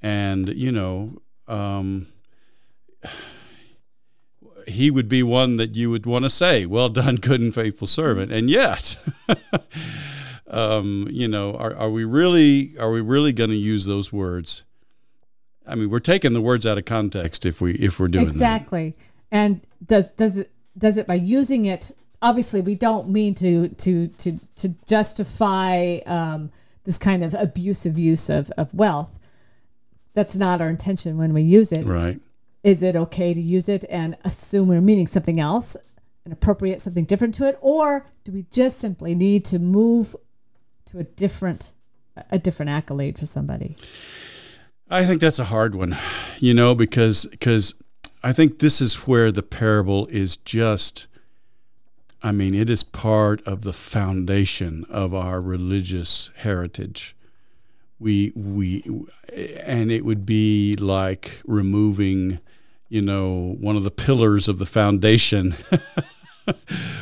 and 0.00 0.48
you 0.48 0.72
know. 0.72 1.18
Um, 1.48 2.08
he 4.68 4.92
would 4.92 5.08
be 5.08 5.24
one 5.24 5.56
that 5.56 5.74
you 5.74 5.90
would 5.90 6.06
want 6.06 6.24
to 6.24 6.30
say, 6.30 6.66
"Well 6.66 6.88
done, 6.88 7.16
good 7.16 7.40
and 7.40 7.54
faithful 7.54 7.86
servant." 7.86 8.30
And 8.32 8.48
yet, 8.48 8.96
um, 10.46 11.08
you 11.10 11.26
know, 11.26 11.54
are, 11.56 11.74
are 11.74 11.90
we 11.90 12.04
really 12.04 12.72
are 12.78 12.92
we 12.92 13.00
really 13.00 13.32
going 13.32 13.50
to 13.50 13.56
use 13.56 13.84
those 13.84 14.12
words 14.12 14.64
I 15.66 15.74
mean, 15.74 15.90
we're 15.90 16.00
taking 16.00 16.32
the 16.32 16.40
words 16.40 16.66
out 16.66 16.78
of 16.78 16.84
context 16.84 17.46
if 17.46 17.60
we 17.60 17.74
if 17.74 18.00
we're 18.00 18.08
doing 18.08 18.26
that. 18.26 18.32
exactly. 18.32 18.90
That. 18.90 19.04
And 19.30 19.60
does 19.84 20.08
does 20.10 20.38
it 20.38 20.50
does 20.76 20.96
it 20.96 21.06
by 21.06 21.14
using 21.14 21.66
it? 21.66 21.90
Obviously, 22.20 22.60
we 22.60 22.74
don't 22.74 23.08
mean 23.08 23.34
to 23.34 23.68
to 23.68 24.06
to 24.06 24.38
to 24.56 24.68
justify 24.86 25.98
um, 26.06 26.50
this 26.84 26.98
kind 26.98 27.24
of 27.24 27.34
abusive 27.34 27.98
use 27.98 28.30
of 28.30 28.50
of 28.56 28.72
wealth. 28.74 29.18
that's 30.14 30.36
not 30.36 30.60
our 30.60 30.68
intention 30.68 31.16
when 31.16 31.32
we 31.32 31.42
use 31.42 31.72
it. 31.72 31.86
Right. 31.86 32.20
Is 32.62 32.82
it 32.82 32.94
okay 32.94 33.34
to 33.34 33.40
use 33.40 33.68
it 33.68 33.84
and 33.90 34.16
assume 34.24 34.68
we're 34.68 34.80
meaning 34.80 35.06
something 35.06 35.40
else 35.40 35.76
and 36.24 36.32
appropriate 36.32 36.80
something 36.80 37.04
different 37.04 37.34
to 37.34 37.48
it, 37.48 37.58
or 37.60 38.06
do 38.24 38.32
we 38.32 38.44
just 38.52 38.78
simply 38.78 39.14
need 39.14 39.44
to 39.46 39.58
move 39.58 40.14
to 40.86 40.98
a 40.98 41.04
different 41.04 41.72
a 42.30 42.38
different 42.38 42.70
accolade 42.70 43.18
for 43.18 43.26
somebody? 43.26 43.76
I 44.92 45.06
think 45.06 45.22
that's 45.22 45.38
a 45.38 45.44
hard 45.44 45.74
one, 45.74 45.96
you 46.38 46.52
know, 46.52 46.74
because 46.74 47.24
because 47.24 47.72
I 48.22 48.34
think 48.34 48.58
this 48.58 48.82
is 48.82 49.06
where 49.06 49.32
the 49.32 49.42
parable 49.42 50.06
is 50.08 50.36
just 50.36 51.06
I 52.22 52.30
mean, 52.30 52.54
it 52.54 52.68
is 52.68 52.84
part 52.84 53.40
of 53.46 53.62
the 53.62 53.72
foundation 53.72 54.84
of 54.90 55.14
our 55.14 55.40
religious 55.40 56.30
heritage. 56.36 57.16
We 57.98 58.32
we 58.36 58.84
and 59.34 59.90
it 59.90 60.04
would 60.04 60.26
be 60.26 60.76
like 60.76 61.40
removing, 61.46 62.38
you 62.90 63.00
know, 63.00 63.56
one 63.58 63.76
of 63.76 63.84
the 63.84 63.90
pillars 63.90 64.46
of 64.46 64.58
the 64.58 64.66
foundation. 64.66 65.52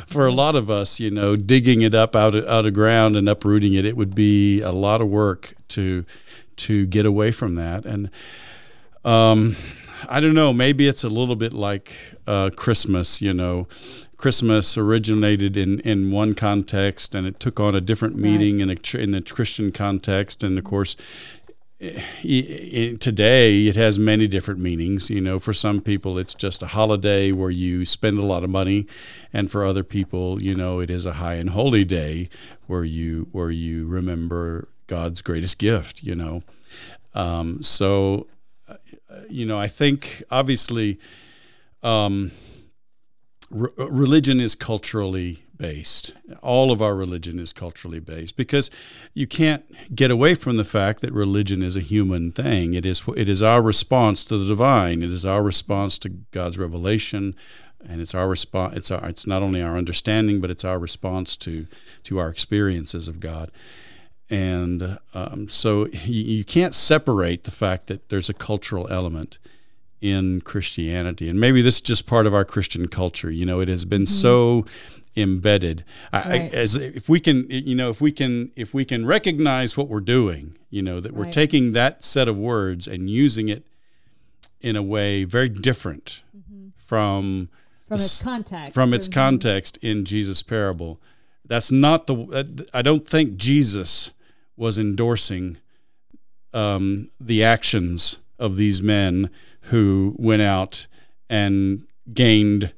For 0.07 0.27
a 0.27 0.31
lot 0.31 0.55
of 0.55 0.69
us, 0.69 0.99
you 0.99 1.11
know, 1.11 1.35
digging 1.35 1.81
it 1.81 1.95
up 1.95 2.15
out 2.15 2.35
of, 2.35 2.47
out 2.47 2.65
of 2.65 2.73
ground 2.73 3.17
and 3.17 3.27
uprooting 3.27 3.73
it, 3.73 3.85
it 3.85 3.97
would 3.97 4.13
be 4.13 4.61
a 4.61 4.71
lot 4.71 5.01
of 5.01 5.09
work 5.09 5.55
to 5.69 6.05
to 6.67 6.85
get 6.85 7.05
away 7.05 7.31
from 7.31 7.55
that. 7.55 7.85
And 7.85 8.09
um, 9.03 9.55
I 10.07 10.19
don't 10.19 10.35
know, 10.35 10.53
maybe 10.53 10.87
it's 10.87 11.03
a 11.03 11.09
little 11.09 11.35
bit 11.35 11.53
like 11.53 11.93
uh, 12.27 12.49
Christmas, 12.55 13.21
you 13.21 13.33
know. 13.33 13.67
Christmas 14.17 14.77
originated 14.77 15.57
in, 15.57 15.79
in 15.79 16.11
one 16.11 16.35
context 16.35 17.15
and 17.15 17.25
it 17.25 17.39
took 17.39 17.59
on 17.59 17.73
a 17.73 17.81
different 17.81 18.15
meaning 18.17 18.59
right. 18.59 18.77
in 18.93 18.99
a 18.99 19.03
in 19.03 19.11
the 19.13 19.21
Christian 19.23 19.71
context 19.71 20.43
and 20.43 20.59
of 20.59 20.63
course 20.63 20.95
today 22.19 23.65
it 23.65 23.75
has 23.75 23.97
many 23.97 24.27
different 24.27 24.59
meanings 24.59 25.09
you 25.09 25.19
know 25.19 25.39
for 25.39 25.51
some 25.51 25.81
people 25.81 26.19
it's 26.19 26.35
just 26.35 26.61
a 26.61 26.67
holiday 26.67 27.31
where 27.31 27.49
you 27.49 27.83
spend 27.83 28.19
a 28.19 28.25
lot 28.25 28.43
of 28.43 28.51
money 28.51 28.85
and 29.33 29.49
for 29.49 29.65
other 29.65 29.83
people 29.83 30.39
you 30.43 30.53
know 30.53 30.79
it 30.79 30.91
is 30.91 31.07
a 31.07 31.13
high 31.13 31.33
and 31.33 31.49
holy 31.49 31.83
day 31.83 32.29
where 32.67 32.83
you 32.83 33.27
where 33.31 33.49
you 33.49 33.87
remember 33.87 34.67
God's 34.95 35.21
greatest 35.21 35.57
gift 35.57 36.03
you 36.03 36.15
know 36.15 36.41
um, 37.13 37.61
so 37.61 38.27
uh, 38.67 38.75
you 39.29 39.45
know 39.45 39.59
I 39.59 39.67
think 39.67 40.23
obviously 40.29 40.99
um, 41.83 42.31
re- 43.49 43.71
religion 43.77 44.39
is 44.39 44.55
culturally 44.55 45.43
based. 45.57 46.15
All 46.41 46.71
of 46.71 46.81
our 46.81 46.95
religion 46.95 47.37
is 47.37 47.53
culturally 47.53 47.99
based 47.99 48.35
because 48.35 48.71
you 49.13 49.27
can't 49.27 49.63
get 49.95 50.09
away 50.09 50.33
from 50.33 50.57
the 50.57 50.63
fact 50.63 51.01
that 51.01 51.13
religion 51.13 51.61
is 51.61 51.77
a 51.77 51.81
human 51.81 52.31
thing. 52.31 52.73
It 52.73 52.85
is 52.85 53.03
it 53.15 53.29
is 53.29 53.43
our 53.43 53.61
response 53.61 54.25
to 54.25 54.37
the 54.37 54.47
divine. 54.47 55.03
It 55.03 55.11
is 55.11 55.25
our 55.25 55.43
response 55.43 55.97
to 55.99 56.09
God's 56.09 56.57
revelation, 56.57 57.35
and 57.87 58.01
it's 58.01 58.15
our 58.15 58.27
response. 58.27 58.75
It's 58.75 58.91
our, 58.91 59.07
it's 59.07 59.27
not 59.27 59.43
only 59.43 59.61
our 59.61 59.77
understanding, 59.77 60.41
but 60.41 60.49
it's 60.49 60.65
our 60.65 60.79
response 60.79 61.35
to 61.37 61.67
to 62.03 62.17
our 62.17 62.29
experiences 62.29 63.07
of 63.07 63.19
God. 63.19 63.51
And 64.31 64.97
um, 65.13 65.49
so 65.49 65.87
you, 65.87 66.23
you 66.37 66.43
can't 66.45 66.73
separate 66.73 67.43
the 67.43 67.51
fact 67.51 67.87
that 67.87 68.09
there's 68.09 68.29
a 68.29 68.33
cultural 68.33 68.87
element 68.89 69.37
in 69.99 70.41
Christianity. 70.41 71.29
And 71.29 71.39
maybe 71.39 71.61
this 71.61 71.75
is 71.75 71.81
just 71.81 72.07
part 72.07 72.25
of 72.25 72.33
our 72.33 72.45
Christian 72.45 72.87
culture. 72.87 73.29
You 73.29 73.45
know, 73.45 73.59
it 73.59 73.67
has 73.67 73.85
been 73.85 74.03
mm-hmm. 74.03 74.07
so 74.07 74.65
embedded. 75.17 75.83
Right. 76.13 76.25
I, 76.25 76.37
as 76.53 76.75
if 76.75 77.09
we 77.09 77.19
can, 77.19 77.45
you 77.49 77.75
know, 77.75 77.89
if 77.89 77.99
we 77.99 78.11
can, 78.11 78.51
if 78.55 78.73
we 78.73 78.85
can 78.85 79.05
recognize 79.05 79.75
what 79.75 79.89
we're 79.89 79.99
doing, 79.99 80.57
you 80.69 80.81
know, 80.81 81.01
that 81.01 81.11
we're 81.11 81.29
taking 81.29 81.73
that 81.73 82.03
set 82.03 82.29
of 82.29 82.37
words 82.37 82.87
and 82.87 83.09
using 83.09 83.49
it 83.49 83.65
in 84.61 84.75
a 84.75 84.83
way 84.83 85.23
very 85.23 85.49
different 85.49 86.23
mm-hmm. 86.35 86.69
from 86.77 87.49
from 87.87 87.95
its 87.95 88.23
context 88.23 88.73
from 88.73 88.93
its 88.93 89.07
context 89.07 89.77
in 89.81 90.05
Jesus' 90.05 90.41
parable. 90.41 90.99
That's 91.45 91.71
not 91.71 92.07
the. 92.07 92.69
I 92.73 92.81
don't 92.81 93.05
think 93.05 93.35
Jesus 93.35 94.13
was 94.61 94.77
endorsing 94.77 95.57
um, 96.53 97.09
the 97.19 97.43
actions 97.43 98.19
of 98.37 98.57
these 98.57 98.79
men 98.79 99.27
who 99.61 100.15
went 100.19 100.43
out 100.43 100.85
and 101.31 101.87
gained, 102.13 102.71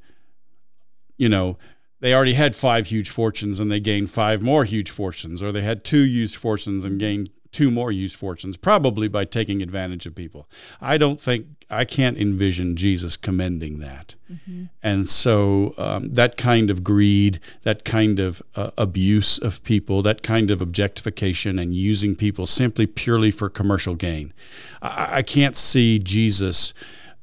you 1.18 1.28
know, 1.28 1.58
they 2.00 2.14
already 2.14 2.36
had 2.36 2.56
five 2.56 2.88
huge 2.88 3.10
fortunes 3.10 3.60
and 3.60 3.70
they 3.70 3.82
gained 3.82 4.10
five 4.10 4.42
more 4.42 4.64
huge 4.64 4.90
fortunes, 4.92 5.44
or 5.44 5.52
they 5.52 5.62
had 5.62 5.84
two 5.84 6.04
huge 6.04 6.38
fortunes 6.38 6.86
and 6.86 7.02
gained 7.02 7.30
two 7.54 7.72
more 7.72 7.92
used 7.92 8.18
fortunes, 8.18 8.58
probably 8.58 9.08
by 9.08 9.24
taking 9.24 9.62
advantage 9.62 10.06
of 10.06 10.16
people. 10.16 10.50
I 10.82 10.98
don't 10.98 11.22
think, 11.22 11.48
I 11.70 11.86
can't 11.86 12.18
envision 12.18 12.76
Jesus 12.76 13.16
commending 13.16 13.80
that. 13.80 14.16
Mm-hmm. 14.32 14.66
And 14.82 15.08
so 15.08 15.74
um, 15.78 16.10
that 16.14 16.36
kind 16.36 16.70
of 16.70 16.84
greed, 16.84 17.40
that 17.62 17.86
kind 17.86 18.20
of 18.20 18.42
uh, 18.56 18.72
abuse 18.78 19.38
of 19.38 19.64
people, 19.64 20.02
that 20.02 20.24
kind 20.24 20.52
of 20.52 20.62
objectification 20.62 21.58
and 21.60 21.74
using 21.74 22.16
people 22.16 22.48
simply 22.48 22.86
purely 22.88 23.32
for 23.32 23.50
commercial 23.50 23.96
gain, 23.96 24.34
I, 24.82 25.18
I 25.18 25.22
can't 25.22 25.56
see 25.56 26.00
Jesus 26.00 26.74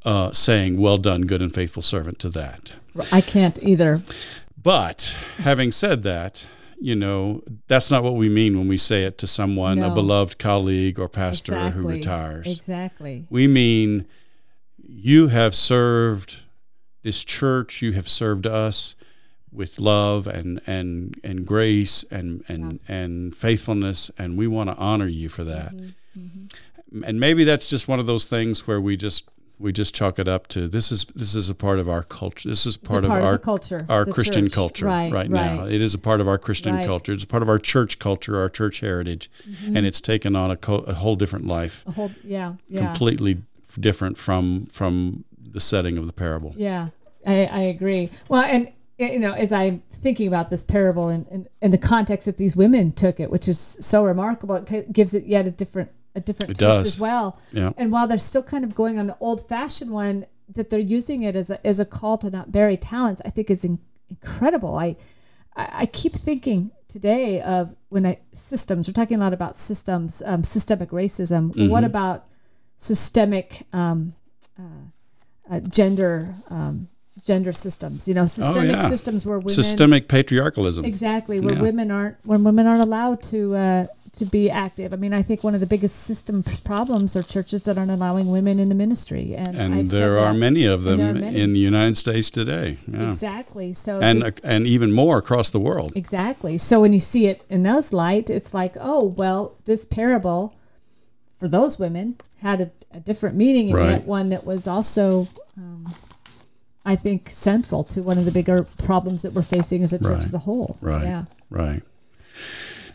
uh, 0.05 0.33
saying, 0.33 0.81
Well 0.81 0.99
done, 0.99 1.23
good 1.23 1.43
and 1.43 1.55
faithful 1.55 1.83
servant, 1.83 2.19
to 2.21 2.31
that. 2.31 2.75
I 3.13 3.21
can't 3.21 3.63
either. 3.63 4.03
But 4.63 5.17
having 5.39 5.73
said 5.73 6.03
that, 6.05 6.47
you 6.81 6.97
know, 6.97 7.43
that's 7.69 7.91
not 7.91 8.03
what 8.03 8.15
we 8.15 8.29
mean 8.29 8.59
when 8.59 8.67
we 8.67 8.79
say 8.79 9.05
it 9.05 9.19
to 9.19 9.27
someone, 9.27 9.81
no. 9.81 9.93
a 9.93 9.95
beloved 9.95 10.39
colleague 10.39 10.99
or 10.99 11.09
pastor 11.09 11.55
exactly. 11.55 11.83
who 11.83 11.89
retires. 11.89 12.47
Exactly. 12.57 13.27
We 13.31 13.47
mean 13.47 14.07
you 14.83 15.29
have 15.29 15.55
served 15.55 16.43
this 17.03 17.23
church, 17.23 17.83
you 17.83 17.93
have 17.93 18.09
served 18.09 18.47
us 18.47 18.97
with 19.53 19.79
love 19.79 20.27
and 20.27 20.61
and 20.67 21.19
and 21.25 21.45
grace 21.47 22.05
and 22.11 22.45
and 22.49 22.81
yeah. 22.89 22.95
and 22.95 23.35
faithfulness 23.35 24.11
and 24.17 24.39
we 24.39 24.47
want 24.47 24.71
to 24.71 24.77
honor 24.77 25.09
you 25.09 25.29
for 25.29 25.45
that. 25.45 25.75
Mm-hmm. 25.75 26.19
Mm-hmm. 26.19 27.05
And 27.05 27.21
maybe 27.21 27.45
that's 27.45 27.69
just 27.69 27.89
one 27.89 28.01
of 28.01 28.07
those 28.07 28.27
things 28.27 28.67
where 28.67 28.81
we 28.81 28.97
just 28.97 29.29
we 29.61 29.73
just 29.73 29.95
chalk 29.95 30.19
it 30.19 30.27
up 30.27 30.49
to 30.49 30.67
this 30.67 30.91
is 30.91 31.05
this 31.15 31.35
is 31.35 31.51
a 31.51 31.55
part 31.55 31.79
of 31.79 31.89
our 31.89 32.03
culture. 32.03 32.49
This 32.49 32.65
is 32.65 32.77
part, 32.77 33.05
part 33.05 33.21
of 33.21 33.25
our 33.25 33.39
culture, 33.39 33.85
our 33.89 34.07
Christian 34.07 34.47
church. 34.47 34.55
culture 34.55 34.87
right, 34.87 35.13
right, 35.13 35.31
right, 35.31 35.31
now. 35.31 35.67
It 35.67 35.83
is 35.83 35.93
a 35.93 35.99
part 35.99 36.21
of 36.21 36.29
our 36.29 36.39
Christian 36.39 36.75
right. 36.75 36.87
culture. 36.87 37.13
It's 37.13 37.27
part 37.27 37.43
of 37.43 37.49
our 37.49 37.59
church 37.59 37.99
culture, 37.99 38.41
our 38.41 38.49
church 38.49 38.81
heritage, 38.81 39.31
mm-hmm. 39.49 39.77
and 39.77 39.87
it's 39.87 40.01
taken 40.01 40.35
on 40.35 40.51
a, 40.51 40.57
co- 40.57 40.85
a, 40.87 40.95
whole 40.95 41.15
different 41.15 41.47
life. 41.47 41.85
A 41.87 41.93
whole, 41.93 42.11
yeah, 42.25 42.55
yeah, 42.69 42.87
completely 42.87 43.43
different 43.79 44.17
from 44.17 44.67
from 44.67 45.25
the 45.39 45.61
setting 45.61 45.99
of 45.99 46.07
the 46.07 46.13
parable. 46.13 46.55
Yeah, 46.57 46.89
I, 47.27 47.45
I 47.47 47.61
agree. 47.61 48.09
Well, 48.29 48.43
and 48.43 48.73
you 48.97 49.19
know, 49.19 49.33
as 49.33 49.53
I'm 49.53 49.83
thinking 49.91 50.27
about 50.27 50.51
this 50.51 50.65
parable 50.65 51.09
and 51.11 51.27
in, 51.29 51.35
in, 51.35 51.49
in, 51.63 51.71
the 51.71 51.79
context 51.79 52.27
that 52.27 52.37
these 52.37 52.57
women 52.57 52.93
took 52.93 53.21
it, 53.21 53.31
which 53.31 53.49
is 53.49 53.79
so 53.81 54.05
remarkable, 54.05 54.57
it 54.57 54.93
gives 54.93 55.15
it 55.15 55.25
yet 55.25 55.47
a 55.47 55.51
different 55.51 55.91
a 56.15 56.21
different 56.21 56.53
it 56.53 56.59
does. 56.59 56.87
as 56.87 57.01
well. 57.01 57.39
Yeah. 57.53 57.73
And 57.77 57.93
while 57.93 58.07
they're 58.07 58.19
still 58.19 58.43
kind 58.43 58.65
of 58.65 58.75
going 58.75 58.99
on 58.99 59.07
the 59.07 59.17
old 59.21 59.49
fashioned 59.49 59.91
one, 59.91 60.27
that 60.55 60.71
they're 60.71 60.79
using 60.81 61.23
it 61.23 61.37
as 61.37 61.51
a, 61.51 61.65
as 61.67 61.79
a 61.81 61.85
call 61.85 62.19
to 62.19 62.31
not 62.31 62.51
bury 62.51 62.77
talents, 62.77 63.23
I 63.25 63.31
think 63.31 63.51
is 63.51 63.65
in, 63.65 63.79
incredible. 64.09 64.77
I, 64.77 64.97
I 65.57 65.87
keep 65.87 66.15
thinking 66.15 66.71
today 66.89 67.41
of 67.41 67.75
when 67.89 68.07
I 68.07 68.19
systems. 68.33 68.89
We're 68.89 68.95
talking 68.95 69.19
a 69.19 69.21
lot 69.21 69.33
about 69.33 69.57
systems, 69.57 70.23
um, 70.27 70.43
systemic 70.43 70.91
racism. 70.91 71.53
Mm-hmm. 71.53 71.69
What 71.69 71.85
about 71.85 72.27
systemic 72.77 73.67
um, 73.73 74.15
uh, 74.59 75.53
uh, 75.55 75.61
gender 75.61 76.35
um, 76.49 76.89
gender 77.25 77.53
systems? 77.53 78.09
You 78.09 78.15
know, 78.15 78.27
systemic 78.27 78.77
oh, 78.77 78.81
yeah. 78.81 78.89
systems 78.89 79.27
where 79.27 79.39
women 79.39 79.55
systemic 79.55 80.09
patriarchalism. 80.09 80.85
Exactly, 80.85 81.41
where 81.41 81.55
yeah. 81.55 81.63
women 81.63 81.91
aren't 81.91 82.17
when 82.25 82.45
women 82.45 82.67
aren't 82.67 82.83
allowed 82.83 83.23
to 83.23 83.55
uh, 83.55 83.87
to 84.15 84.25
be 84.25 84.51
active. 84.51 84.93
I 84.93 84.97
mean, 84.97 85.13
I 85.13 85.23
think 85.23 85.45
one 85.45 85.55
of 85.55 85.61
the 85.61 85.67
biggest 85.67 86.01
systems 86.01 86.61
problems 86.61 87.17
are 87.17 87.23
churches 87.23 87.65
that 87.65 87.79
aren't 87.79 87.91
allowing 87.91 88.31
women 88.31 88.59
in 88.59 88.69
the 88.69 88.75
ministry, 88.75 89.35
and, 89.35 89.57
and 89.57 89.87
there 89.87 90.19
are 90.19 90.35
many 90.35 90.65
of 90.67 90.85
them 90.85 90.99
many. 90.99 91.41
in 91.41 91.53
the 91.53 91.59
United 91.59 91.97
States 91.97 92.31
today. 92.31 92.79
Yeah. 92.87 93.09
Exactly. 93.09 93.73
So 93.73 94.01
and 94.01 94.23
this, 94.23 94.39
and 94.41 94.67
even 94.67 94.93
more 94.93 95.19
across 95.19 95.51
the 95.51 95.61
world. 95.61 95.93
Exactly. 95.95 96.59
So 96.59 96.81
when 96.81 96.93
you 96.93 97.01
see 97.01 97.27
it 97.27 97.43
in 97.49 97.63
those 97.63 97.93
light, 97.93 98.31
it's 98.31 98.53
like, 98.55 98.77
oh 98.81 99.05
well, 99.05 99.57
this 99.65 99.85
parable 99.85 100.55
for 101.39 101.49
those 101.49 101.79
women 101.79 102.17
had 102.43 102.61
a, 102.61 102.71
a 102.93 103.01
different 103.01 103.37
meaning, 103.37 103.69
and 103.69 103.79
right. 103.79 103.91
yet 103.91 104.05
one 104.05 104.29
that 104.31 104.45
was 104.45 104.67
also. 104.67 105.29
Um, 105.57 105.85
I 106.91 106.97
think 106.97 107.29
central 107.29 107.85
to 107.85 108.03
one 108.03 108.19
of 108.19 108.25
the 108.25 108.33
bigger 108.33 108.65
problems 108.79 109.23
that 109.23 109.33
we're 109.33 109.43
facing 109.43 109.85
as 109.85 109.93
a 109.93 109.99
church 109.99 110.09
right. 110.09 110.19
as 110.19 110.35
a 110.35 110.39
whole. 110.39 110.77
Right. 110.81 111.05
Yeah. 111.05 111.25
Right. 111.49 111.83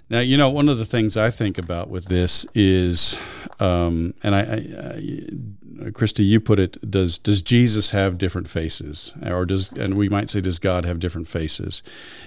Now, 0.10 0.20
you 0.20 0.36
know, 0.36 0.50
one 0.50 0.68
of 0.68 0.78
the 0.78 0.84
things 0.84 1.16
I 1.16 1.32
think 1.32 1.58
about 1.58 1.90
with 1.90 2.06
this 2.06 2.46
is, 2.54 3.18
um, 3.62 4.14
and 4.22 4.36
I, 4.36 4.42
I, 4.42 5.88
I, 5.88 5.92
Christy, 5.92 6.26
you 6.26 6.42
put 6.42 6.60
it, 6.60 6.92
does 6.92 7.18
does 7.18 7.42
Jesus 7.42 7.92
have 7.92 8.18
different 8.18 8.50
faces, 8.50 9.14
or 9.26 9.46
does, 9.46 9.72
and 9.72 9.96
we 9.96 10.10
might 10.10 10.30
say, 10.30 10.42
does 10.42 10.60
God 10.60 10.84
have 10.84 11.00
different 11.00 11.30
faces? 11.30 11.82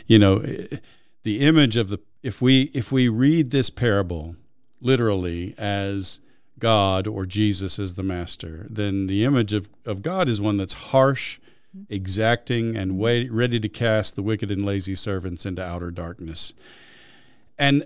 You 0.07 0.19
know, 0.19 0.39
the 1.23 1.41
image 1.41 1.77
of 1.77 1.91
the 1.91 2.01
if 2.23 2.41
we 2.41 2.71
if 2.73 2.91
we 2.91 3.11
read 3.11 3.51
this 3.51 3.69
parable 3.69 4.37
literally 4.81 5.55
as 5.59 6.21
God 6.59 7.07
or 7.07 7.27
Jesus 7.27 7.79
as 7.79 7.95
the 7.95 8.03
master, 8.03 8.67
then 8.71 9.07
the 9.07 9.25
image 9.25 9.53
of, 9.53 9.69
of 9.85 10.01
God 10.01 10.29
is 10.29 10.41
one 10.41 10.57
that's 10.57 10.73
harsh, 10.73 11.39
exacting, 11.89 12.77
and 12.77 13.01
ready 13.01 13.61
to 13.61 13.69
cast 13.69 14.17
the 14.17 14.23
wicked 14.23 14.51
and 14.51 14.65
lazy 14.65 14.95
servants 14.95 15.47
into 15.47 15.65
outer 15.65 15.91
darkness. 15.91 16.53
And, 17.59 17.85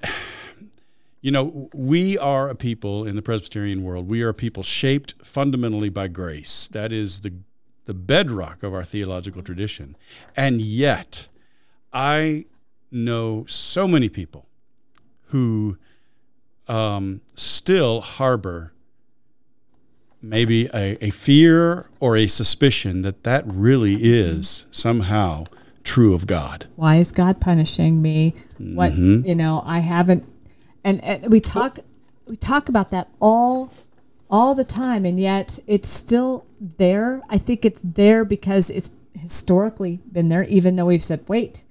you 1.21 1.31
know, 1.31 1.69
we 1.75 2.19
are 2.19 2.49
a 2.49 2.55
people 2.55 3.05
in 3.05 3.17
the 3.17 3.23
Presbyterian 3.23 3.83
world, 3.83 4.09
we 4.09 4.23
are 4.23 4.31
a 4.31 4.35
people 4.35 4.63
shaped 4.63 5.15
fundamentally 5.25 5.89
by 5.89 6.09
grace. 6.09 6.69
That 6.69 6.93
is 6.93 7.21
the, 7.21 7.33
the 7.87 7.95
bedrock 7.95 8.63
of 8.63 8.75
our 8.75 8.85
theological 8.85 9.43
tradition. 9.43 9.97
And 10.37 10.61
yet, 10.61 11.29
I 11.93 12.47
know 12.91 13.45
so 13.47 13.89
many 13.89 14.09
people 14.09 14.47
who 15.29 15.79
um, 16.69 17.23
still 17.35 18.01
harbor 18.01 18.73
maybe 20.23 20.67
a, 20.73 20.97
a 21.05 21.11
fear 21.11 21.87
or 22.01 22.17
a 22.17 22.27
suspicion 22.27 23.03
that 23.03 23.25
that 23.25 23.45
really 23.47 23.95
is 23.97 24.67
somehow 24.71 25.45
true 25.85 26.15
of 26.15 26.27
God. 26.27 26.67
Why 26.77 26.97
is 26.97 27.11
God 27.13 27.41
punishing 27.41 28.01
me? 28.01 28.35
What 28.59 28.93
Mm-hmm. 28.93 29.27
you 29.29 29.35
know, 29.35 29.63
I 29.67 29.81
haven't 29.81 30.25
and, 30.85 31.03
and 31.05 31.31
we 31.31 31.41
talk 31.41 31.79
we 32.29 32.37
talk 32.37 32.69
about 32.69 32.91
that 32.91 33.09
all 33.21 33.73
all 34.31 34.55
the 34.55 34.65
time 34.65 35.05
and 35.05 35.19
yet 35.19 35.59
it's 35.67 35.89
still 35.89 36.47
there. 36.61 37.21
I 37.29 37.39
think 37.39 37.65
it's 37.65 37.81
there 37.85 38.25
because 38.25 38.71
it's 38.71 38.91
historically 39.19 40.01
been 40.11 40.29
there 40.29 40.45
even 40.45 40.77
though 40.77 40.87
we've 40.87 41.03
said 41.03 41.29
wait, 41.29 41.65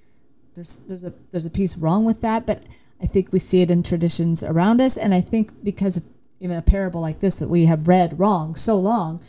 there's 0.55 0.79
there's 0.87 1.05
a 1.05 1.13
there's 1.31 1.45
a 1.45 1.49
piece 1.49 1.77
wrong 1.77 2.03
with 2.03 2.21
that, 2.21 2.45
but 2.45 2.63
I 3.01 3.05
think 3.05 3.31
we 3.31 3.39
see 3.39 3.61
it 3.61 3.71
in 3.71 3.81
traditions 3.81 4.43
around 4.43 4.81
us 4.81 4.97
and 4.97 5.13
I 5.13 5.21
think 5.21 5.63
because 5.63 5.97
of 5.97 6.03
even 6.41 6.57
a 6.57 6.61
parable 6.61 6.99
like 6.99 7.19
this 7.19 7.39
that 7.39 7.47
we 7.47 7.65
have 7.67 7.87
read 7.87 8.19
wrong 8.19 8.55
so 8.55 8.77
long, 8.77 9.21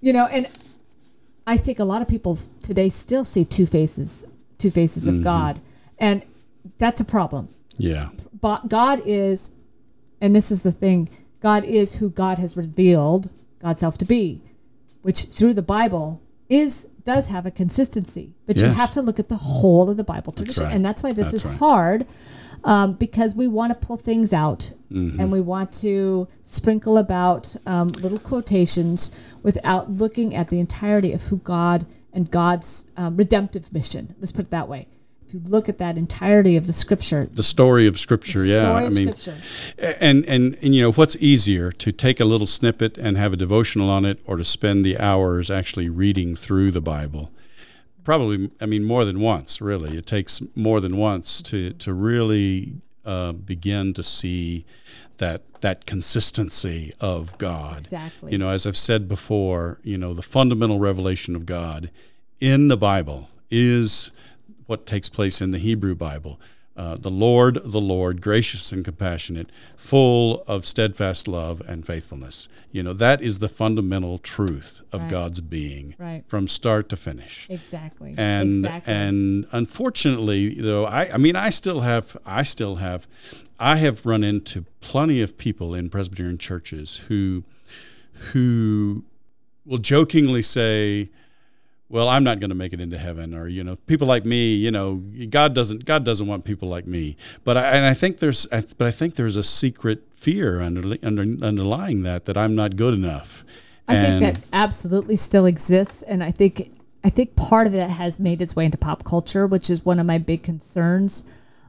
you 0.00 0.12
know, 0.12 0.26
and 0.26 0.48
I 1.46 1.56
think 1.56 1.78
a 1.80 1.84
lot 1.84 2.00
of 2.00 2.08
people 2.08 2.38
today 2.62 2.88
still 2.88 3.24
see 3.24 3.44
two 3.44 3.66
faces, 3.66 4.24
two 4.58 4.70
faces 4.70 5.06
Mm-hmm. 5.08 5.18
of 5.18 5.24
God, 5.24 5.60
and 5.98 6.22
that's 6.78 7.00
a 7.00 7.04
problem. 7.04 7.48
Yeah. 7.76 8.10
But 8.40 8.68
God 8.68 9.02
is, 9.04 9.50
and 10.20 10.34
this 10.34 10.50
is 10.50 10.62
the 10.62 10.72
thing, 10.72 11.08
God 11.40 11.64
is 11.64 11.96
who 11.96 12.08
God 12.08 12.38
has 12.38 12.56
revealed 12.56 13.28
God's 13.58 13.80
self 13.80 13.98
to 13.98 14.04
be, 14.04 14.40
which 15.02 15.24
through 15.24 15.54
the 15.54 15.62
Bible 15.62 16.20
is 16.48 16.86
does 17.04 17.26
have 17.28 17.46
a 17.46 17.50
consistency. 17.50 18.32
But 18.46 18.58
you 18.58 18.66
have 18.68 18.92
to 18.92 19.02
look 19.02 19.18
at 19.18 19.28
the 19.28 19.34
whole 19.36 19.90
of 19.90 19.96
the 19.96 20.04
Bible 20.04 20.32
tradition, 20.32 20.64
right. 20.66 20.74
and 20.74 20.84
that's 20.84 21.02
why 21.02 21.12
this 21.12 21.32
That's 21.32 21.44
is 21.44 21.50
right. 21.50 21.58
hard, 21.58 22.06
um, 22.64 22.94
because 22.94 23.34
we 23.34 23.46
want 23.48 23.72
to 23.72 23.86
pull 23.86 23.96
things 23.96 24.32
out 24.32 24.72
Mm-hmm. 24.92 25.20
and 25.20 25.32
we 25.32 25.40
want 25.40 25.72
to 25.80 26.28
sprinkle 26.42 26.98
about 26.98 27.56
um, 27.64 27.88
little 27.88 28.18
quotations 28.18 29.10
without 29.42 29.90
looking 29.90 30.34
at 30.34 30.50
the 30.50 30.60
entirety 30.60 31.14
of 31.14 31.22
who 31.22 31.38
God 31.38 31.86
and 32.12 32.30
God's 32.30 32.84
um, 32.98 33.16
redemptive 33.16 33.72
mission. 33.72 34.14
Let's 34.18 34.32
put 34.32 34.44
it 34.44 34.50
that 34.50 34.68
way. 34.68 34.86
If 35.26 35.32
you 35.32 35.40
look 35.46 35.70
at 35.70 35.78
that 35.78 35.96
entirety 35.96 36.58
of 36.58 36.66
the 36.66 36.74
Scripture, 36.74 37.26
The 37.32 37.42
story 37.42 37.86
of 37.86 37.98
Scripture, 37.98 38.44
yeah. 38.44 38.60
story 38.60 38.84
I 38.84 38.88
mean, 38.90 39.14
Scripture. 39.14 39.96
and, 39.98 40.26
and 40.26 40.58
and 40.60 40.74
you 40.74 40.82
know 40.82 40.92
what's 40.92 41.16
easier 41.16 41.72
to 41.72 41.90
take 41.90 42.20
a 42.20 42.26
little 42.26 42.46
snippet 42.46 42.98
and 42.98 43.16
have 43.16 43.32
a 43.32 43.36
devotional 43.38 43.88
on 43.88 44.04
it, 44.04 44.20
or 44.26 44.36
to 44.36 44.44
spend 44.44 44.84
the 44.84 44.98
hours 44.98 45.50
actually 45.50 45.88
reading 45.88 46.36
through 46.36 46.70
the 46.70 46.82
Bible? 46.82 47.30
Probably, 48.04 48.50
I 48.60 48.66
mean, 48.66 48.84
more 48.84 49.04
than 49.04 49.20
once. 49.20 49.60
Really, 49.60 49.96
it 49.96 50.06
takes 50.06 50.42
more 50.54 50.80
than 50.80 50.96
once 50.96 51.42
to 51.42 51.72
to 51.74 51.92
really 51.92 52.74
uh, 53.04 53.32
begin 53.32 53.94
to 53.94 54.02
see 54.02 54.64
that 55.18 55.42
that 55.60 55.86
consistency 55.86 56.92
of 57.00 57.38
God. 57.38 57.78
Exactly. 57.78 58.32
You 58.32 58.38
know, 58.38 58.50
as 58.50 58.66
I've 58.66 58.76
said 58.76 59.08
before, 59.08 59.78
you 59.82 59.96
know, 59.96 60.14
the 60.14 60.22
fundamental 60.22 60.78
revelation 60.78 61.36
of 61.36 61.46
God 61.46 61.90
in 62.40 62.68
the 62.68 62.76
Bible 62.76 63.28
is 63.50 64.10
what 64.66 64.86
takes 64.86 65.08
place 65.08 65.40
in 65.40 65.52
the 65.52 65.58
Hebrew 65.58 65.94
Bible. 65.94 66.40
Uh, 66.74 66.96
the 66.96 67.10
Lord, 67.10 67.60
the 67.64 67.80
Lord, 67.82 68.22
gracious 68.22 68.72
and 68.72 68.82
compassionate, 68.82 69.50
full 69.76 70.42
of 70.46 70.64
steadfast 70.64 71.28
love 71.28 71.60
and 71.68 71.86
faithfulness. 71.86 72.48
You 72.70 72.82
know, 72.82 72.94
that 72.94 73.20
is 73.20 73.40
the 73.40 73.48
fundamental 73.48 74.16
truth 74.16 74.80
of 74.90 75.02
Right. 75.02 75.10
God's 75.10 75.40
being 75.42 75.94
Right. 75.98 76.24
from 76.26 76.48
start 76.48 76.88
to 76.88 76.96
finish 76.96 77.46
Exactly. 77.50 78.14
and 78.16 78.50
exactly. 78.64 78.94
and 78.94 79.46
unfortunately 79.52 80.54
though 80.54 80.86
I, 80.86 81.10
I 81.12 81.18
mean 81.18 81.36
i 81.36 81.50
still 81.50 81.80
have 81.80 82.16
i 82.24 82.42
still 82.42 82.76
have 82.76 83.06
i 83.58 83.76
have 83.76 84.06
run 84.06 84.24
into 84.24 84.64
plenty 84.80 85.20
of 85.20 85.36
people 85.36 85.74
in 85.74 85.90
presbyterian 85.90 86.38
churches 86.38 86.98
who 87.08 87.44
who 88.32 89.04
will 89.64 89.78
jokingly 89.78 90.42
say 90.42 91.10
well 91.92 92.08
i'm 92.08 92.24
not 92.24 92.40
going 92.40 92.48
to 92.50 92.56
make 92.56 92.72
it 92.72 92.80
into 92.80 92.98
heaven 92.98 93.32
or 93.34 93.46
you 93.46 93.62
know 93.62 93.76
people 93.86 94.08
like 94.08 94.24
me 94.24 94.54
you 94.54 94.70
know 94.70 94.96
god 95.30 95.54
doesn't 95.54 95.84
god 95.84 96.04
doesn't 96.04 96.26
want 96.26 96.44
people 96.44 96.68
like 96.68 96.86
me 96.86 97.16
but 97.44 97.56
i 97.56 97.62
and 97.76 97.84
i 97.86 97.94
think 97.94 98.18
there's 98.18 98.48
I- 98.50 98.64
but 98.76 98.86
i 98.88 98.90
think 98.90 99.14
there's 99.14 99.36
a 99.36 99.42
secret 99.44 100.02
fear 100.12 100.60
under, 100.60 100.96
under 101.04 101.22
underlying 101.22 102.02
that 102.02 102.24
that 102.24 102.36
i'm 102.36 102.54
not 102.56 102.74
good 102.76 102.94
enough 102.94 103.44
I 103.88 103.94
And- 103.96 104.20
think 104.20 104.34
that 104.38 104.46
absolutely 104.52 105.16
still 105.16 105.44
exists, 105.44 106.02
and 106.04 106.22
I 106.22 106.30
think 106.30 106.70
I 107.02 107.10
think 107.10 107.34
part 107.34 107.66
of 107.66 107.72
that 107.72 107.90
has 107.90 108.20
made 108.20 108.40
its 108.40 108.54
way 108.54 108.64
into 108.64 108.78
pop 108.78 109.02
culture, 109.04 109.44
which 109.44 109.68
is 109.68 109.84
one 109.84 109.98
of 109.98 110.06
my 110.06 110.18
big 110.18 110.44
concerns. 110.44 111.24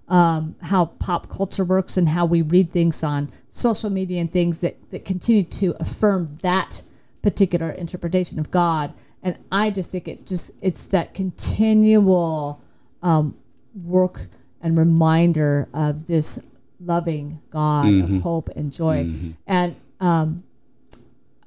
Um, 0.08 0.56
how 0.62 0.86
pop 0.86 1.28
culture 1.28 1.64
works 1.66 1.98
and 1.98 2.10
how 2.10 2.26
we 2.26 2.44
read 2.44 2.70
things 2.72 3.04
on 3.04 3.32
social 3.50 3.90
media 3.90 4.22
and 4.22 4.32
things 4.32 4.60
that, 4.62 4.76
that 4.92 5.06
continue 5.06 5.44
to 5.44 5.76
affirm 5.80 6.28
that 6.44 6.84
particular 7.24 7.72
interpretation 7.72 8.38
of 8.38 8.52
God. 8.52 8.94
And 9.24 9.38
I 9.52 9.70
just 9.72 9.90
think 9.92 10.08
it 10.08 10.26
just 10.26 10.52
it's 10.62 10.88
that 10.88 11.14
continual 11.14 12.62
um, 13.02 13.36
work 13.84 14.28
and 14.62 14.78
reminder 14.78 15.68
of 15.74 16.08
this 16.08 16.46
loving 16.80 17.40
God 17.50 17.86
Mm-hmm. 17.86 18.18
of 18.18 18.22
hope 18.22 18.50
and 18.56 18.72
joy. 18.72 19.10
And 19.48 19.76
um, 20.02 20.44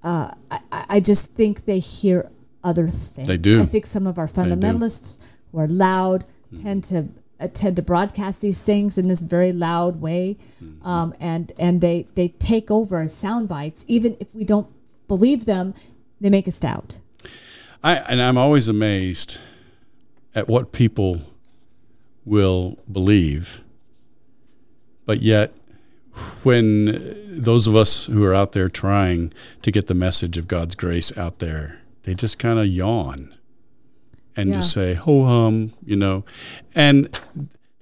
uh, 0.03 0.31
I, 0.51 0.61
I 0.97 1.01
just 1.01 1.33
think 1.35 1.65
they 1.67 1.79
hear 1.79 2.31
other 2.65 2.89
things. 2.89 3.29
They 3.29 3.37
do. 3.37 3.63
I 3.63 3.67
think 3.67 3.87
some 3.87 4.07
of 4.07 4.19
our 4.19 4.27
fundamentalists 4.27 5.19
who 5.53 5.59
are 5.61 5.69
loud 5.69 6.25
tend 6.63 6.85
to 6.85 7.09
uh, 7.39 7.49
tend 7.53 7.77
to 7.77 7.83
broadcast 7.83 8.41
these 8.41 8.63
things 8.63 8.97
in 8.97 9.09
this 9.09 9.21
very 9.21 9.53
loud 9.53 10.01
way, 10.01 10.39
um, 10.83 11.13
and 11.21 11.53
and 11.59 11.81
they 11.83 12.07
they 12.15 12.29
take 12.29 12.71
over 12.71 13.01
as 13.01 13.15
sound 13.15 13.49
bites. 13.49 13.85
Even 13.89 14.17
if 14.21 14.35
we 14.35 14.43
don't 14.45 14.67
believe 15.07 15.45
them, 15.45 15.75
they 16.21 16.31
make 16.31 16.49
us 16.49 16.59
doubt. 16.59 16.99
I 17.87 17.95
and 18.09 18.21
I'm 18.21 18.37
always 18.37 18.67
amazed 18.67 19.39
at 20.35 20.49
what 20.49 20.73
people 20.73 21.21
will 22.25 22.79
believe, 22.91 23.63
but 25.05 25.23
yet 25.23 25.53
when 26.43 27.17
those 27.29 27.69
of 27.69 27.77
us 27.77 28.07
who 28.07 28.25
are 28.25 28.35
out 28.35 28.53
there 28.53 28.69
trying 28.69 29.33
to 29.63 29.71
get 29.71 29.87
the 29.87 29.95
message 29.95 30.37
of 30.37 30.49
God's 30.49 30.75
grace 30.75 31.17
out 31.17 31.39
there, 31.39 31.81
they 32.03 32.15
just 32.15 32.41
kind 32.41 32.59
of 32.59 32.67
yawn 32.67 33.33
and 34.35 34.53
just 34.53 34.73
say 34.73 34.95
ho 34.95 35.25
hum, 35.25 35.73
you 35.85 35.95
know, 35.95 36.25
and 36.75 37.17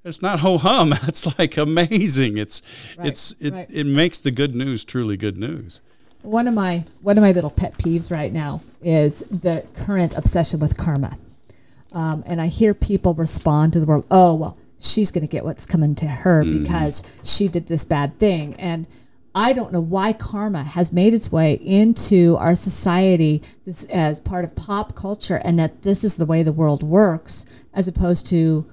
it's 0.04 0.20
not 0.20 0.40
ho 0.40 0.58
hum. 0.58 0.92
It's 1.08 1.38
like 1.38 1.56
amazing. 1.56 2.36
It's 2.36 2.60
Right, 2.98 3.08
it's 3.08 3.32
it, 3.40 3.54
right. 3.54 3.70
it 3.70 3.84
makes 3.84 4.18
the 4.18 4.30
good 4.30 4.54
news 4.54 4.84
truly 4.84 5.16
good 5.16 5.38
news. 5.38 5.80
One 6.24 6.48
of 6.48 6.54
my 6.54 6.84
one 7.02 7.18
of 7.18 7.22
my 7.22 7.32
little 7.32 7.50
pet 7.50 7.76
peeves 7.76 8.10
right 8.10 8.32
now 8.32 8.62
is 8.82 9.20
the 9.30 9.62
current 9.74 10.16
obsession 10.16 10.58
with 10.58 10.78
karma, 10.78 11.18
um, 11.92 12.24
and 12.26 12.40
I 12.40 12.46
hear 12.46 12.72
people 12.72 13.12
respond 13.12 13.74
to 13.74 13.80
the 13.80 13.84
world. 13.84 14.06
Oh 14.10 14.32
well, 14.32 14.56
she's 14.80 15.10
going 15.10 15.20
to 15.20 15.30
get 15.30 15.44
what's 15.44 15.66
coming 15.66 15.94
to 15.96 16.06
her 16.06 16.42
because 16.42 17.02
she 17.22 17.46
did 17.46 17.66
this 17.66 17.84
bad 17.84 18.18
thing, 18.18 18.54
and 18.54 18.86
I 19.34 19.52
don't 19.52 19.70
know 19.70 19.82
why 19.82 20.14
karma 20.14 20.62
has 20.62 20.94
made 20.94 21.12
its 21.12 21.30
way 21.30 21.54
into 21.54 22.36
our 22.38 22.54
society 22.54 23.42
as 23.90 24.18
part 24.20 24.46
of 24.46 24.54
pop 24.54 24.94
culture, 24.94 25.42
and 25.44 25.58
that 25.58 25.82
this 25.82 26.02
is 26.02 26.16
the 26.16 26.24
way 26.24 26.42
the 26.42 26.52
world 26.52 26.82
works, 26.82 27.44
as 27.74 27.86
opposed 27.86 28.26
to 28.28 28.64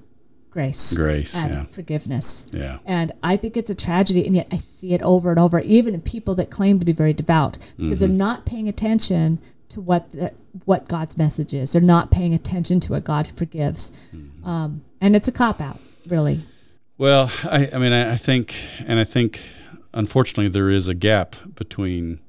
grace, 0.52 0.96
Grace, 0.96 1.36
and 1.36 1.54
yeah. 1.54 1.64
forgiveness. 1.64 2.48
Yeah. 2.52 2.80
And 2.86 3.12
I 3.24 3.38
think 3.38 3.58
it's 3.58 3.70
a 3.70 3.76
tragedy, 3.76 4.26
and 4.26 4.36
yet 4.36 4.48
I 4.52 4.58
see 4.58 4.94
it 4.94 5.02
over 5.02 5.32
and 5.32 5.40
over, 5.40 5.60
even 5.62 5.94
in 5.94 6.02
people 6.02 6.36
that 6.36 6.52
claim 6.52 6.78
to 6.80 6.86
be 6.86 6.92
very 6.92 7.14
devout, 7.14 7.58
because 7.78 8.02
they're 8.02 8.10
not 8.10 8.46
paying 8.46 8.68
attention 8.68 9.40
to 9.70 9.82
what 9.82 10.12
the, 10.12 10.34
what 10.66 10.88
God's 10.88 11.18
message 11.18 11.54
is. 11.54 11.72
They're 11.72 11.82
not 11.82 12.12
paying 12.12 12.34
attention 12.34 12.82
to 12.82 12.96
a 12.96 13.02
God 13.02 13.28
who 13.28 13.36
forgives, 13.36 13.92
um, 14.44 14.84
and 15.00 15.16
it's 15.16 15.28
a 15.28 15.32
cop 15.32 15.62
out, 15.62 15.80
really. 16.08 16.42
Well, 16.98 17.32
I, 17.46 17.70
I 17.74 17.78
mean, 17.80 17.94
I, 17.94 18.14
I 18.14 18.18
think, 18.18 18.56
and 18.86 19.00
I 19.00 19.06
think, 19.06 19.40
unfortunately, 19.94 20.50
there 20.50 20.70
is 20.70 20.88
a 20.88 20.94
gap 20.94 21.36
between 21.56 22.20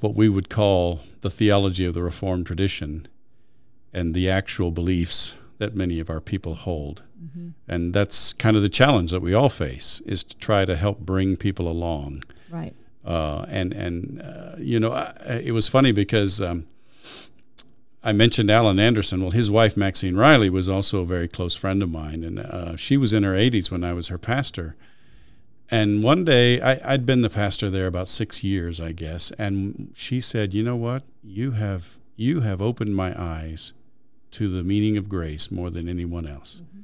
what 0.00 0.14
we 0.14 0.28
would 0.28 0.48
call 0.48 1.00
the 1.20 1.30
theology 1.30 1.84
of 1.84 1.94
the 1.94 2.02
Reformed 2.02 2.46
tradition 2.46 3.06
and 3.92 4.14
the 4.14 4.28
actual 4.28 4.70
beliefs 4.70 5.36
that 5.60 5.76
many 5.76 6.00
of 6.00 6.10
our 6.10 6.20
people 6.20 6.56
hold. 6.56 7.04
And 7.68 7.94
that's 7.94 8.32
kind 8.32 8.56
of 8.56 8.62
the 8.62 8.68
challenge 8.68 9.12
that 9.12 9.20
we 9.20 9.32
all 9.32 9.48
face 9.48 10.00
is 10.04 10.24
to 10.24 10.36
try 10.38 10.64
to 10.64 10.74
help 10.74 10.98
bring 10.98 11.36
people 11.36 11.68
along 11.68 12.24
Right. 12.50 12.74
Uh, 13.04 13.46
and 13.48 13.72
and 13.72 14.20
uh, 14.20 14.56
you 14.58 14.78
know, 14.78 14.92
I, 14.92 15.40
it 15.42 15.52
was 15.52 15.68
funny 15.68 15.92
because 15.92 16.40
um, 16.40 16.66
I 18.04 18.12
mentioned 18.12 18.50
Alan 18.50 18.78
Anderson. 18.78 19.22
Well, 19.22 19.30
his 19.30 19.50
wife 19.50 19.76
Maxine 19.76 20.16
Riley 20.16 20.50
was 20.50 20.68
also 20.68 21.00
a 21.00 21.06
very 21.06 21.28
close 21.28 21.54
friend 21.54 21.82
of 21.82 21.90
mine, 21.90 22.24
and 22.24 22.38
uh, 22.38 22.76
she 22.76 22.96
was 22.96 23.12
in 23.12 23.22
her 23.22 23.34
80s 23.34 23.70
when 23.70 23.84
I 23.84 23.94
was 23.94 24.08
her 24.08 24.18
pastor. 24.18 24.76
And 25.70 26.02
one 26.02 26.24
day, 26.24 26.60
I, 26.60 26.80
I'd 26.84 27.06
been 27.06 27.22
the 27.22 27.30
pastor 27.30 27.70
there 27.70 27.86
about 27.86 28.08
six 28.08 28.42
years, 28.42 28.80
I 28.80 28.92
guess, 28.92 29.30
and 29.32 29.92
she 29.94 30.20
said, 30.20 30.52
"You 30.52 30.62
know 30.62 30.76
what? 30.76 31.04
You 31.22 31.52
have 31.52 31.98
you 32.16 32.40
have 32.40 32.60
opened 32.60 32.96
my 32.96 33.18
eyes 33.18 33.72
to 34.32 34.48
the 34.48 34.62
meaning 34.62 34.96
of 34.96 35.08
grace 35.08 35.50
more 35.50 35.70
than 35.70 35.88
anyone 35.88 36.26
else." 36.26 36.62
Mm-hmm. 36.62 36.80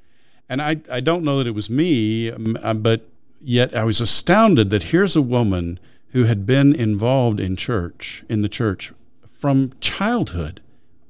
And 0.49 0.63
I 0.63 0.81
I 0.91 1.01
don't 1.01 1.25
know 1.25 1.39
that 1.39 1.47
it 1.47 1.55
was 1.55 1.71
me, 1.71 2.31
uh, 2.31 2.75
but 2.75 3.07
yet 3.41 3.75
I 3.75 3.85
was 3.85 4.01
astounded 4.01 4.71
that 4.71 4.85
here's 4.85 5.17
a 5.17 5.23
woman 5.23 5.79
who 6.11 6.25
had 6.25 6.47
been 6.47 6.75
involved 6.75 7.41
in 7.41 7.57
church 7.57 8.25
in 8.29 8.43
the 8.43 8.49
church 8.49 8.93
from 9.27 9.73
childhood, 9.81 10.61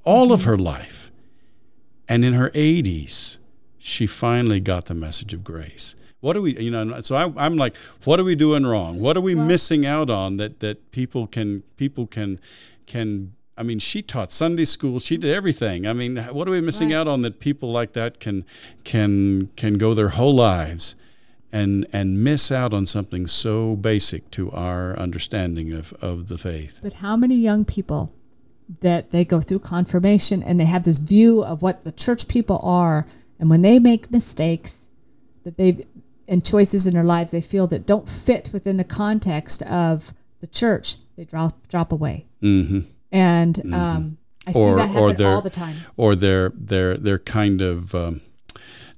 all 0.04 0.24
mm-hmm. 0.26 0.34
of 0.34 0.44
her 0.44 0.58
life, 0.58 1.12
and 2.08 2.24
in 2.24 2.34
her 2.34 2.50
80s, 2.50 3.38
she 3.78 4.06
finally 4.06 4.60
got 4.60 4.86
the 4.86 4.94
message 4.94 5.32
of 5.32 5.44
grace. 5.44 5.96
What 6.20 6.36
are 6.36 6.40
we, 6.40 6.58
you 6.58 6.70
know? 6.70 7.00
So 7.02 7.14
I, 7.14 7.46
am 7.46 7.56
like, 7.56 7.76
what 8.04 8.18
are 8.18 8.24
we 8.24 8.34
doing 8.34 8.66
wrong? 8.66 9.00
What 9.00 9.16
are 9.16 9.20
we 9.20 9.34
well, 9.34 9.44
missing 9.44 9.86
out 9.86 10.10
on 10.10 10.38
that 10.38 10.60
that 10.60 10.90
people 10.90 11.26
can 11.26 11.62
people 11.76 12.06
can 12.06 12.40
can? 12.86 13.34
I 13.58 13.62
mean, 13.62 13.78
she 13.78 14.02
taught 14.02 14.30
Sunday 14.30 14.66
school. 14.66 14.98
She 14.98 15.16
did 15.16 15.34
everything. 15.34 15.86
I 15.86 15.94
mean, 15.94 16.16
what 16.16 16.46
are 16.46 16.50
we 16.50 16.60
missing 16.60 16.90
right. 16.90 16.96
out 16.96 17.08
on 17.08 17.22
that 17.22 17.40
people 17.40 17.72
like 17.72 17.92
that 17.92 18.20
can 18.20 18.44
can 18.84 19.48
can 19.56 19.78
go 19.78 19.94
their 19.94 20.10
whole 20.10 20.34
lives 20.34 20.94
and 21.52 21.86
and 21.92 22.22
miss 22.22 22.52
out 22.52 22.74
on 22.74 22.84
something 22.84 23.26
so 23.26 23.76
basic 23.76 24.30
to 24.32 24.50
our 24.52 24.98
understanding 24.98 25.72
of 25.72 25.94
of 26.02 26.28
the 26.28 26.36
faith? 26.36 26.80
But 26.82 26.94
how 26.94 27.16
many 27.16 27.36
young 27.36 27.64
people 27.64 28.12
that 28.80 29.10
they 29.10 29.24
go 29.24 29.40
through 29.40 29.60
confirmation 29.60 30.42
and 30.42 30.60
they 30.60 30.64
have 30.64 30.82
this 30.82 30.98
view 30.98 31.42
of 31.42 31.62
what 31.62 31.82
the 31.82 31.92
church 31.92 32.28
people 32.28 32.60
are, 32.62 33.06
and 33.38 33.48
when 33.48 33.62
they 33.62 33.78
make 33.78 34.10
mistakes, 34.10 34.90
that 35.44 35.56
they 35.56 35.86
and 36.28 36.44
choices 36.44 36.86
in 36.86 36.92
their 36.92 37.04
lives 37.04 37.30
they 37.30 37.40
feel 37.40 37.66
that 37.68 37.86
don't 37.86 38.08
fit 38.08 38.50
within 38.52 38.76
the 38.76 38.84
context 38.84 39.62
of 39.62 40.12
the 40.40 40.46
church, 40.46 40.96
they 41.16 41.24
drop 41.24 41.66
drop 41.68 41.90
away. 41.90 42.26
Mm-hmm. 42.42 42.80
And 43.16 43.54
mm-hmm. 43.54 43.74
Um, 43.74 44.18
I 44.46 44.52
see 44.52 44.64
that 44.74 44.90
happen 44.90 45.24
all 45.26 45.40
the 45.40 45.50
time. 45.50 45.76
Or 45.96 46.14
they're 46.14 46.52
they're 46.54 46.96
they're 46.96 47.18
kind 47.18 47.60
of 47.60 47.94
um, 47.94 48.20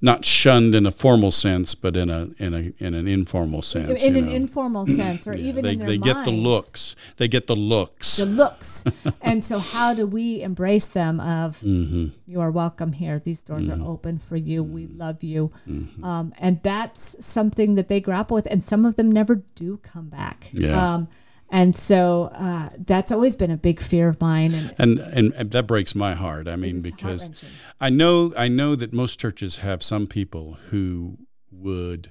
not 0.01 0.25
shunned 0.25 0.75
in 0.75 0.87
a 0.87 0.91
formal 0.91 1.31
sense, 1.31 1.77
but 1.77 1.97
in 1.97 2.11
a 2.11 2.29
in 2.39 2.53
a 2.53 2.73
in 2.79 2.95
an 2.95 3.07
informal 3.07 3.63
sense. 3.63 4.03
In 4.03 4.17
an 4.17 4.27
know. 4.27 4.33
informal 4.33 4.87
sense, 5.01 5.29
or 5.29 5.37
yeah, 5.37 5.49
even 5.49 5.65
they, 5.65 5.73
in 5.73 5.79
their 5.79 5.89
they 5.89 5.99
minds. 5.99 6.15
get 6.15 6.25
the 6.25 6.33
looks. 6.33 6.97
They 7.17 7.29
get 7.29 7.47
the 7.47 7.57
looks. 7.57 8.17
The 8.17 8.27
looks. 8.27 8.85
and 9.23 9.43
so, 9.43 9.61
how 9.61 9.95
do 9.95 10.07
we 10.07 10.43
embrace 10.43 10.89
them? 10.89 11.21
Of 11.21 11.61
mm-hmm. 11.61 12.09
you 12.27 12.41
are 12.41 12.51
welcome 12.51 12.93
here. 12.93 13.21
These 13.21 13.45
doors 13.45 13.69
mm-hmm. 13.69 13.83
are 13.83 13.89
open 13.89 14.19
for 14.19 14.37
you. 14.37 14.65
We 14.65 14.87
mm-hmm. 14.87 14.99
love 14.99 15.23
you, 15.23 15.53
mm-hmm. 15.69 16.05
um, 16.05 16.35
and 16.39 16.61
that's 16.65 17.25
something 17.25 17.77
that 17.77 17.87
they 17.87 18.01
grapple 18.01 18.35
with. 18.35 18.47
And 18.51 18.65
some 18.65 18.85
of 18.85 18.97
them 18.97 19.11
never 19.11 19.37
do 19.55 19.79
come 19.79 20.09
back. 20.09 20.51
Yeah. 20.53 20.95
Um, 20.95 21.09
and 21.51 21.75
so 21.75 22.31
uh, 22.35 22.69
that's 22.79 23.11
always 23.11 23.37
been 23.37 23.51
a 23.51 23.57
big 23.57 23.81
fear 23.81 24.09
of 24.09 24.21
mine 24.21 24.55
and, 24.79 24.99
and 25.01 25.33
and, 25.33 25.51
that 25.51 25.67
breaks 25.67 25.95
my 25.95 26.15
heart 26.15 26.49
i 26.49 26.57
mean 26.57 26.83
because 26.83 27.45
i 27.81 27.89
know 27.89 28.33
i 28.37 28.49
know 28.49 28.75
that 28.75 28.93
most 28.93 29.19
churches 29.19 29.59
have 29.59 29.83
some 29.83 30.07
people 30.07 30.59
who 30.71 31.19
would 31.51 32.11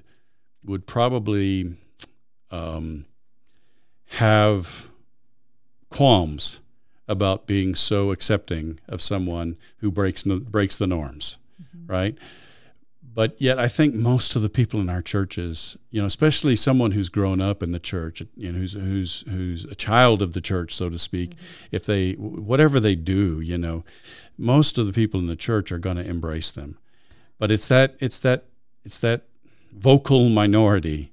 would 0.64 0.86
probably 0.86 1.76
um, 2.50 3.04
have 4.06 4.88
qualms 5.90 6.60
about 7.06 7.46
being 7.46 7.74
so 7.74 8.10
accepting 8.10 8.78
of 8.88 9.00
someone 9.00 9.56
who 9.78 9.90
breaks 9.90 10.24
breaks 10.24 10.76
the 10.76 10.86
norms 10.86 11.38
mm-hmm. 11.60 11.90
right 11.90 12.18
but 13.18 13.34
yet, 13.40 13.58
I 13.58 13.66
think 13.66 13.96
most 13.96 14.36
of 14.36 14.42
the 14.42 14.48
people 14.48 14.78
in 14.78 14.88
our 14.88 15.02
churches, 15.02 15.76
you 15.90 15.98
know, 15.98 16.06
especially 16.06 16.54
someone 16.54 16.92
who's 16.92 17.08
grown 17.08 17.40
up 17.40 17.64
in 17.64 17.72
the 17.72 17.80
church, 17.80 18.22
you 18.36 18.52
know, 18.52 18.60
who's 18.60 18.74
who's 18.74 19.24
who's 19.28 19.64
a 19.64 19.74
child 19.74 20.22
of 20.22 20.34
the 20.34 20.40
church, 20.40 20.72
so 20.72 20.88
to 20.88 21.00
speak, 21.00 21.30
mm-hmm. 21.30 21.66
if 21.72 21.84
they 21.84 22.12
whatever 22.12 22.78
they 22.78 22.94
do, 22.94 23.40
you 23.40 23.58
know, 23.58 23.84
most 24.36 24.78
of 24.78 24.86
the 24.86 24.92
people 24.92 25.18
in 25.18 25.26
the 25.26 25.34
church 25.34 25.72
are 25.72 25.80
going 25.80 25.96
to 25.96 26.08
embrace 26.08 26.52
them. 26.52 26.78
But 27.40 27.50
it's 27.50 27.66
that 27.66 27.96
it's 27.98 28.20
that 28.20 28.44
it's 28.84 29.00
that 29.00 29.24
vocal 29.72 30.28
minority 30.28 31.10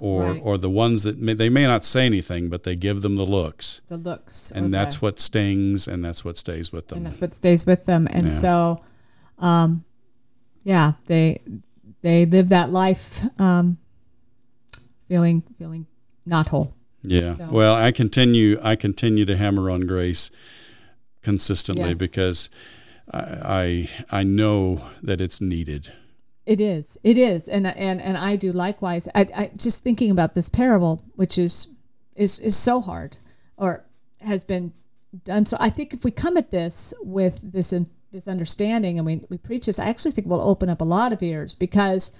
or 0.00 0.32
right. 0.32 0.40
or 0.44 0.58
the 0.58 0.68
ones 0.68 1.04
that 1.04 1.16
may, 1.16 1.32
they 1.32 1.48
may 1.48 1.66
not 1.66 1.82
say 1.82 2.04
anything, 2.04 2.50
but 2.50 2.64
they 2.64 2.76
give 2.76 3.00
them 3.00 3.16
the 3.16 3.24
looks. 3.24 3.80
The 3.88 3.96
looks, 3.96 4.50
and 4.50 4.74
that's 4.74 5.00
what 5.00 5.18
stings, 5.18 5.88
and 5.88 6.04
that's 6.04 6.26
what 6.26 6.36
stays 6.36 6.72
with 6.72 6.88
them. 6.88 6.98
And 6.98 7.06
that's 7.06 7.22
what 7.22 7.32
stays 7.32 7.64
with 7.64 7.86
them. 7.86 8.06
And 8.10 8.24
yeah. 8.24 8.28
so, 8.28 8.78
um, 9.38 9.86
yeah, 10.64 10.92
they 11.06 11.40
they 12.02 12.26
live 12.26 12.48
that 12.50 12.70
life 12.70 13.22
um, 13.40 13.78
feeling 15.08 15.42
feeling 15.58 15.86
not 16.26 16.48
whole. 16.48 16.74
Yeah. 17.02 17.34
So. 17.34 17.48
Well, 17.50 17.74
I 17.74 17.92
continue 17.92 18.58
I 18.62 18.76
continue 18.76 19.24
to 19.24 19.36
hammer 19.36 19.70
on 19.70 19.82
grace 19.82 20.30
consistently 21.22 21.90
yes. 21.90 21.98
because 21.98 22.50
I, 23.12 23.88
I 24.10 24.20
I 24.20 24.22
know 24.22 24.88
that 25.02 25.20
it's 25.20 25.40
needed. 25.40 25.92
It 26.44 26.60
is. 26.60 26.98
It 27.04 27.16
is, 27.16 27.48
and 27.48 27.66
and 27.66 28.00
and 28.00 28.18
I 28.18 28.36
do 28.36 28.50
likewise. 28.52 29.08
I, 29.14 29.26
I 29.34 29.50
just 29.56 29.82
thinking 29.82 30.10
about 30.10 30.34
this 30.34 30.48
parable, 30.48 31.02
which 31.14 31.38
is 31.38 31.68
is 32.16 32.38
is 32.40 32.56
so 32.56 32.80
hard, 32.80 33.16
or 33.56 33.84
has 34.20 34.42
been 34.42 34.72
done. 35.24 35.44
So 35.44 35.56
I 35.60 35.70
think 35.70 35.94
if 35.94 36.04
we 36.04 36.10
come 36.10 36.36
at 36.36 36.50
this 36.50 36.94
with 37.00 37.52
this 37.52 37.72
in, 37.72 37.86
this 38.12 38.28
understanding 38.28 38.98
and 38.98 39.06
we, 39.06 39.24
we 39.28 39.38
preach 39.38 39.66
this, 39.66 39.78
I 39.78 39.86
actually 39.86 40.12
think 40.12 40.26
will 40.26 40.40
open 40.40 40.68
up 40.68 40.80
a 40.80 40.84
lot 40.84 41.12
of 41.12 41.22
ears 41.22 41.54
because 41.54 42.12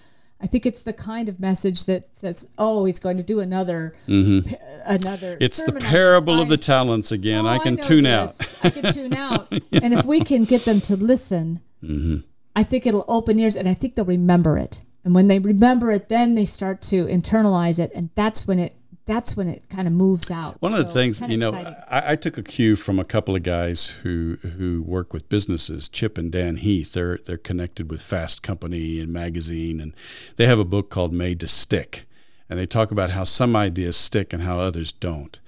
I 0.42 0.46
think 0.48 0.66
it's 0.66 0.82
the 0.82 0.92
kind 0.92 1.28
of 1.28 1.38
message 1.38 1.84
that 1.86 2.16
says, 2.16 2.48
"Oh, 2.58 2.84
he's 2.84 2.98
going 2.98 3.16
to 3.16 3.22
do 3.22 3.38
another, 3.38 3.94
mm-hmm. 4.08 4.52
another." 4.84 5.38
It's 5.40 5.62
the 5.62 5.72
parable 5.72 6.40
of 6.40 6.48
the 6.48 6.56
talents 6.56 7.12
again. 7.12 7.46
Oh, 7.46 7.48
I 7.48 7.58
can 7.60 7.78
I 7.78 7.82
tune 7.82 8.06
out. 8.06 8.32
I 8.64 8.70
can 8.70 8.92
tune 8.92 9.14
out, 9.14 9.52
and 9.72 9.94
if 9.94 10.04
we 10.04 10.20
can 10.20 10.42
get 10.42 10.64
them 10.64 10.80
to 10.82 10.96
listen, 10.96 11.60
mm-hmm. 11.82 12.26
I 12.56 12.64
think 12.64 12.86
it'll 12.86 13.04
open 13.06 13.38
ears, 13.38 13.54
and 13.54 13.68
I 13.68 13.74
think 13.74 13.94
they'll 13.94 14.04
remember 14.04 14.58
it. 14.58 14.82
And 15.04 15.14
when 15.14 15.28
they 15.28 15.38
remember 15.38 15.92
it, 15.92 16.08
then 16.08 16.34
they 16.34 16.44
start 16.44 16.82
to 16.82 17.06
internalize 17.06 17.78
it, 17.78 17.92
and 17.94 18.10
that's 18.16 18.46
when 18.48 18.58
it 18.58 18.74
that's 19.04 19.36
when 19.36 19.48
it 19.48 19.68
kind 19.68 19.88
of 19.88 19.94
moves 19.94 20.30
out. 20.30 20.56
One 20.60 20.74
of 20.74 20.86
the 20.86 20.92
things, 20.92 21.20
you 21.20 21.36
know, 21.36 21.52
I, 21.54 22.12
I, 22.12 22.16
took 22.16 22.38
a 22.38 22.42
cue 22.42 22.76
from 22.76 23.00
a 23.00 23.04
couple 23.04 23.34
of 23.34 23.42
guys 23.42 23.88
who 23.88 24.36
who 24.56 24.82
work 24.82 25.12
with 25.12 25.28
businesses, 25.28 25.88
Chip 25.88 26.16
and 26.16 26.30
Dan 26.30 26.56
Heath. 26.56 26.92
They're 26.92 27.18
they're 27.18 27.36
connected 27.36 27.90
with 27.90 28.00
Fast 28.00 28.42
Company 28.42 29.00
and 29.00 29.12
magazine, 29.12 29.80
and 29.80 29.92
they 30.36 30.46
have 30.46 30.58
a 30.58 30.64
book 30.64 30.88
called 30.88 31.12
Made 31.12 31.40
to 31.40 31.48
Stick, 31.48 32.06
and 32.48 32.58
they 32.58 32.66
talk 32.66 32.90
about 32.90 33.10
how 33.10 33.24
some 33.24 33.56
ideas 33.56 33.96
stick 33.96 34.32
and 34.32 34.42
how 34.42 34.60
others 34.60 34.92
don't. 34.92 35.40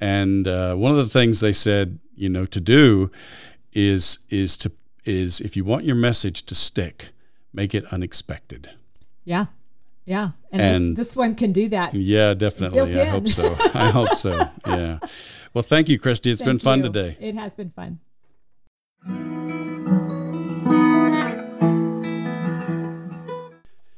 And 0.00 0.48
uh, 0.48 0.74
one 0.74 0.92
of 0.92 0.96
the 0.98 1.08
things 1.08 1.40
they 1.40 1.52
said, 1.52 1.98
you 2.14 2.28
know, 2.28 2.46
to 2.46 2.60
do 2.60 3.10
is 3.72 4.18
is 4.30 4.56
to 4.58 4.72
is 5.04 5.40
if 5.40 5.56
you 5.56 5.64
want 5.64 5.84
your 5.84 5.96
message 5.96 6.44
to 6.46 6.54
stick, 6.54 7.10
make 7.52 7.74
it 7.74 7.84
unexpected. 7.92 8.70
Yeah. 9.24 9.46
Yeah, 10.06 10.30
and, 10.52 10.60
and 10.60 10.96
this, 10.96 11.08
this, 11.08 11.16
one 11.16 11.34
can 11.34 11.52
do 11.52 11.68
that. 11.70 11.94
Yeah, 11.94 12.34
definitely. 12.34 13.00
I 13.00 13.06
hope 13.06 13.26
so. 13.26 13.56
I 13.74 13.90
hope 13.90 14.10
so. 14.10 14.44
Yeah. 14.66 14.98
Well, 15.54 15.62
thank 15.62 15.88
you, 15.88 15.98
Christy. 15.98 16.30
It's 16.30 16.42
thank 16.42 16.50
been 16.50 16.58
fun 16.58 16.78
you. 16.78 16.84
today. 16.84 17.16
It 17.20 17.34
has 17.34 17.54
been 17.54 17.70
fun. 17.70 18.00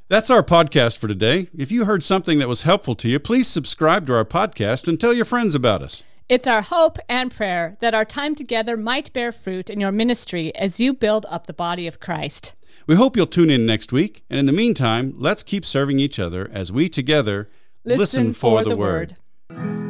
That's 0.08 0.30
our 0.30 0.44
podcast 0.44 0.98
for 0.98 1.08
today. 1.08 1.48
If 1.52 1.72
you 1.72 1.84
heard 1.84 2.04
something 2.04 2.38
that 2.38 2.48
was 2.48 2.62
helpful 2.62 2.94
to 2.94 3.08
you, 3.08 3.18
please 3.18 3.48
subscribe 3.48 4.06
to 4.06 4.14
our 4.14 4.24
podcast 4.24 4.86
and 4.86 5.00
tell 5.00 5.12
your 5.12 5.24
friends 5.24 5.56
about 5.56 5.82
us. 5.82 6.04
It's 6.28 6.46
our 6.46 6.62
hope 6.62 6.98
and 7.08 7.34
prayer 7.34 7.76
that 7.80 7.94
our 7.94 8.04
time 8.04 8.36
together 8.36 8.76
might 8.76 9.12
bear 9.12 9.32
fruit 9.32 9.68
in 9.68 9.80
your 9.80 9.90
ministry 9.90 10.54
as 10.54 10.78
you 10.78 10.92
build 10.94 11.26
up 11.28 11.46
the 11.46 11.52
body 11.52 11.88
of 11.88 11.98
Christ. 11.98 12.54
We 12.86 12.94
hope 12.94 13.16
you'll 13.16 13.26
tune 13.26 13.50
in 13.50 13.66
next 13.66 13.92
week. 13.92 14.22
And 14.30 14.38
in 14.38 14.46
the 14.46 14.52
meantime, 14.52 15.12
let's 15.16 15.42
keep 15.42 15.64
serving 15.64 15.98
each 15.98 16.20
other 16.20 16.48
as 16.52 16.70
we 16.70 16.88
together 16.88 17.48
listen, 17.84 17.98
listen 17.98 18.32
for, 18.32 18.62
for, 18.62 18.70
the, 18.70 18.76
word. 18.76 19.16
word. 19.50 19.85